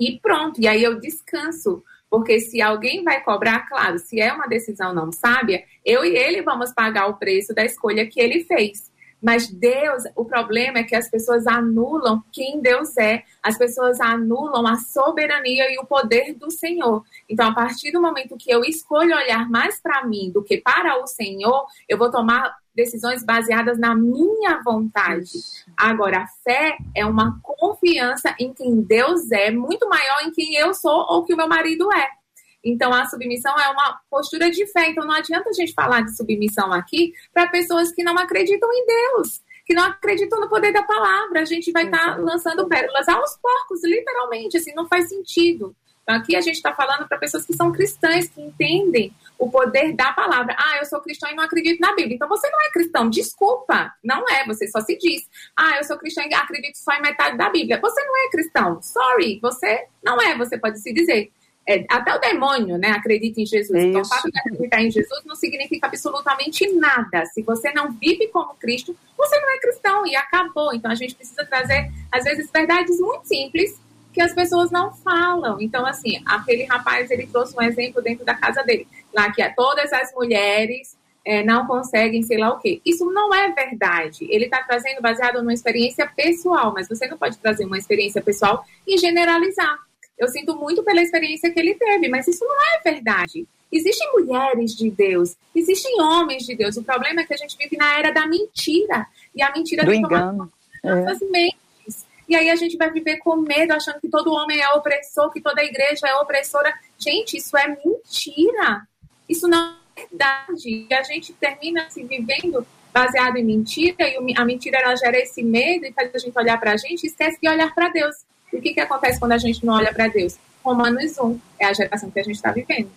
E 0.00 0.18
pronto, 0.20 0.60
e 0.60 0.66
aí 0.66 0.82
eu 0.82 0.98
descanso. 0.98 1.84
Porque 2.08 2.38
se 2.38 2.62
alguém 2.62 3.02
vai 3.02 3.22
cobrar, 3.22 3.68
claro, 3.68 3.98
se 3.98 4.20
é 4.20 4.32
uma 4.32 4.46
decisão 4.46 4.94
não 4.94 5.10
sábia, 5.10 5.64
eu 5.84 6.04
e 6.04 6.16
ele 6.16 6.42
vamos 6.42 6.72
pagar 6.72 7.08
o 7.08 7.18
preço 7.18 7.52
da 7.52 7.64
escolha 7.64 8.06
que 8.06 8.20
ele 8.20 8.44
fez. 8.44 8.90
Mas 9.24 9.48
Deus, 9.48 10.02
o 10.14 10.26
problema 10.26 10.80
é 10.80 10.82
que 10.82 10.94
as 10.94 11.08
pessoas 11.08 11.46
anulam 11.46 12.22
quem 12.30 12.60
Deus 12.60 12.94
é, 12.98 13.24
as 13.42 13.56
pessoas 13.56 13.98
anulam 13.98 14.66
a 14.66 14.76
soberania 14.76 15.72
e 15.72 15.78
o 15.78 15.86
poder 15.86 16.34
do 16.34 16.50
Senhor. 16.50 17.02
Então, 17.26 17.48
a 17.48 17.54
partir 17.54 17.90
do 17.90 18.02
momento 18.02 18.36
que 18.36 18.52
eu 18.52 18.62
escolho 18.62 19.16
olhar 19.16 19.48
mais 19.48 19.80
para 19.80 20.04
mim 20.04 20.30
do 20.30 20.42
que 20.42 20.58
para 20.58 21.02
o 21.02 21.06
Senhor, 21.06 21.64
eu 21.88 21.96
vou 21.96 22.10
tomar 22.10 22.54
decisões 22.74 23.24
baseadas 23.24 23.78
na 23.78 23.94
minha 23.94 24.60
vontade. 24.62 25.30
Agora, 25.74 26.24
a 26.24 26.26
fé 26.26 26.76
é 26.94 27.06
uma 27.06 27.40
confiança 27.42 28.34
em 28.38 28.52
quem 28.52 28.82
Deus 28.82 29.32
é, 29.32 29.50
muito 29.50 29.88
maior 29.88 30.20
em 30.22 30.32
quem 30.32 30.54
eu 30.56 30.74
sou 30.74 31.06
ou 31.08 31.24
que 31.24 31.32
o 31.32 31.36
meu 31.36 31.48
marido 31.48 31.90
é. 31.92 32.23
Então, 32.64 32.92
a 32.92 33.04
submissão 33.06 33.54
é 33.58 33.68
uma 33.68 34.00
postura 34.10 34.50
de 34.50 34.66
fé. 34.66 34.88
Então, 34.88 35.06
não 35.06 35.14
adianta 35.14 35.50
a 35.50 35.52
gente 35.52 35.74
falar 35.74 36.00
de 36.00 36.16
submissão 36.16 36.72
aqui 36.72 37.12
para 37.32 37.48
pessoas 37.48 37.92
que 37.92 38.02
não 38.02 38.16
acreditam 38.16 38.68
em 38.72 38.86
Deus, 38.86 39.42
que 39.66 39.74
não 39.74 39.84
acreditam 39.84 40.40
no 40.40 40.48
poder 40.48 40.72
da 40.72 40.82
palavra. 40.82 41.40
A 41.40 41.44
gente 41.44 41.70
vai 41.72 41.84
estar 41.84 42.16
tá 42.16 42.16
lançando 42.16 42.66
pérolas 42.66 43.08
aos 43.08 43.36
porcos, 43.36 43.84
literalmente. 43.84 44.56
Assim, 44.56 44.72
não 44.74 44.88
faz 44.88 45.08
sentido. 45.08 45.76
Então, 46.02 46.16
aqui 46.16 46.36
a 46.36 46.40
gente 46.40 46.56
está 46.56 46.74
falando 46.74 47.08
para 47.08 47.18
pessoas 47.18 47.46
que 47.46 47.54
são 47.54 47.72
cristãs, 47.72 48.28
que 48.28 48.40
entendem 48.40 49.12
o 49.38 49.50
poder 49.50 49.94
da 49.94 50.12
palavra. 50.12 50.54
Ah, 50.58 50.76
eu 50.78 50.84
sou 50.84 51.00
cristão 51.00 51.30
e 51.30 51.34
não 51.34 51.44
acredito 51.44 51.80
na 51.80 51.94
Bíblia. 51.94 52.14
Então 52.14 52.28
você 52.28 52.48
não 52.50 52.60
é 52.62 52.70
cristão. 52.70 53.08
Desculpa. 53.08 53.92
Não 54.02 54.24
é. 54.28 54.46
Você 54.46 54.68
só 54.68 54.80
se 54.80 54.96
diz. 54.98 55.28
Ah, 55.56 55.78
eu 55.78 55.84
sou 55.84 55.98
cristão 55.98 56.24
e 56.24 56.34
acredito 56.34 56.76
só 56.76 56.92
em 56.92 57.02
metade 57.02 57.36
da 57.36 57.48
Bíblia. 57.50 57.80
Você 57.80 58.04
não 58.04 58.16
é 58.16 58.30
cristão. 58.30 58.82
Sorry. 58.82 59.38
Você 59.40 59.86
não 60.02 60.20
é. 60.20 60.36
Você 60.36 60.58
pode 60.58 60.78
se 60.78 60.92
dizer. 60.92 61.32
É, 61.66 61.84
até 61.88 62.14
o 62.14 62.20
demônio, 62.20 62.76
né, 62.76 62.90
acredita 62.90 63.40
em 63.40 63.46
Jesus. 63.46 63.78
Isso. 63.78 63.88
Então, 63.88 64.02
o 64.02 64.06
fato 64.06 64.30
de 64.30 64.38
acreditar 64.38 64.82
em 64.82 64.90
Jesus 64.90 65.24
não 65.24 65.34
significa 65.34 65.86
absolutamente 65.86 66.70
nada. 66.74 67.24
Se 67.26 67.42
você 67.42 67.72
não 67.72 67.90
vive 67.92 68.28
como 68.28 68.54
Cristo, 68.54 68.94
você 69.16 69.40
não 69.40 69.50
é 69.50 69.58
cristão 69.58 70.06
e 70.06 70.14
acabou. 70.14 70.74
Então, 70.74 70.90
a 70.90 70.94
gente 70.94 71.14
precisa 71.14 71.44
trazer, 71.44 71.90
às 72.12 72.24
vezes, 72.24 72.50
verdades 72.50 73.00
muito 73.00 73.26
simples 73.26 73.80
que 74.12 74.20
as 74.20 74.32
pessoas 74.32 74.70
não 74.70 74.92
falam. 74.92 75.60
Então, 75.60 75.84
assim, 75.84 76.22
aquele 76.24 76.64
rapaz, 76.64 77.10
ele 77.10 77.26
trouxe 77.26 77.56
um 77.56 77.62
exemplo 77.62 78.00
dentro 78.00 78.24
da 78.24 78.34
casa 78.34 78.62
dele. 78.62 78.86
Lá 79.12 79.32
que 79.32 79.42
todas 79.54 79.92
as 79.92 80.14
mulheres 80.14 80.96
é, 81.24 81.42
não 81.42 81.66
conseguem, 81.66 82.22
sei 82.22 82.38
lá 82.38 82.52
o 82.52 82.58
quê. 82.58 82.80
Isso 82.84 83.04
não 83.10 83.34
é 83.34 83.50
verdade. 83.50 84.26
Ele 84.30 84.44
está 84.44 84.62
trazendo 84.62 85.00
baseado 85.00 85.38
numa 85.38 85.52
experiência 85.52 86.06
pessoal, 86.06 86.72
mas 86.72 86.88
você 86.88 87.06
não 87.08 87.16
pode 87.16 87.38
trazer 87.38 87.64
uma 87.64 87.78
experiência 87.78 88.22
pessoal 88.22 88.64
e 88.86 88.98
generalizar. 88.98 89.78
Eu 90.18 90.28
sinto 90.28 90.56
muito 90.56 90.82
pela 90.82 91.02
experiência 91.02 91.50
que 91.50 91.58
ele 91.58 91.74
teve, 91.74 92.08
mas 92.08 92.26
isso 92.28 92.44
não 92.44 92.56
é 92.56 92.80
verdade. 92.82 93.46
Existem 93.70 94.12
mulheres 94.12 94.76
de 94.76 94.88
Deus, 94.90 95.36
existem 95.54 96.00
homens 96.00 96.44
de 96.44 96.54
Deus. 96.54 96.76
O 96.76 96.84
problema 96.84 97.22
é 97.22 97.24
que 97.24 97.34
a 97.34 97.36
gente 97.36 97.56
vive 97.56 97.76
na 97.76 97.98
era 97.98 98.12
da 98.12 98.26
mentira. 98.26 99.06
E 99.34 99.42
a 99.42 99.50
mentira 99.50 99.84
do 99.84 99.92
engano. 99.92 100.52
nossas 100.82 101.20
é. 101.20 101.24
mentes. 101.26 102.06
E 102.28 102.36
aí 102.36 102.48
a 102.50 102.56
gente 102.56 102.76
vai 102.76 102.90
viver 102.90 103.18
com 103.18 103.36
medo, 103.36 103.72
achando 103.72 104.00
que 104.00 104.08
todo 104.08 104.32
homem 104.32 104.60
é 104.60 104.68
opressor, 104.70 105.30
que 105.32 105.40
toda 105.40 105.64
igreja 105.64 106.06
é 106.06 106.14
opressora. 106.14 106.72
Gente, 106.98 107.36
isso 107.36 107.56
é 107.56 107.66
mentira. 107.66 108.86
Isso 109.28 109.48
não 109.48 109.76
é 109.96 110.00
verdade. 110.00 110.86
E 110.88 110.94
a 110.94 111.02
gente 111.02 111.32
termina 111.32 111.90
se 111.90 112.02
vivendo 112.04 112.64
baseado 112.92 113.36
em 113.36 113.44
mentira, 113.44 114.08
e 114.08 114.16
a 114.36 114.44
mentira 114.44 114.78
ela 114.78 114.94
gera 114.94 115.18
esse 115.18 115.42
medo 115.42 115.84
e 115.84 115.92
faz 115.92 116.14
a 116.14 116.18
gente 116.18 116.38
olhar 116.38 116.58
para 116.60 116.72
a 116.72 116.76
gente 116.76 117.02
e 117.02 117.08
esquece 117.08 117.40
de 117.42 117.48
olhar 117.48 117.74
para 117.74 117.88
Deus. 117.88 118.14
E 118.54 118.58
o 118.58 118.62
que, 118.62 118.72
que 118.72 118.80
acontece 118.80 119.18
quando 119.18 119.32
a 119.32 119.38
gente 119.38 119.66
não 119.66 119.74
olha 119.74 119.92
para 119.92 120.06
Deus? 120.06 120.36
Romanos 120.64 121.18
1 121.18 121.38
é 121.58 121.66
a 121.66 121.72
geração 121.72 122.08
que 122.10 122.20
a 122.20 122.22
gente 122.22 122.36
está 122.36 122.52
vivendo. 122.52 122.88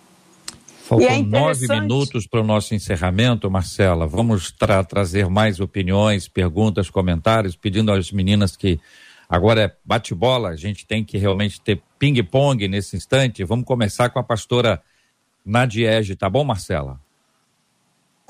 Faltam 0.84 1.08
é 1.08 1.22
nove 1.22 1.66
minutos 1.66 2.26
para 2.26 2.40
o 2.40 2.44
nosso 2.44 2.74
encerramento, 2.74 3.50
Marcela. 3.50 4.06
Vamos 4.06 4.52
tra 4.52 4.82
trazer 4.84 5.28
mais 5.28 5.60
opiniões, 5.60 6.28
perguntas, 6.28 6.88
comentários, 6.88 7.56
pedindo 7.56 7.92
às 7.92 8.10
meninas 8.12 8.56
que 8.56 8.80
agora 9.28 9.62
é 9.62 9.76
bate-bola, 9.84 10.48
a 10.48 10.56
gente 10.56 10.86
tem 10.86 11.04
que 11.04 11.18
realmente 11.18 11.60
ter 11.60 11.82
ping-pong 11.98 12.66
nesse 12.68 12.96
instante. 12.96 13.44
Vamos 13.44 13.66
começar 13.66 14.08
com 14.08 14.18
a 14.18 14.22
pastora 14.22 14.80
Nadiege, 15.44 16.16
tá 16.16 16.30
bom, 16.30 16.44
Marcela? 16.44 16.98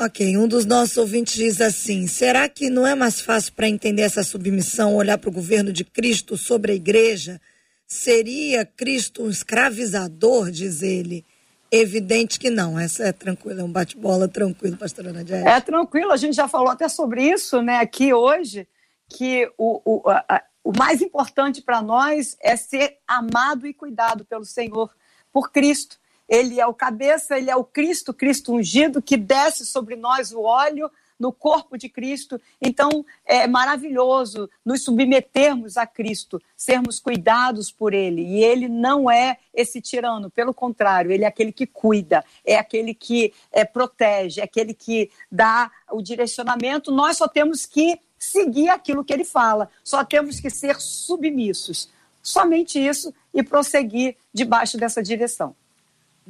Ok, 0.00 0.36
um 0.36 0.46
dos 0.46 0.64
nossos 0.64 0.96
ouvintes 0.96 1.34
diz 1.34 1.60
assim: 1.60 2.06
será 2.06 2.48
que 2.48 2.70
não 2.70 2.86
é 2.86 2.94
mais 2.94 3.20
fácil 3.20 3.52
para 3.52 3.68
entender 3.68 4.02
essa 4.02 4.22
submissão 4.22 4.94
olhar 4.94 5.18
para 5.18 5.28
o 5.28 5.32
governo 5.32 5.72
de 5.72 5.84
Cristo 5.84 6.36
sobre 6.36 6.70
a 6.70 6.74
igreja? 6.76 7.40
Seria 7.84 8.64
Cristo 8.64 9.24
um 9.24 9.28
escravizador, 9.28 10.52
diz 10.52 10.82
ele? 10.82 11.24
Evidente 11.68 12.38
que 12.38 12.48
não. 12.48 12.78
Essa 12.78 13.06
é 13.06 13.12
tranquila, 13.12 13.60
é 13.60 13.64
um 13.64 13.72
bate-bola 13.72 14.28
tranquilo, 14.28 14.76
pastora 14.76 15.12
Nadia. 15.12 15.38
É 15.38 15.60
tranquilo, 15.60 16.12
a 16.12 16.16
gente 16.16 16.36
já 16.36 16.46
falou 16.46 16.68
até 16.68 16.88
sobre 16.88 17.24
isso, 17.24 17.60
né, 17.60 17.78
aqui 17.78 18.14
hoje, 18.14 18.68
que 19.08 19.50
o, 19.58 19.80
o, 19.84 20.10
a, 20.10 20.44
o 20.62 20.70
mais 20.78 21.02
importante 21.02 21.60
para 21.60 21.82
nós 21.82 22.36
é 22.40 22.54
ser 22.54 22.98
amado 23.04 23.66
e 23.66 23.74
cuidado 23.74 24.24
pelo 24.24 24.44
Senhor, 24.44 24.94
por 25.32 25.50
Cristo 25.50 25.98
ele 26.28 26.60
é 26.60 26.66
o 26.66 26.74
cabeça, 26.74 27.38
ele 27.38 27.50
é 27.50 27.56
o 27.56 27.64
Cristo, 27.64 28.12
Cristo 28.12 28.52
ungido, 28.54 29.00
que 29.00 29.16
desce 29.16 29.64
sobre 29.64 29.96
nós 29.96 30.32
o 30.32 30.42
óleo 30.42 30.90
no 31.18 31.32
corpo 31.32 31.76
de 31.76 31.88
Cristo. 31.88 32.40
Então, 32.62 33.04
é 33.24 33.46
maravilhoso 33.46 34.48
nos 34.64 34.84
submetermos 34.84 35.76
a 35.76 35.86
Cristo, 35.86 36.40
sermos 36.56 37.00
cuidados 37.00 37.72
por 37.72 37.92
Ele. 37.92 38.22
E 38.22 38.44
Ele 38.44 38.68
não 38.68 39.10
é 39.10 39.38
esse 39.52 39.80
tirano, 39.80 40.30
pelo 40.30 40.54
contrário, 40.54 41.10
Ele 41.10 41.24
é 41.24 41.26
aquele 41.26 41.50
que 41.50 41.66
cuida, 41.66 42.24
é 42.44 42.56
aquele 42.56 42.94
que 42.94 43.32
é, 43.50 43.64
protege, 43.64 44.40
é 44.40 44.44
aquele 44.44 44.72
que 44.72 45.10
dá 45.30 45.70
o 45.90 46.00
direcionamento. 46.00 46.92
Nós 46.92 47.16
só 47.16 47.26
temos 47.26 47.66
que 47.66 47.98
seguir 48.18 48.68
aquilo 48.68 49.04
que 49.04 49.12
Ele 49.12 49.24
fala, 49.24 49.70
só 49.82 50.04
temos 50.04 50.38
que 50.38 50.50
ser 50.50 50.80
submissos. 50.80 51.90
Somente 52.22 52.78
isso 52.78 53.14
e 53.32 53.42
prosseguir 53.42 54.16
debaixo 54.34 54.76
dessa 54.76 55.02
direção. 55.02 55.54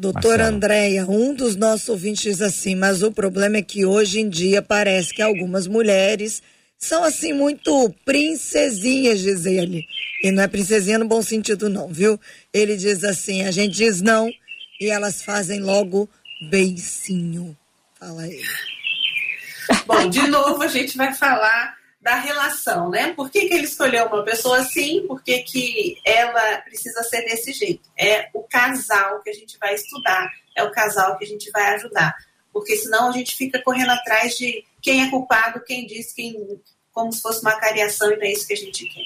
Doutora 0.00 0.46
Andréia, 0.46 1.04
um 1.06 1.34
dos 1.34 1.56
nossos 1.56 1.88
ouvintes 1.88 2.22
diz 2.22 2.40
assim, 2.40 2.76
mas 2.76 3.02
o 3.02 3.10
problema 3.10 3.56
é 3.56 3.62
que 3.62 3.84
hoje 3.84 4.20
em 4.20 4.28
dia 4.28 4.62
parece 4.62 5.12
que 5.12 5.20
algumas 5.20 5.66
mulheres 5.66 6.40
são 6.78 7.02
assim 7.02 7.32
muito 7.32 7.92
princesinhas, 8.04 9.18
diz 9.18 9.44
ele. 9.44 9.84
E 10.22 10.30
não 10.30 10.44
é 10.44 10.46
princesinha 10.46 10.98
no 10.98 11.08
bom 11.08 11.20
sentido 11.20 11.68
não, 11.68 11.88
viu? 11.88 12.18
Ele 12.54 12.76
diz 12.76 13.02
assim, 13.02 13.42
a 13.42 13.50
gente 13.50 13.74
diz 13.74 14.00
não 14.00 14.30
e 14.80 14.88
elas 14.88 15.20
fazem 15.20 15.58
logo 15.58 16.08
beicinho. 16.48 17.56
Fala 17.98 18.22
aí. 18.22 18.40
Bom, 19.84 20.08
de 20.08 20.28
novo 20.28 20.62
a 20.62 20.68
gente 20.68 20.96
vai 20.96 21.12
falar 21.12 21.76
da 22.08 22.14
relação, 22.14 22.88
né? 22.88 23.12
Por 23.12 23.28
que, 23.28 23.46
que 23.46 23.54
ele 23.54 23.64
escolheu 23.64 24.06
uma 24.06 24.24
pessoa 24.24 24.60
assim? 24.60 25.06
Por 25.06 25.22
que, 25.22 25.40
que 25.40 25.98
ela 26.02 26.56
precisa 26.62 27.02
ser 27.02 27.20
desse 27.26 27.52
jeito? 27.52 27.86
É 27.98 28.30
o 28.32 28.42
casal 28.44 29.20
que 29.20 29.28
a 29.28 29.32
gente 29.34 29.58
vai 29.58 29.74
estudar, 29.74 30.26
é 30.56 30.62
o 30.62 30.72
casal 30.72 31.18
que 31.18 31.26
a 31.26 31.28
gente 31.28 31.50
vai 31.50 31.74
ajudar. 31.74 32.16
Porque 32.50 32.76
senão 32.76 33.10
a 33.10 33.12
gente 33.12 33.36
fica 33.36 33.62
correndo 33.62 33.90
atrás 33.90 34.38
de 34.38 34.64
quem 34.80 35.02
é 35.02 35.10
culpado, 35.10 35.62
quem 35.62 35.86
diz, 35.86 36.14
quem. 36.14 36.58
como 36.92 37.12
se 37.12 37.20
fosse 37.20 37.42
uma 37.42 37.60
cariação 37.60 38.10
e 38.10 38.16
não 38.16 38.22
é 38.22 38.32
isso 38.32 38.46
que 38.46 38.54
a 38.54 38.56
gente 38.56 38.86
quer. 38.86 39.04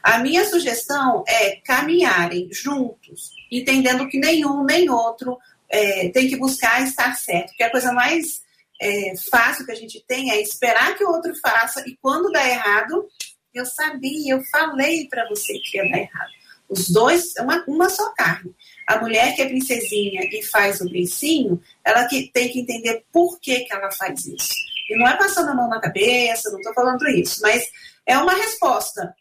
A 0.00 0.18
minha 0.20 0.44
sugestão 0.44 1.24
é 1.26 1.56
caminharem 1.56 2.48
juntos, 2.52 3.32
entendendo 3.50 4.06
que 4.08 4.20
nenhum 4.20 4.62
nem 4.62 4.88
outro 4.88 5.36
é, 5.68 6.10
tem 6.10 6.28
que 6.28 6.36
buscar 6.36 6.80
estar 6.82 7.12
certo, 7.16 7.52
que 7.56 7.64
é 7.64 7.66
a 7.66 7.72
coisa 7.72 7.90
mais 7.90 8.45
é, 8.80 9.14
fácil 9.30 9.64
que 9.64 9.72
a 9.72 9.76
gente 9.76 10.04
tem 10.06 10.30
é 10.30 10.40
esperar 10.40 10.96
que 10.96 11.04
o 11.04 11.10
outro 11.10 11.32
faça 11.40 11.82
e 11.86 11.96
quando 12.00 12.30
dá 12.30 12.46
errado, 12.46 13.08
eu 13.54 13.64
sabia, 13.64 14.34
eu 14.34 14.42
falei 14.50 15.08
para 15.08 15.28
você 15.28 15.58
que 15.58 15.78
ia 15.78 15.90
dar 15.90 15.98
errado. 15.98 16.30
Os 16.68 16.88
dois, 16.90 17.32
uma, 17.38 17.64
uma 17.66 17.88
só 17.88 18.12
carne. 18.14 18.54
A 18.86 18.98
mulher 19.00 19.34
que 19.34 19.42
é 19.42 19.46
princesinha 19.46 20.22
e 20.24 20.42
faz 20.42 20.80
o 20.80 20.90
beicinho, 20.90 21.60
ela 21.84 22.06
que 22.06 22.30
tem 22.32 22.48
que 22.48 22.60
entender 22.60 23.04
por 23.12 23.38
que, 23.40 23.60
que 23.60 23.72
ela 23.72 23.90
faz 23.90 24.26
isso. 24.26 24.52
E 24.90 24.96
não 24.96 25.06
é 25.06 25.16
passando 25.16 25.50
a 25.50 25.54
mão 25.54 25.68
na 25.68 25.80
cabeça, 25.80 26.50
não 26.50 26.58
estou 26.58 26.74
falando 26.74 27.08
isso, 27.08 27.40
mas 27.40 27.64
é 28.04 28.18
uma 28.18 28.34
resposta. 28.34 29.14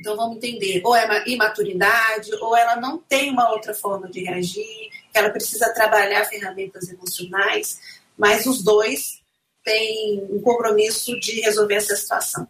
Então 0.00 0.16
vamos 0.16 0.36
entender, 0.36 0.80
ou 0.84 0.94
é 0.94 1.04
uma 1.04 1.28
imaturidade, 1.28 2.30
ou 2.40 2.56
ela 2.56 2.76
não 2.76 2.98
tem 2.98 3.30
uma 3.30 3.50
outra 3.50 3.74
forma 3.74 4.08
de 4.08 4.22
reagir, 4.22 4.90
que 5.12 5.18
ela 5.18 5.30
precisa 5.30 5.72
trabalhar 5.74 6.24
ferramentas 6.26 6.88
emocionais, 6.88 7.80
mas 8.18 8.44
os 8.46 8.62
dois 8.62 9.20
têm 9.64 10.26
um 10.30 10.40
compromisso 10.40 11.18
de 11.20 11.40
resolver 11.40 11.74
essa 11.74 11.94
situação. 11.94 12.48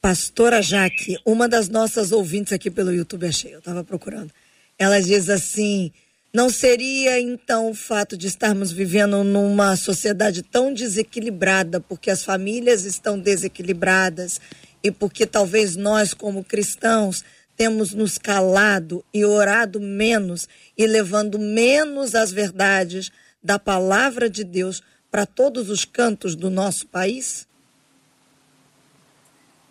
Pastora 0.00 0.60
Jaque, 0.60 1.18
uma 1.24 1.48
das 1.48 1.68
nossas 1.68 2.10
ouvintes 2.10 2.52
aqui 2.52 2.70
pelo 2.70 2.92
YouTube, 2.92 3.26
achei, 3.26 3.54
eu 3.54 3.58
estava 3.58 3.84
procurando. 3.84 4.32
Ela 4.78 5.00
diz 5.00 5.28
assim: 5.28 5.92
não 6.32 6.48
seria 6.48 7.20
então 7.20 7.70
o 7.70 7.74
fato 7.74 8.16
de 8.16 8.26
estarmos 8.26 8.72
vivendo 8.72 9.22
numa 9.22 9.76
sociedade 9.76 10.42
tão 10.42 10.72
desequilibrada, 10.72 11.80
porque 11.80 12.10
as 12.10 12.24
famílias 12.24 12.84
estão 12.84 13.18
desequilibradas 13.18 14.40
e 14.82 14.90
porque 14.90 15.26
talvez 15.26 15.76
nós, 15.76 16.14
como 16.14 16.42
cristãos, 16.42 17.22
temos 17.56 17.92
nos 17.92 18.16
calado 18.16 19.04
e 19.12 19.22
orado 19.22 19.78
menos 19.78 20.48
e 20.78 20.86
levando 20.86 21.38
menos 21.38 22.14
as 22.14 22.32
verdades 22.32 23.12
da 23.42 23.58
palavra 23.58 24.28
de 24.28 24.44
Deus 24.44 24.82
para 25.10 25.26
todos 25.26 25.70
os 25.70 25.84
cantos 25.84 26.36
do 26.36 26.50
nosso 26.50 26.86
país? 26.86 27.48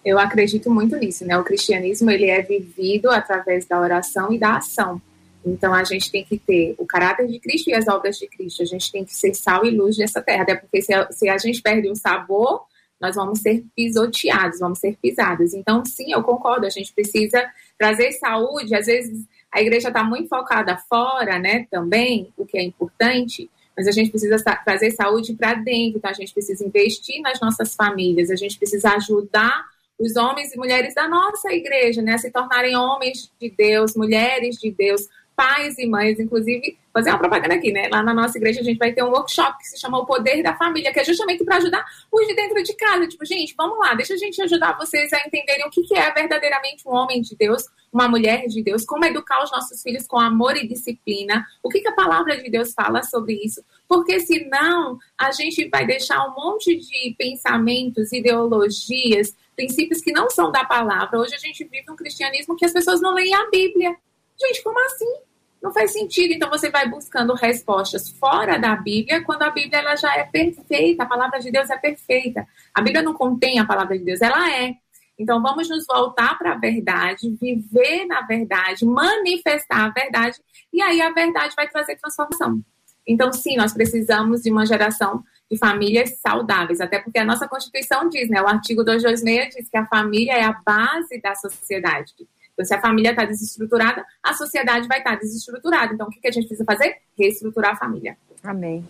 Eu 0.04 0.18
acredito 0.18 0.72
muito 0.72 0.96
nisso, 0.96 1.26
né? 1.26 1.38
O 1.38 1.44
cristianismo 1.44 2.10
ele 2.10 2.30
é 2.30 2.42
vivido 2.42 3.10
através 3.10 3.66
da 3.66 3.80
oração 3.80 4.34
e 4.34 4.40
da 4.40 4.58
ação. 4.58 5.02
Então 5.46 5.74
a 5.74 5.84
gente 5.84 6.12
tem 6.12 6.24
que 6.24 6.38
ter 6.38 6.76
o 6.78 6.86
caráter 6.86 7.28
de 7.28 7.40
Cristo 7.40 7.70
e 7.70 7.74
as 7.74 7.88
obras 7.88 8.18
de 8.18 8.28
Cristo. 8.28 8.62
A 8.64 8.66
gente 8.66 8.92
tem 8.92 9.06
que 9.06 9.14
ser 9.14 9.34
sal 9.34 9.66
e 9.66 9.72
luz 9.72 9.98
nessa 9.98 10.22
terra, 10.22 10.44
até 10.44 10.56
porque 10.56 10.82
se 10.82 10.94
a, 10.94 11.12
se 11.12 11.30
a 11.30 11.38
gente 11.38 11.62
perde 11.62 11.90
o 11.90 11.96
sabor, 11.96 12.66
nós 13.00 13.16
vamos 13.16 13.40
ser 13.40 13.64
pisoteados, 13.76 14.60
vamos 14.60 14.80
ser 14.80 14.98
pisados. 15.02 15.54
Então, 15.54 15.86
sim, 15.86 16.12
eu 16.12 16.22
concordo, 16.22 16.66
a 16.66 16.70
gente 16.70 16.94
precisa 16.94 17.50
trazer 17.78 18.12
saúde. 18.14 18.76
Às 18.76 18.88
vezes 18.88 19.26
a 19.52 19.62
igreja 19.62 19.88
está 19.88 20.04
muito 20.04 20.28
focada 20.28 20.78
fora, 20.78 21.40
né, 21.40 21.66
também, 21.72 22.32
o 22.38 22.46
que 22.46 22.58
é 22.58 22.64
importante, 22.64 23.50
mas 23.80 23.88
a 23.88 23.92
gente 23.92 24.10
precisa 24.10 24.36
trazer 24.66 24.92
saúde 24.92 25.34
para 25.34 25.54
dentro, 25.54 26.00
então 26.00 26.12
a 26.12 26.14
gente 26.14 26.34
precisa 26.34 26.66
investir 26.66 27.22
nas 27.22 27.40
nossas 27.40 27.76
famílias, 27.76 28.30
a 28.30 28.36
gente 28.36 28.58
precisa 28.58 28.90
ajudar 28.96 29.64
os 29.98 30.18
homens 30.18 30.54
e 30.54 30.58
mulheres 30.58 30.94
da 30.94 31.08
nossa 31.08 31.50
igreja, 31.54 32.02
né, 32.02 32.16
a 32.16 32.18
se 32.18 32.30
tornarem 32.30 32.76
homens 32.76 33.32
de 33.40 33.50
Deus, 33.50 33.96
mulheres 33.96 34.58
de 34.58 34.70
Deus, 34.70 35.08
pais 35.40 35.80
e 35.80 35.88
mães, 35.88 36.20
inclusive, 36.20 36.78
fazer 36.94 37.12
uma 37.12 37.18
propaganda 37.18 37.54
aqui, 37.54 37.72
né? 37.72 37.88
Lá 37.90 38.04
na 38.04 38.14
nossa 38.14 38.38
igreja 38.38 38.60
a 38.60 38.64
gente 38.64 38.78
vai 38.78 38.92
ter 38.92 39.02
um 39.02 39.10
workshop 39.10 39.58
que 39.60 39.70
se 39.70 39.80
chama 39.80 39.98
O 39.98 40.06
Poder 40.06 40.44
da 40.44 40.54
Família, 40.54 40.92
que 40.92 41.00
é 41.00 41.04
justamente 41.06 41.46
para 41.46 41.56
ajudar 41.56 41.86
os 42.12 42.28
de 42.28 42.36
dentro 42.36 42.62
de 42.62 42.74
casa. 42.74 43.08
Tipo, 43.08 43.26
gente, 43.26 43.56
vamos 43.56 43.80
lá, 43.80 43.94
deixa 43.94 44.16
a 44.16 44.18
gente 44.18 44.42
ajudar 44.42 44.78
vocês 44.78 45.14
a 45.14 45.20
entenderem 45.26 45.66
o 45.66 45.70
que, 45.70 45.84
que 45.84 45.96
é 45.96 46.12
verdadeiramente 46.12 46.86
um 46.86 46.92
homem 46.92 47.22
de 47.22 47.38
Deus, 47.38 47.64
uma 47.90 48.10
mulher 48.10 48.48
de 48.48 48.62
Deus, 48.62 48.84
como 48.84 49.06
educar 49.06 49.42
os 49.42 49.50
nossos 49.50 49.82
filhos 49.82 50.06
com 50.06 50.20
amor 50.20 50.58
e 50.58 50.68
disciplina, 50.68 51.48
o 51.64 51.70
que, 51.70 51.80
que 51.80 51.88
a 51.88 51.94
palavra 51.94 52.36
de 52.36 52.50
Deus 52.50 52.74
fala 52.74 53.02
sobre 53.04 53.36
isso. 53.36 53.64
Porque 53.88 54.20
senão 54.20 55.00
a 55.18 55.32
gente 55.32 55.70
vai 55.70 55.88
deixar 55.88 56.22
um 56.28 56.36
monte 56.36 56.76
de 56.76 57.16
pensamentos, 57.18 58.12
ideologias, 58.12 59.34
princípios 59.56 60.02
que 60.02 60.12
não 60.12 60.30
são 60.30 60.52
da 60.52 60.66
palavra. 60.66 61.18
Hoje 61.18 61.34
a 61.34 61.40
gente 61.40 61.64
vive 61.64 61.90
um 61.90 61.96
cristianismo 61.96 62.58
que 62.58 62.66
as 62.66 62.74
pessoas 62.74 63.00
não 63.00 63.14
leem 63.14 63.34
a 63.34 63.50
Bíblia. 63.50 63.96
Gente, 64.38 64.62
como 64.64 64.78
assim? 64.86 65.29
Não 65.62 65.74
faz 65.74 65.92
sentido. 65.92 66.34
Então 66.34 66.50
você 66.50 66.70
vai 66.70 66.88
buscando 66.88 67.34
respostas 67.34 68.10
fora 68.10 68.58
da 68.58 68.76
Bíblia, 68.76 69.24
quando 69.24 69.44
a 69.44 69.50
Bíblia 69.50 69.80
ela 69.80 69.96
já 69.96 70.16
é 70.16 70.24
perfeita, 70.24 71.04
a 71.04 71.06
palavra 71.06 71.40
de 71.40 71.52
Deus 71.52 71.70
é 71.70 71.78
perfeita. 71.78 72.48
A 72.74 72.82
Bíblia 72.82 73.04
não 73.04 73.14
contém 73.14 73.60
a 73.60 73.66
palavra 73.66 73.98
de 73.98 74.06
Deus, 74.06 74.22
ela 74.22 74.52
é. 74.52 74.76
Então 75.18 75.42
vamos 75.42 75.68
nos 75.70 75.86
voltar 75.86 76.38
para 76.38 76.54
a 76.54 76.58
verdade, 76.58 77.30
viver 77.42 78.06
na 78.06 78.22
verdade, 78.22 78.86
manifestar 78.86 79.86
a 79.86 79.90
verdade, 79.90 80.40
e 80.72 80.82
aí 80.82 81.02
a 81.02 81.12
verdade 81.12 81.54
vai 81.58 81.68
trazer 81.68 81.98
transformação. 81.98 82.64
Então, 83.06 83.34
sim, 83.34 83.58
nós 83.58 83.74
precisamos 83.74 84.44
de 84.44 84.52
uma 84.52 84.66
geração 84.66 85.24
de 85.50 85.58
famílias 85.58 86.20
saudáveis, 86.20 86.80
até 86.80 87.00
porque 87.00 87.18
a 87.18 87.26
nossa 87.26 87.48
Constituição 87.48 88.08
diz, 88.08 88.30
né? 88.30 88.40
O 88.40 88.48
artigo 88.48 88.84
226 88.84 89.56
diz 89.56 89.70
que 89.70 89.78
a 89.78 89.86
família 89.88 90.34
é 90.34 90.44
a 90.44 90.54
base 90.54 91.20
da 91.20 91.34
sociedade. 91.34 92.14
Então, 92.60 92.68
se 92.68 92.74
a 92.74 92.82
família 92.82 93.12
está 93.12 93.24
desestruturada, 93.24 94.06
a 94.22 94.34
sociedade 94.34 94.86
vai 94.86 94.98
estar 94.98 95.12
tá 95.12 95.20
desestruturada. 95.20 95.94
Então, 95.94 96.08
o 96.08 96.10
que, 96.10 96.20
que 96.20 96.28
a 96.28 96.32
gente 96.32 96.46
precisa 96.46 96.66
fazer? 96.66 96.94
Reestruturar 97.18 97.72
a 97.72 97.78
família. 97.78 98.18
Amém. 98.44 98.86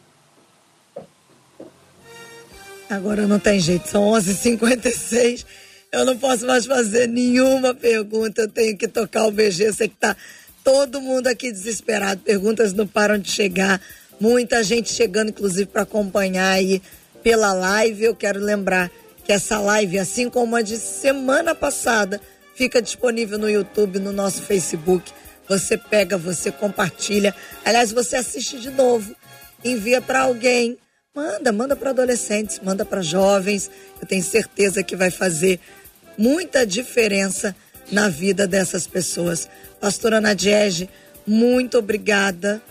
Agora 2.89 3.27
não 3.27 3.37
tem 3.37 3.59
jeito, 3.59 3.87
são 3.87 4.09
11h56. 4.13 5.45
Eu 5.91 6.03
não 6.03 6.17
posso 6.17 6.47
mais 6.47 6.65
fazer 6.65 7.07
nenhuma 7.07 7.75
pergunta. 7.75 8.41
Eu 8.41 8.47
tenho 8.47 8.75
que 8.75 8.87
tocar 8.87 9.27
o 9.27 9.31
BG. 9.31 9.71
Sei 9.73 9.87
que 9.87 9.93
está 9.93 10.17
todo 10.63 10.99
mundo 10.99 11.27
aqui 11.27 11.51
desesperado. 11.51 12.21
Perguntas 12.21 12.73
não 12.73 12.87
param 12.87 13.19
de 13.19 13.29
chegar. 13.29 13.79
Muita 14.19 14.63
gente 14.63 14.91
chegando, 14.91 15.29
inclusive, 15.29 15.67
para 15.67 15.83
acompanhar 15.83 16.53
aí 16.53 16.81
pela 17.21 17.53
live. 17.53 18.03
Eu 18.03 18.15
quero 18.15 18.39
lembrar 18.39 18.89
que 19.23 19.31
essa 19.31 19.59
live, 19.59 19.99
assim 19.99 20.27
como 20.27 20.55
a 20.55 20.63
de 20.63 20.77
semana 20.77 21.53
passada, 21.53 22.19
fica 22.59 22.81
disponível 22.81 23.39
no 23.39 23.49
YouTube, 23.49 23.99
no 23.99 24.11
nosso 24.11 24.41
Facebook. 24.41 25.13
Você 25.47 25.77
pega, 25.77 26.17
você 26.17 26.51
compartilha. 26.51 27.33
Aliás, 27.63 27.89
você 27.89 28.17
assiste 28.17 28.59
de 28.59 28.69
novo, 28.69 29.15
envia 29.63 30.01
para 30.01 30.23
alguém. 30.23 30.77
Manda, 31.15 31.53
manda 31.53 31.73
para 31.73 31.91
adolescentes, 31.91 32.59
manda 32.61 32.83
para 32.83 33.01
jovens. 33.01 33.71
Eu 34.01 34.05
tenho 34.05 34.21
certeza 34.21 34.83
que 34.83 34.93
vai 34.93 35.09
fazer 35.09 35.57
muita 36.17 36.67
diferença 36.67 37.55
na 37.89 38.09
vida 38.09 38.45
dessas 38.45 38.85
pessoas. 38.85 39.47
Pastora 39.79 40.19
Nadiege, 40.19 40.89
muito 41.25 41.77
obrigada. 41.77 42.61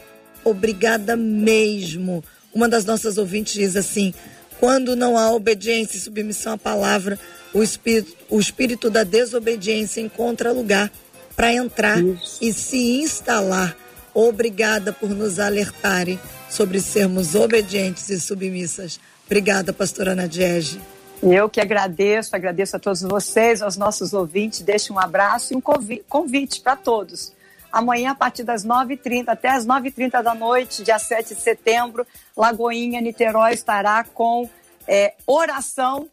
Obrigada 0.45 1.16
mesmo. 1.16 2.22
Uma 2.53 2.68
das 2.68 2.84
nossas 2.84 3.16
ouvintes 3.16 3.55
diz 3.55 3.74
assim: 3.74 4.12
quando 4.61 4.95
não 4.95 5.16
há 5.16 5.32
obediência 5.32 5.97
e 5.97 6.01
submissão 6.01 6.53
à 6.53 6.59
palavra, 6.59 7.18
o 7.53 7.62
espírito, 7.62 8.16
o 8.28 8.38
espírito 8.38 8.90
da 8.90 9.05
desobediência 9.05 10.01
encontra 10.01 10.53
lugar 10.53 10.90
para 11.34 11.53
entrar 11.53 12.03
Isso. 12.03 12.38
e 12.42 12.53
se 12.53 13.01
instalar. 13.01 13.76
Obrigada 14.12 14.92
por 14.92 15.11
nos 15.11 15.38
alertarem 15.38 16.18
sobre 16.51 16.80
sermos 16.80 17.34
obedientes 17.34 18.09
e 18.09 18.18
submissas. 18.18 18.99
Obrigada, 19.26 19.72
pastora 19.72 20.14
Nadiege. 20.14 20.80
Eu 21.22 21.49
que 21.49 21.61
agradeço, 21.61 22.34
agradeço 22.34 22.76
a 22.76 22.78
todos 22.78 23.03
vocês, 23.03 23.61
aos 23.61 23.76
nossos 23.76 24.12
ouvintes. 24.12 24.61
Deixo 24.61 24.92
um 24.92 24.99
abraço 24.99 25.53
e 25.53 25.57
um 25.57 25.61
convite 26.09 26.61
para 26.61 26.76
todos. 26.76 27.32
Amanhã, 27.70 28.12
a 28.12 28.14
partir 28.14 28.44
das 28.44 28.64
9h30 28.64 29.24
até 29.28 29.51
as 29.51 29.66
9h30 29.66 30.22
da 30.22 30.34
noite, 30.34 30.82
dia 30.82 30.99
7 30.99 31.34
de 31.34 31.40
setembro, 31.40 32.07
Lagoinha, 32.36 33.01
Niterói 33.01 33.53
estará 33.53 34.05
com 34.05 34.49
é, 34.86 35.14
oração 35.26 36.09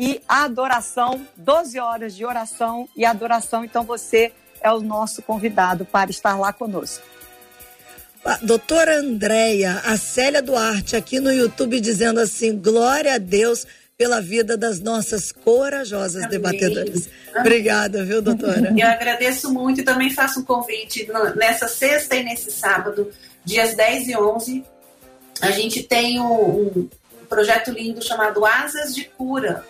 e 0.00 0.22
adoração, 0.26 1.26
12 1.36 1.78
horas 1.78 2.16
de 2.16 2.24
oração 2.24 2.88
e 2.96 3.04
adoração. 3.04 3.62
Então 3.62 3.84
você 3.84 4.32
é 4.62 4.72
o 4.72 4.80
nosso 4.80 5.20
convidado 5.20 5.84
para 5.84 6.08
estar 6.08 6.38
lá 6.38 6.54
conosco. 6.54 7.04
A 8.24 8.38
doutora 8.38 8.98
Andréia, 8.98 9.82
a 9.84 9.98
Célia 9.98 10.40
Duarte, 10.40 10.96
aqui 10.96 11.20
no 11.20 11.30
YouTube, 11.30 11.78
dizendo 11.80 12.18
assim: 12.18 12.56
glória 12.56 13.14
a 13.14 13.18
Deus 13.18 13.66
pela 13.98 14.22
vida 14.22 14.56
das 14.56 14.80
nossas 14.80 15.32
corajosas 15.32 16.24
Amém. 16.24 16.30
debatedoras. 16.30 17.10
Obrigada, 17.36 18.02
viu, 18.02 18.22
doutora? 18.22 18.74
Eu 18.74 18.88
agradeço 18.88 19.52
muito 19.52 19.82
e 19.82 19.84
também 19.84 20.08
faço 20.08 20.40
um 20.40 20.44
convite 20.44 21.06
nessa 21.36 21.68
sexta 21.68 22.16
e 22.16 22.24
nesse 22.24 22.50
sábado, 22.50 23.10
dias 23.44 23.74
10 23.74 24.08
e 24.08 24.16
11. 24.16 24.64
A 25.42 25.50
gente 25.50 25.82
tem 25.82 26.18
um, 26.18 26.88
um 27.22 27.26
projeto 27.28 27.70
lindo 27.70 28.02
chamado 28.02 28.46
Asas 28.46 28.94
de 28.94 29.04
Cura, 29.04 29.62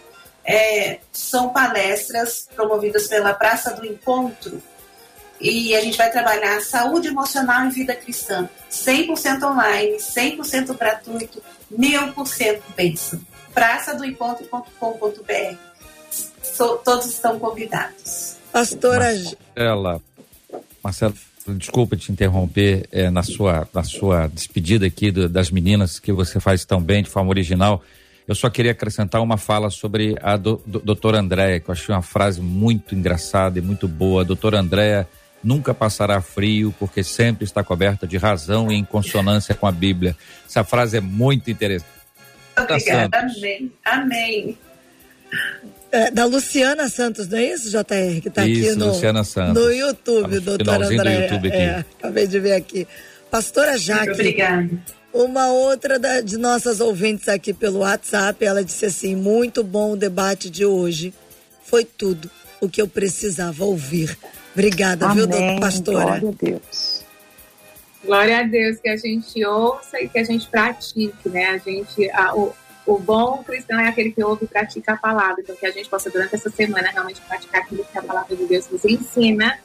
é, 0.44 0.98
são 1.12 1.50
palestras 1.50 2.48
promovidas 2.54 3.06
pela 3.06 3.34
Praça 3.34 3.74
do 3.74 3.86
Encontro 3.86 4.62
e 5.40 5.74
a 5.74 5.80
gente 5.80 5.96
vai 5.96 6.10
trabalhar 6.10 6.60
saúde 6.60 7.08
emocional 7.08 7.66
e 7.66 7.70
vida 7.70 7.94
cristã. 7.94 8.48
100% 8.70 9.42
online, 9.42 9.96
100% 9.96 10.76
gratuito, 10.76 11.42
1000% 11.72 12.60
bênção. 12.76 13.20
Praça 13.54 13.94
do 13.94 14.04
Encontro.com.br. 14.04 15.56
So, 16.42 16.76
todos 16.84 17.06
estão 17.06 17.38
convidados. 17.38 18.36
Pastora 18.52 19.12
Marcela, 19.14 20.02
Marcela, 20.82 21.14
desculpa 21.48 21.96
te 21.96 22.12
interromper 22.12 22.86
é, 22.92 23.10
na, 23.10 23.22
sua, 23.22 23.66
na 23.72 23.82
sua 23.82 24.26
despedida 24.26 24.86
aqui 24.86 25.10
do, 25.10 25.28
das 25.28 25.50
meninas 25.50 25.98
que 25.98 26.12
você 26.12 26.38
faz 26.38 26.64
tão 26.64 26.82
bem, 26.82 27.02
de 27.02 27.08
forma 27.08 27.30
original. 27.30 27.82
Eu 28.30 28.36
só 28.36 28.48
queria 28.48 28.70
acrescentar 28.70 29.20
uma 29.20 29.36
fala 29.36 29.70
sobre 29.70 30.14
a 30.22 30.36
do, 30.36 30.62
do, 30.64 30.78
doutora 30.78 31.18
Andréa, 31.18 31.58
que 31.58 31.68
eu 31.68 31.72
achei 31.72 31.92
uma 31.92 32.00
frase 32.00 32.40
muito 32.40 32.94
engraçada 32.94 33.58
e 33.58 33.60
muito 33.60 33.88
boa. 33.88 34.22
A 34.22 34.24
doutora 34.24 34.60
Andréa 34.60 35.08
nunca 35.42 35.74
passará 35.74 36.20
frio, 36.20 36.72
porque 36.78 37.02
sempre 37.02 37.42
está 37.42 37.64
coberta 37.64 38.06
de 38.06 38.16
razão 38.16 38.70
e 38.70 38.76
em 38.76 38.84
consonância 38.84 39.52
com 39.52 39.66
a 39.66 39.72
Bíblia. 39.72 40.16
Essa 40.48 40.62
frase 40.62 40.98
é 40.98 41.00
muito 41.00 41.50
interessante. 41.50 41.90
Obrigada, 42.56 43.18
amém. 43.18 43.72
Amém. 43.84 44.58
É, 45.90 46.12
da 46.12 46.24
Luciana 46.24 46.88
Santos, 46.88 47.26
não 47.26 47.36
é 47.36 47.46
isso, 47.46 47.68
JR? 47.68 48.20
Que 48.22 48.28
está 48.28 48.42
aqui 48.42 48.76
no, 48.76 48.86
Luciana 48.90 49.24
Santos. 49.24 49.60
no 49.60 49.72
YouTube, 49.72 50.38
tá 50.38 50.38
doutora 50.38 50.86
Andréa. 50.86 51.02
Do 51.02 51.22
YouTube 51.22 51.48
aqui. 51.48 51.56
É, 51.56 51.84
acabei 51.98 52.28
de 52.28 52.38
ver 52.38 52.52
aqui. 52.52 52.86
Pastora 53.28 53.76
Jaque. 53.76 54.06
Muito 54.06 54.20
obrigada. 54.20 54.70
Uma 55.12 55.48
outra 55.48 55.98
da, 55.98 56.20
de 56.20 56.36
nossas 56.36 56.80
ouvintes 56.80 57.28
aqui 57.28 57.52
pelo 57.52 57.80
WhatsApp, 57.80 58.44
ela 58.44 58.62
disse 58.62 58.86
assim: 58.86 59.16
muito 59.16 59.64
bom 59.64 59.92
o 59.92 59.96
debate 59.96 60.48
de 60.48 60.64
hoje. 60.64 61.12
Foi 61.64 61.84
tudo 61.84 62.30
o 62.60 62.68
que 62.68 62.80
eu 62.80 62.86
precisava 62.86 63.64
ouvir. 63.64 64.16
Obrigada, 64.52 65.06
Amém. 65.06 65.16
viu, 65.16 65.26
doutora 65.26 65.60
pastora? 65.60 66.20
Glória 66.20 66.28
a 66.28 66.44
Deus. 66.44 67.04
Glória 68.04 68.38
a 68.38 68.42
Deus, 68.44 68.78
que 68.78 68.88
a 68.88 68.96
gente 68.96 69.44
ouça 69.44 70.00
e 70.00 70.08
que 70.08 70.18
a 70.18 70.24
gente 70.24 70.48
pratique, 70.48 71.28
né? 71.28 71.46
A 71.50 71.58
gente, 71.58 72.10
a, 72.10 72.34
o, 72.34 72.52
o 72.86 72.98
bom 72.98 73.42
cristão 73.44 73.78
é 73.78 73.88
aquele 73.88 74.12
que 74.12 74.22
ouve 74.22 74.44
e 74.44 74.48
pratica 74.48 74.94
a 74.94 74.96
palavra. 74.96 75.40
Então, 75.40 75.54
que 75.54 75.66
a 75.66 75.70
gente 75.70 75.88
possa, 75.88 76.08
durante 76.08 76.34
essa 76.34 76.50
semana, 76.50 76.88
realmente 76.88 77.20
praticar 77.22 77.62
aquilo 77.62 77.84
que 77.84 77.98
a 77.98 78.02
palavra 78.02 78.34
de 78.34 78.46
Deus 78.46 78.68
nos 78.70 78.84
ensina. 78.84 79.58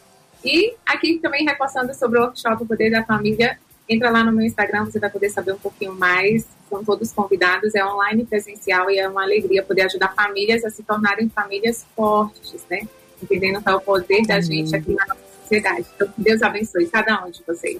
E 0.43 0.75
aqui 0.85 1.19
também 1.19 1.45
reforçando 1.45 1.93
sobre 1.93 2.19
o 2.19 2.23
workshop 2.23 2.63
O 2.63 2.65
Poder 2.65 2.91
da 2.91 3.03
Família, 3.03 3.57
Entra 3.87 4.09
lá 4.09 4.23
no 4.23 4.31
meu 4.31 4.45
Instagram, 4.45 4.85
você 4.85 4.99
vai 4.99 5.09
poder 5.09 5.29
saber 5.29 5.53
um 5.53 5.59
pouquinho 5.59 5.93
mais. 5.93 6.45
São 6.69 6.83
todos 6.83 7.11
convidados, 7.11 7.75
é 7.75 7.85
online 7.85 8.25
presencial 8.25 8.89
e 8.89 8.97
é 8.97 9.07
uma 9.07 9.23
alegria 9.23 9.61
poder 9.61 9.83
ajudar 9.83 10.13
famílias 10.15 10.65
a 10.65 10.69
se 10.69 10.81
tornarem 10.81 11.29
famílias 11.29 11.85
fortes, 11.95 12.65
né? 12.69 12.87
Entendendo 13.21 13.61
qual 13.61 13.75
é 13.75 13.77
o 13.77 13.81
poder 13.81 14.25
da 14.25 14.41
gente 14.41 14.75
aqui 14.75 14.93
na 14.93 15.05
nossa 15.05 15.21
sociedade. 15.41 15.85
Então, 15.95 16.13
Deus 16.17 16.41
abençoe 16.41 16.87
cada 16.87 17.23
um 17.23 17.29
de 17.29 17.43
vocês. 17.45 17.79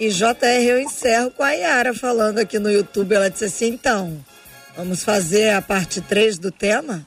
E 0.00 0.08
JR, 0.08 0.64
eu 0.64 0.80
encerro 0.80 1.30
com 1.32 1.42
a 1.42 1.52
Yara 1.52 1.92
falando 1.92 2.38
aqui 2.38 2.58
no 2.58 2.70
YouTube. 2.70 3.14
Ela 3.14 3.28
disse 3.28 3.44
assim: 3.44 3.68
então, 3.68 4.24
vamos 4.76 5.04
fazer 5.04 5.50
a 5.50 5.60
parte 5.60 6.00
3 6.00 6.38
do 6.38 6.50
tema? 6.50 7.06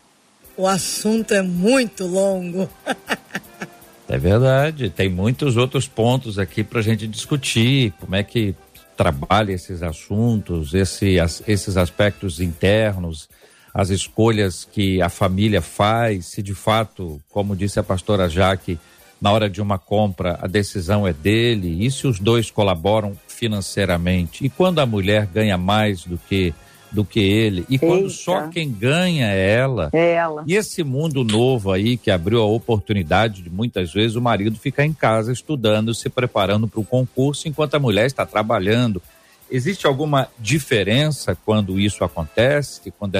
O 0.55 0.67
assunto 0.67 1.33
é 1.33 1.41
muito 1.41 2.05
longo. 2.05 2.69
É 4.11 4.17
verdade, 4.17 4.89
tem 4.89 5.07
muitos 5.07 5.55
outros 5.55 5.87
pontos 5.87 6.37
aqui 6.37 6.65
para 6.65 6.79
a 6.79 6.83
gente 6.83 7.07
discutir, 7.07 7.93
como 7.97 8.13
é 8.13 8.21
que 8.21 8.53
trabalha 8.97 9.53
esses 9.53 9.81
assuntos, 9.81 10.73
esse, 10.73 11.17
as, 11.17 11.41
esses 11.47 11.77
aspectos 11.77 12.41
internos, 12.41 13.29
as 13.73 13.89
escolhas 13.89 14.67
que 14.69 15.01
a 15.01 15.07
família 15.07 15.61
faz, 15.61 16.25
se 16.25 16.43
de 16.43 16.53
fato, 16.53 17.21
como 17.29 17.55
disse 17.55 17.79
a 17.79 17.83
pastora 17.83 18.27
Jaque, 18.27 18.77
na 19.21 19.31
hora 19.31 19.49
de 19.49 19.61
uma 19.61 19.79
compra 19.79 20.37
a 20.41 20.45
decisão 20.45 21.07
é 21.07 21.13
dele, 21.13 21.85
e 21.85 21.89
se 21.89 22.05
os 22.05 22.19
dois 22.19 22.51
colaboram 22.51 23.17
financeiramente, 23.29 24.45
e 24.45 24.49
quando 24.49 24.79
a 24.79 24.85
mulher 24.85 25.25
ganha 25.25 25.57
mais 25.57 26.03
do 26.03 26.17
que 26.17 26.53
do 26.91 27.05
que 27.05 27.19
ele. 27.19 27.65
E 27.69 27.79
quando 27.79 28.09
só 28.09 28.47
quem 28.49 28.69
ganha 28.71 29.27
é 29.27 29.55
ela. 29.55 29.89
É 29.93 30.13
ela. 30.13 30.43
E 30.45 30.55
esse 30.55 30.83
mundo 30.83 31.23
novo 31.23 31.71
aí 31.71 31.97
que 31.97 32.11
abriu 32.11 32.41
a 32.41 32.45
oportunidade 32.45 33.41
de 33.41 33.49
muitas 33.49 33.93
vezes 33.93 34.15
o 34.15 34.21
marido 34.21 34.57
ficar 34.57 34.85
em 34.85 34.93
casa 34.93 35.31
estudando, 35.31 35.93
se 35.93 36.09
preparando 36.09 36.67
para 36.67 36.79
o 36.79 36.85
concurso 36.85 37.47
enquanto 37.47 37.75
a 37.75 37.79
mulher 37.79 38.05
está 38.05 38.25
trabalhando. 38.25 39.01
Existe 39.49 39.87
alguma 39.87 40.27
diferença 40.39 41.37
quando 41.45 41.79
isso 41.79 42.03
acontece, 42.03 42.91
quando 42.97 43.17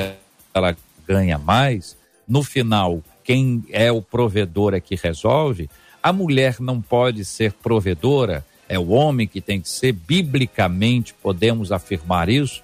ela 0.54 0.76
ganha 1.08 1.38
mais? 1.38 1.98
No 2.28 2.44
final, 2.44 3.02
quem 3.24 3.64
é 3.70 3.92
o 3.92 4.02
provedor 4.02 4.74
é 4.74 4.80
que 4.80 4.96
resolve? 4.96 5.70
A 6.02 6.12
mulher 6.12 6.58
não 6.60 6.82
pode 6.82 7.24
ser 7.26 7.54
provedora? 7.54 8.46
É 8.68 8.80
o 8.80 8.90
homem 8.90 9.28
que 9.28 9.42
tem 9.42 9.60
que 9.60 9.68
ser, 9.68 9.92
biblicamente 9.92 11.14
podemos 11.14 11.72
afirmar 11.72 12.30
isso? 12.30 12.64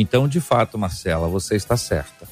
Então, 0.00 0.28
de 0.28 0.40
fato, 0.40 0.78
Marcela, 0.78 1.26
você 1.26 1.56
está 1.56 1.76
certa. 1.76 2.28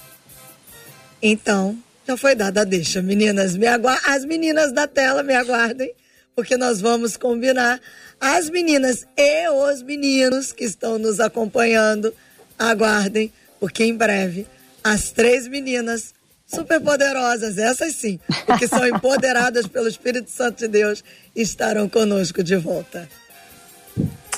Então, 1.21 1.77
já 2.07 2.17
foi 2.17 2.37
dada 2.37 2.61
a 2.61 2.65
deixa. 2.65 3.03
Meninas, 3.03 3.57
me 3.57 3.67
agu... 3.67 3.89
as 4.07 4.25
meninas 4.25 4.71
da 4.71 4.87
tela 4.87 5.21
me 5.25 5.35
aguardem, 5.35 5.93
porque 6.37 6.57
nós 6.57 6.81
vamos 6.81 7.17
combinar. 7.17 7.81
As 8.21 8.49
meninas 8.49 9.05
e 9.17 9.49
os 9.49 9.83
meninos 9.83 10.53
que 10.53 10.63
estão 10.63 10.97
nos 10.97 11.19
acompanhando, 11.19 12.15
aguardem, 12.57 13.33
porque 13.59 13.83
em 13.83 13.97
breve 13.97 14.47
as 14.85 15.11
três 15.11 15.49
meninas 15.49 16.15
superpoderosas, 16.47 17.59
essas 17.59 17.97
sim, 17.97 18.21
porque 18.47 18.69
são 18.69 18.87
empoderadas 18.87 19.67
pelo 19.67 19.89
Espírito 19.89 20.31
Santo 20.31 20.59
de 20.59 20.69
Deus, 20.69 21.03
estarão 21.35 21.89
conosco 21.89 22.45
de 22.45 22.55
volta. 22.55 23.09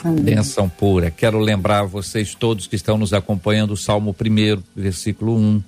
Benção 0.05 0.69
pura. 0.69 1.11
Quero 1.11 1.39
lembrar 1.39 1.85
vocês 1.85 2.35
todos 2.35 2.67
que 2.67 2.77
estão 2.77 2.97
nos 2.97 3.13
acompanhando 3.13 3.73
o 3.73 3.77
Salmo 3.77 4.15
1, 4.15 4.63
versículo 4.77 5.37
1. 5.37 5.63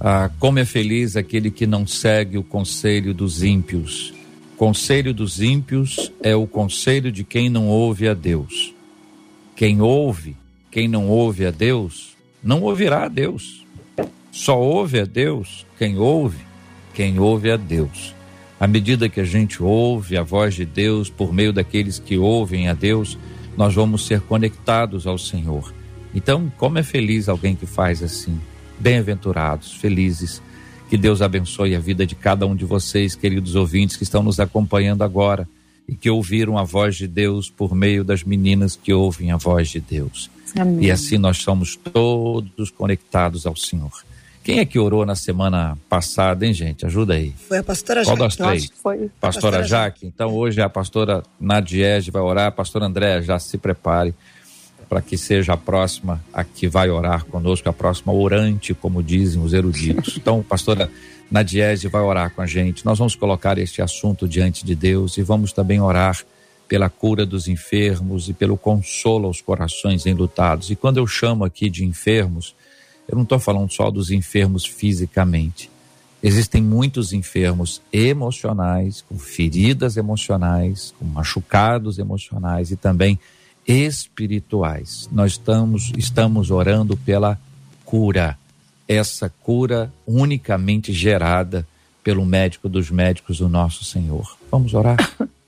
Ah, 0.00 0.30
como 0.38 0.58
é 0.58 0.64
feliz 0.64 1.16
aquele 1.16 1.50
que 1.50 1.66
não 1.66 1.86
segue 1.86 2.38
o 2.38 2.42
conselho 2.42 3.12
dos 3.12 3.42
ímpios. 3.42 4.14
Conselho 4.56 5.12
dos 5.12 5.42
ímpios 5.42 6.10
é 6.22 6.34
o 6.34 6.46
conselho 6.46 7.12
de 7.12 7.24
quem 7.24 7.50
não 7.50 7.68
ouve 7.68 8.08
a 8.08 8.14
Deus. 8.14 8.74
Quem 9.54 9.80
ouve, 9.80 10.36
quem 10.70 10.88
não 10.88 11.08
ouve 11.08 11.44
a 11.44 11.50
Deus, 11.50 12.16
não 12.42 12.62
ouvirá 12.62 13.04
a 13.04 13.08
Deus. 13.08 13.64
Só 14.32 14.58
ouve 14.58 15.00
a 15.00 15.04
Deus 15.04 15.66
quem 15.78 15.98
ouve, 15.98 16.38
quem 16.94 17.18
ouve 17.18 17.50
a 17.50 17.56
Deus. 17.56 18.14
À 18.58 18.66
medida 18.66 19.08
que 19.08 19.20
a 19.20 19.24
gente 19.24 19.62
ouve 19.62 20.16
a 20.16 20.22
voz 20.22 20.54
de 20.54 20.64
Deus 20.64 21.08
por 21.08 21.32
meio 21.32 21.52
daqueles 21.52 21.98
que 21.98 22.18
ouvem 22.18 22.68
a 22.68 22.74
Deus, 22.74 23.18
nós 23.60 23.74
vamos 23.74 24.06
ser 24.06 24.22
conectados 24.22 25.06
ao 25.06 25.18
Senhor. 25.18 25.70
Então, 26.14 26.50
como 26.56 26.78
é 26.78 26.82
feliz 26.82 27.28
alguém 27.28 27.54
que 27.54 27.66
faz 27.66 28.02
assim. 28.02 28.40
Bem-aventurados, 28.78 29.74
felizes. 29.74 30.40
Que 30.88 30.96
Deus 30.96 31.20
abençoe 31.20 31.76
a 31.76 31.78
vida 31.78 32.06
de 32.06 32.14
cada 32.14 32.46
um 32.46 32.56
de 32.56 32.64
vocês, 32.64 33.14
queridos 33.14 33.54
ouvintes 33.54 33.98
que 33.98 34.02
estão 34.02 34.22
nos 34.22 34.40
acompanhando 34.40 35.02
agora 35.02 35.46
e 35.86 35.94
que 35.94 36.08
ouviram 36.08 36.56
a 36.56 36.64
voz 36.64 36.96
de 36.96 37.06
Deus 37.06 37.50
por 37.50 37.74
meio 37.74 38.02
das 38.02 38.24
meninas 38.24 38.76
que 38.76 38.94
ouvem 38.94 39.30
a 39.30 39.36
voz 39.36 39.68
de 39.68 39.78
Deus. 39.78 40.30
Amém. 40.58 40.86
E 40.86 40.90
assim 40.90 41.18
nós 41.18 41.36
somos 41.36 41.76
todos 41.76 42.70
conectados 42.70 43.44
ao 43.44 43.54
Senhor. 43.54 43.92
Quem 44.50 44.58
é 44.58 44.64
que 44.64 44.80
orou 44.80 45.06
na 45.06 45.14
semana 45.14 45.78
passada, 45.88 46.44
hein, 46.44 46.52
gente? 46.52 46.84
Ajuda 46.84 47.14
aí. 47.14 47.32
Foi 47.48 47.58
a 47.58 47.62
pastora 47.62 48.02
Jaque. 48.02 48.16
Qual 48.16 48.28
das 48.28 48.36
três? 48.36 48.70
Foi. 48.82 48.96
Pastora, 48.98 49.12
pastora 49.20 49.62
Jaque. 49.62 50.06
Então 50.06 50.34
hoje 50.34 50.60
a 50.60 50.68
pastora 50.68 51.22
Nadiege 51.38 52.10
vai 52.10 52.20
orar. 52.20 52.48
A 52.48 52.50
pastora 52.50 52.86
Andréa 52.86 53.22
já 53.22 53.38
se 53.38 53.56
prepare 53.56 54.12
para 54.88 55.00
que 55.00 55.16
seja 55.16 55.52
a 55.52 55.56
próxima 55.56 56.20
a 56.32 56.42
que 56.42 56.66
vai 56.66 56.90
orar 56.90 57.24
conosco, 57.26 57.68
a 57.68 57.72
próxima 57.72 58.12
orante, 58.12 58.74
como 58.74 59.04
dizem 59.04 59.40
os 59.40 59.52
eruditos. 59.52 60.16
Então, 60.20 60.42
pastora 60.42 60.90
Nadiege 61.30 61.86
vai 61.86 62.02
orar 62.02 62.34
com 62.34 62.42
a 62.42 62.46
gente. 62.46 62.84
Nós 62.84 62.98
vamos 62.98 63.14
colocar 63.14 63.56
este 63.56 63.80
assunto 63.80 64.26
diante 64.26 64.66
de 64.66 64.74
Deus 64.74 65.16
e 65.16 65.22
vamos 65.22 65.52
também 65.52 65.80
orar 65.80 66.18
pela 66.66 66.88
cura 66.88 67.24
dos 67.24 67.46
enfermos 67.46 68.28
e 68.28 68.32
pelo 68.32 68.56
consolo 68.56 69.28
aos 69.28 69.40
corações 69.40 70.06
enlutados. 70.06 70.70
E 70.70 70.76
quando 70.76 70.96
eu 70.96 71.06
chamo 71.06 71.44
aqui 71.44 71.70
de 71.70 71.84
enfermos, 71.84 72.56
eu 73.10 73.16
não 73.16 73.24
estou 73.24 73.40
falando 73.40 73.72
só 73.72 73.90
dos 73.90 74.10
enfermos 74.10 74.64
fisicamente. 74.64 75.68
Existem 76.22 76.62
muitos 76.62 77.12
enfermos 77.12 77.82
emocionais, 77.92 79.02
com 79.08 79.18
feridas 79.18 79.96
emocionais, 79.96 80.94
com 80.98 81.04
machucados 81.04 81.98
emocionais 81.98 82.70
e 82.70 82.76
também 82.76 83.18
espirituais. 83.66 85.08
Nós 85.10 85.32
estamos, 85.32 85.92
estamos 85.96 86.50
orando 86.50 86.96
pela 86.96 87.38
cura, 87.84 88.38
essa 88.86 89.28
cura 89.42 89.92
unicamente 90.06 90.92
gerada 90.92 91.66
pelo 92.04 92.24
médico 92.24 92.68
dos 92.68 92.90
médicos, 92.90 93.40
o 93.40 93.48
nosso 93.48 93.84
Senhor. 93.84 94.36
Vamos 94.50 94.72
orar? 94.74 94.98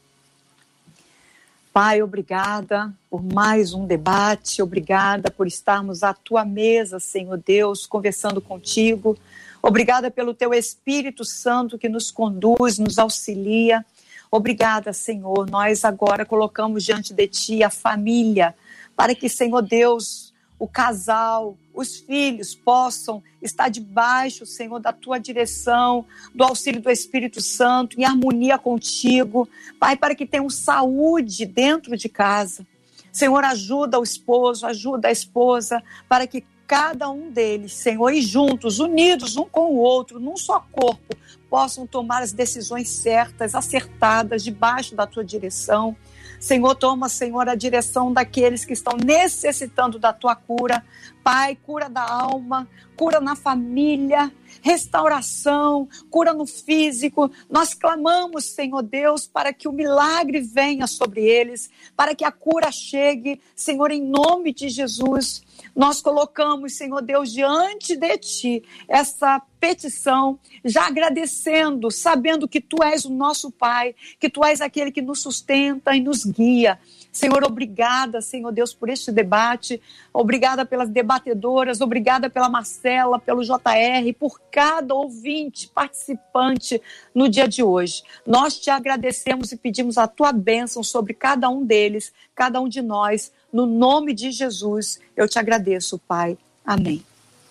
Pai, 1.73 2.03
obrigada 2.03 2.93
por 3.09 3.23
mais 3.23 3.73
um 3.73 3.87
debate, 3.87 4.61
obrigada 4.61 5.31
por 5.31 5.47
estarmos 5.47 6.03
à 6.03 6.12
tua 6.12 6.45
mesa, 6.45 7.01
Senhor 7.01 7.39
Deus, 7.39 7.87
conversando 7.87 8.43
contigo. 8.43 9.16
Obrigada 9.62 10.11
pelo 10.11 10.35
teu 10.35 10.53
Espírito 10.53 11.25
Santo 11.25 11.79
que 11.79 11.89
nos 11.89 12.11
conduz, 12.11 12.79
nos 12.79 12.99
auxilia. 12.99 13.87
Obrigada, 14.31 14.93
Senhor. 14.93 15.49
Nós 15.51 15.83
agora 15.83 16.27
colocamos 16.27 16.85
diante 16.85 17.14
de 17.14 17.27
ti 17.27 17.64
a 17.64 17.70
família, 17.70 18.55
para 18.95 19.14
que, 19.14 19.27
Senhor 19.27 19.62
Deus, 19.62 20.32
o 20.63 20.69
casal, 20.69 21.57
os 21.75 21.97
filhos 21.97 22.55
possam 22.55 23.21
estar 23.43 23.69
debaixo, 23.69 24.47
Senhor, 24.47 24.79
da 24.79 24.93
tua 24.93 25.19
direção, 25.19 26.07
do 26.33 26.45
auxílio 26.45 26.81
do 26.81 26.89
Espírito 26.89 27.41
Santo, 27.41 28.01
em 28.01 28.05
harmonia 28.05 28.57
contigo. 28.57 29.49
Pai, 29.81 29.97
para 29.97 30.15
que 30.15 30.25
tenham 30.25 30.49
saúde 30.49 31.47
dentro 31.47 31.97
de 31.97 32.09
casa. 32.09 32.65
Senhor, 33.11 33.43
ajuda 33.43 33.99
o 33.99 34.05
esposo, 34.05 34.65
ajuda 34.65 35.09
a 35.09 35.11
esposa, 35.11 35.83
para 36.09 36.29
que 36.29 36.45
cada 36.65 37.11
um 37.11 37.29
deles, 37.29 37.73
Senhor, 37.73 38.11
e 38.11 38.23
juntos, 38.23 38.79
unidos 38.79 39.37
um 39.37 39.45
com 39.45 39.73
o 39.73 39.79
outro, 39.79 40.21
num 40.21 40.37
só 40.37 40.65
corpo, 40.71 41.17
possam 41.51 41.89
tomar 41.89 42.23
as 42.23 42.33
decisões 42.33 42.89
certas, 42.89 43.57
acertadas, 43.57 44.45
debaixo 44.45 44.95
da 44.95 45.09
tua 45.09 45.25
direção. 45.25 45.97
Senhor, 46.43 46.74
toma, 46.74 47.09
Senhor, 47.09 47.49
a 47.49 47.55
direção 47.55 48.12
daqueles 48.12 48.64
que 48.64 48.72
estão 48.72 48.97
necessitando 48.97 49.97
da 49.97 50.12
tua 50.12 50.34
cura. 50.34 50.84
Pai, 51.22 51.55
cura 51.55 51.88
da 51.88 52.03
alma, 52.03 52.68
cura 52.97 53.20
na 53.20 53.36
família, 53.36 54.28
restauração, 54.61 55.88
cura 56.11 56.34
no 56.34 56.45
físico. 56.45 57.30
Nós 57.49 57.74
clamamos, 57.74 58.47
Senhor 58.47 58.82
Deus, 58.82 59.24
para 59.24 59.53
que 59.53 59.68
o 59.68 59.72
milagre 59.72 60.40
venha 60.40 60.88
sobre 60.88 61.20
eles, 61.24 61.70
para 61.97 62.12
que 62.12 62.24
a 62.24 62.32
cura 62.32 62.72
chegue, 62.72 63.40
Senhor, 63.55 63.93
em 63.93 64.03
nome 64.03 64.53
de 64.53 64.68
Jesus. 64.68 65.45
Nós 65.75 66.01
colocamos, 66.01 66.75
Senhor 66.75 67.03
Deus, 67.03 67.33
diante 67.33 67.97
de 67.97 68.19
Ti 68.19 68.65
essa 68.89 69.41
petição, 69.59 70.39
já 70.65 70.89
agradecendo, 70.89 71.91
sabendo 71.91 72.49
que 72.49 72.61
Tu 72.61 72.83
és 72.83 73.05
o 73.05 73.11
nosso 73.11 73.51
Pai, 73.51 73.95
que 74.19 74.29
Tu 74.29 74.45
és 74.45 74.61
aquele 74.61 74.91
que 74.91 75.01
nos 75.01 75.21
sustenta 75.21 75.95
e 75.95 76.01
nos 76.01 76.25
guia. 76.25 76.79
Senhor, 77.13 77.45
obrigada, 77.45 78.23
Senhor 78.23 78.51
Deus, 78.51 78.73
por 78.73 78.89
este 78.89 79.13
debate. 79.13 79.81
Obrigada 80.13 80.65
pelas 80.65 80.89
debatedoras, 80.89 81.83
obrigada 81.83 82.31
pela 82.31 82.49
Marcela, 82.49 83.19
pelo 83.19 83.45
JR, 83.45 84.13
por 84.19 84.41
cada 84.51 84.95
ouvinte, 84.95 85.69
participante 85.69 86.81
no 87.15 87.29
dia 87.29 87.47
de 87.47 87.63
hoje. 87.63 88.03
Nós 88.27 88.59
te 88.59 88.71
agradecemos 88.71 89.53
e 89.53 89.57
pedimos 89.57 89.99
a 89.99 90.09
tua 90.09 90.33
bênção 90.33 90.83
sobre 90.83 91.13
cada 91.13 91.51
um 91.51 91.65
deles, 91.65 92.13
cada 92.35 92.61
um 92.61 92.69
de 92.69 92.81
nós. 92.81 93.31
No 93.53 93.66
nome 93.66 94.14
de 94.14 94.30
Jesus, 94.30 94.98
eu 95.16 95.28
te 95.28 95.38
agradeço, 95.38 95.98
Pai. 96.09 96.38
Amém. 96.64 97.05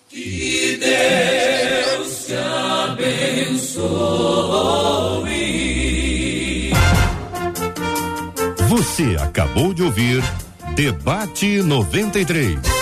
Que 0.08 0.76
Deus 0.78 2.26
te 2.26 2.34
abençoe. 2.34 3.82
Você 8.68 9.16
acabou 9.20 9.72
de 9.72 9.82
ouvir 9.82 10.22
Debate 10.74 11.62
93. 11.62 12.81